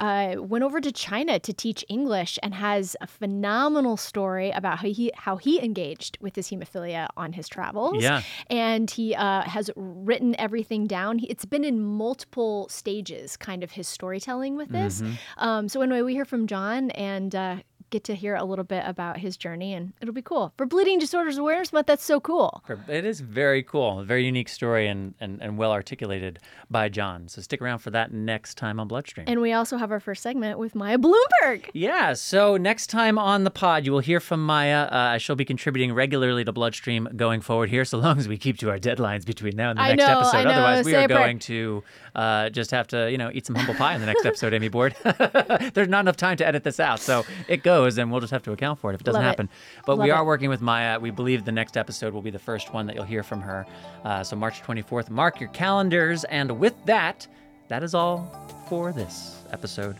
uh, 0.00 0.34
went 0.38 0.64
over 0.64 0.80
to 0.80 0.92
China 0.92 1.38
to 1.38 1.52
teach 1.52 1.84
English 1.88 2.38
and 2.42 2.54
has 2.54 2.96
a 3.00 3.06
phenomenal 3.06 3.96
story 3.96 4.50
about 4.50 4.78
how 4.78 4.88
he 4.88 5.10
how 5.16 5.36
he 5.36 5.62
engaged 5.62 6.18
with 6.20 6.36
his 6.36 6.50
hemophilia 6.50 7.08
on 7.16 7.32
his 7.32 7.48
travels. 7.48 8.02
Yeah. 8.02 8.22
and 8.48 8.90
he 8.90 9.14
uh, 9.14 9.42
has 9.42 9.70
written 9.76 10.34
everything 10.38 10.86
down. 10.86 11.20
It's 11.28 11.44
been 11.44 11.64
in 11.64 11.82
multiple 11.82 12.68
stages, 12.68 13.36
kind 13.36 13.62
of 13.62 13.72
his 13.72 13.88
storytelling 13.88 14.56
with 14.56 14.70
this. 14.70 15.02
Um, 15.38 15.68
so 15.68 15.80
anyway, 15.82 16.02
we 16.02 16.12
hear 16.14 16.24
from 16.24 16.46
John 16.46 16.90
and. 16.92 17.34
Uh, 17.34 17.56
Get 17.92 18.04
to 18.04 18.14
hear 18.14 18.34
a 18.36 18.44
little 18.44 18.64
bit 18.64 18.84
about 18.86 19.18
his 19.18 19.36
journey, 19.36 19.74
and 19.74 19.92
it'll 20.00 20.14
be 20.14 20.22
cool 20.22 20.54
for 20.56 20.64
Bleeding 20.64 20.98
Disorders 20.98 21.36
Awareness 21.36 21.74
Month. 21.74 21.88
That's 21.88 22.02
so 22.02 22.20
cool. 22.20 22.64
It 22.88 23.04
is 23.04 23.20
very 23.20 23.62
cool, 23.62 24.00
a 24.00 24.04
very 24.04 24.24
unique 24.24 24.48
story, 24.48 24.88
and, 24.88 25.12
and, 25.20 25.42
and 25.42 25.58
well 25.58 25.72
articulated 25.72 26.38
by 26.70 26.88
John. 26.88 27.28
So 27.28 27.42
stick 27.42 27.60
around 27.60 27.80
for 27.80 27.90
that 27.90 28.10
next 28.10 28.54
time 28.56 28.80
on 28.80 28.88
Bloodstream. 28.88 29.26
And 29.28 29.42
we 29.42 29.52
also 29.52 29.76
have 29.76 29.90
our 29.92 30.00
first 30.00 30.22
segment 30.22 30.58
with 30.58 30.74
Maya 30.74 30.96
Bloomberg. 30.96 31.68
Yeah, 31.74 32.14
so 32.14 32.56
next 32.56 32.86
time 32.86 33.18
on 33.18 33.44
the 33.44 33.50
pod, 33.50 33.84
you 33.84 33.92
will 33.92 34.00
hear 34.00 34.20
from 34.20 34.42
Maya. 34.42 34.84
Uh, 34.84 35.18
she'll 35.18 35.36
be 35.36 35.44
contributing 35.44 35.92
regularly 35.92 36.44
to 36.44 36.52
Bloodstream 36.52 37.10
going 37.14 37.42
forward 37.42 37.68
here, 37.68 37.84
so 37.84 37.98
long 37.98 38.16
as 38.18 38.26
we 38.26 38.38
keep 38.38 38.56
to 38.60 38.70
our 38.70 38.78
deadlines 38.78 39.26
between 39.26 39.54
now 39.54 39.68
and 39.68 39.78
the 39.78 39.82
I 39.82 39.88
next 39.90 40.06
know, 40.08 40.20
episode. 40.20 40.36
I 40.38 40.44
know, 40.44 40.50
Otherwise, 40.52 40.86
we 40.86 40.92
say 40.92 41.04
are 41.04 41.08
going 41.08 41.40
to 41.40 41.84
uh, 42.14 42.48
just 42.48 42.70
have 42.70 42.86
to, 42.88 43.10
you 43.12 43.18
know, 43.18 43.30
eat 43.34 43.44
some 43.44 43.54
humble 43.54 43.74
pie 43.74 43.94
in 43.94 44.00
the 44.00 44.06
next 44.06 44.24
episode, 44.24 44.54
Amy 44.54 44.68
Board. 44.68 44.96
There's 45.74 45.88
not 45.88 46.00
enough 46.00 46.16
time 46.16 46.38
to 46.38 46.46
edit 46.46 46.64
this 46.64 46.80
out, 46.80 46.98
so 46.98 47.26
it 47.48 47.62
goes, 47.62 47.81
and 47.98 48.10
we'll 48.10 48.20
just 48.20 48.32
have 48.32 48.42
to 48.44 48.52
account 48.52 48.78
for 48.80 48.90
it 48.90 48.94
if 48.94 49.00
it 49.00 49.04
doesn't 49.04 49.20
Love 49.20 49.26
it. 49.26 49.28
happen. 49.28 49.48
But 49.86 49.98
Love 49.98 50.04
we 50.04 50.10
are 50.10 50.22
it. 50.22 50.26
working 50.26 50.48
with 50.50 50.60
Maya. 50.60 50.98
We 51.00 51.10
believe 51.10 51.44
the 51.44 51.52
next 51.52 51.76
episode 51.76 52.12
will 52.14 52.22
be 52.22 52.30
the 52.30 52.38
first 52.38 52.72
one 52.72 52.86
that 52.86 52.94
you'll 52.96 53.04
hear 53.04 53.22
from 53.22 53.40
her. 53.40 53.66
Uh, 54.04 54.22
so 54.22 54.36
March 54.36 54.62
24th, 54.62 55.10
mark 55.10 55.40
your 55.40 55.50
calendars. 55.50 56.24
And 56.24 56.58
with 56.58 56.74
that, 56.86 57.26
that 57.68 57.82
is 57.82 57.94
all 57.94 58.26
for 58.68 58.92
this 58.92 59.42
episode. 59.50 59.96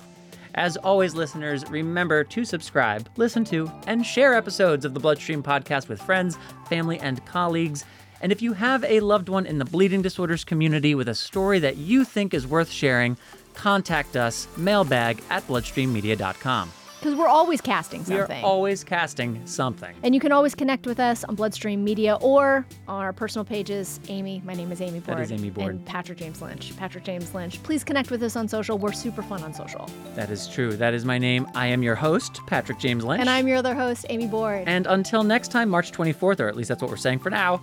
As 0.54 0.76
always, 0.76 1.14
listeners, 1.14 1.64
remember 1.70 2.24
to 2.24 2.44
subscribe, 2.44 3.08
listen 3.16 3.42
to, 3.46 3.70
and 3.86 4.04
share 4.04 4.34
episodes 4.34 4.84
of 4.84 4.92
the 4.92 5.00
Bloodstream 5.00 5.42
podcast 5.42 5.88
with 5.88 6.00
friends, 6.02 6.36
family, 6.68 6.98
and 7.00 7.24
colleagues. 7.24 7.86
And 8.20 8.30
if 8.30 8.42
you 8.42 8.52
have 8.52 8.84
a 8.84 9.00
loved 9.00 9.28
one 9.30 9.46
in 9.46 9.58
the 9.58 9.64
bleeding 9.64 10.02
disorders 10.02 10.44
community 10.44 10.94
with 10.94 11.08
a 11.08 11.14
story 11.14 11.58
that 11.60 11.78
you 11.78 12.04
think 12.04 12.34
is 12.34 12.46
worth 12.46 12.70
sharing, 12.70 13.16
contact 13.54 14.14
us, 14.14 14.46
mailbag 14.56 15.22
at 15.30 15.46
bloodstreammedia.com. 15.48 16.70
Because 17.02 17.18
we're 17.18 17.26
always 17.26 17.60
casting 17.60 18.04
something. 18.04 18.28
We 18.28 18.42
are 18.42 18.46
always 18.46 18.84
casting 18.84 19.44
something. 19.44 19.92
and 20.04 20.14
you 20.14 20.20
can 20.20 20.30
always 20.30 20.54
connect 20.54 20.86
with 20.86 21.00
us 21.00 21.24
on 21.24 21.34
Bloodstream 21.34 21.82
Media 21.82 22.16
or 22.20 22.64
on 22.86 23.02
our 23.02 23.12
personal 23.12 23.44
pages. 23.44 23.98
Amy, 24.06 24.40
my 24.44 24.54
name 24.54 24.70
is 24.70 24.80
Amy 24.80 25.00
Board. 25.00 25.18
That 25.18 25.22
is 25.22 25.32
Amy 25.32 25.50
Board. 25.50 25.74
And 25.74 25.84
Patrick 25.84 26.18
James 26.18 26.40
Lynch. 26.40 26.76
Patrick 26.76 27.02
James 27.02 27.34
Lynch. 27.34 27.60
Please 27.64 27.82
connect 27.82 28.12
with 28.12 28.22
us 28.22 28.36
on 28.36 28.46
social. 28.46 28.78
We're 28.78 28.92
super 28.92 29.20
fun 29.20 29.42
on 29.42 29.52
social. 29.52 29.90
That 30.14 30.30
is 30.30 30.46
true. 30.46 30.76
That 30.76 30.94
is 30.94 31.04
my 31.04 31.18
name. 31.18 31.48
I 31.56 31.66
am 31.66 31.82
your 31.82 31.96
host, 31.96 32.40
Patrick 32.46 32.78
James 32.78 33.02
Lynch. 33.04 33.18
And 33.18 33.28
I'm 33.28 33.48
your 33.48 33.56
other 33.56 33.74
host, 33.74 34.06
Amy 34.08 34.28
Board. 34.28 34.62
And 34.68 34.86
until 34.86 35.24
next 35.24 35.48
time, 35.48 35.68
March 35.70 35.90
24th, 35.90 36.38
or 36.38 36.46
at 36.46 36.54
least 36.54 36.68
that's 36.68 36.82
what 36.82 36.88
we're 36.88 36.96
saying 36.96 37.18
for 37.18 37.30
now, 37.30 37.60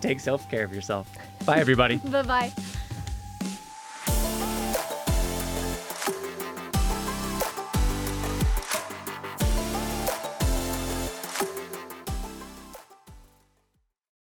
take 0.00 0.18
self 0.18 0.50
care 0.50 0.64
of 0.64 0.72
yourself. 0.72 1.14
Bye, 1.44 1.58
everybody. 1.58 1.96
bye 2.06 2.22
bye. 2.22 2.52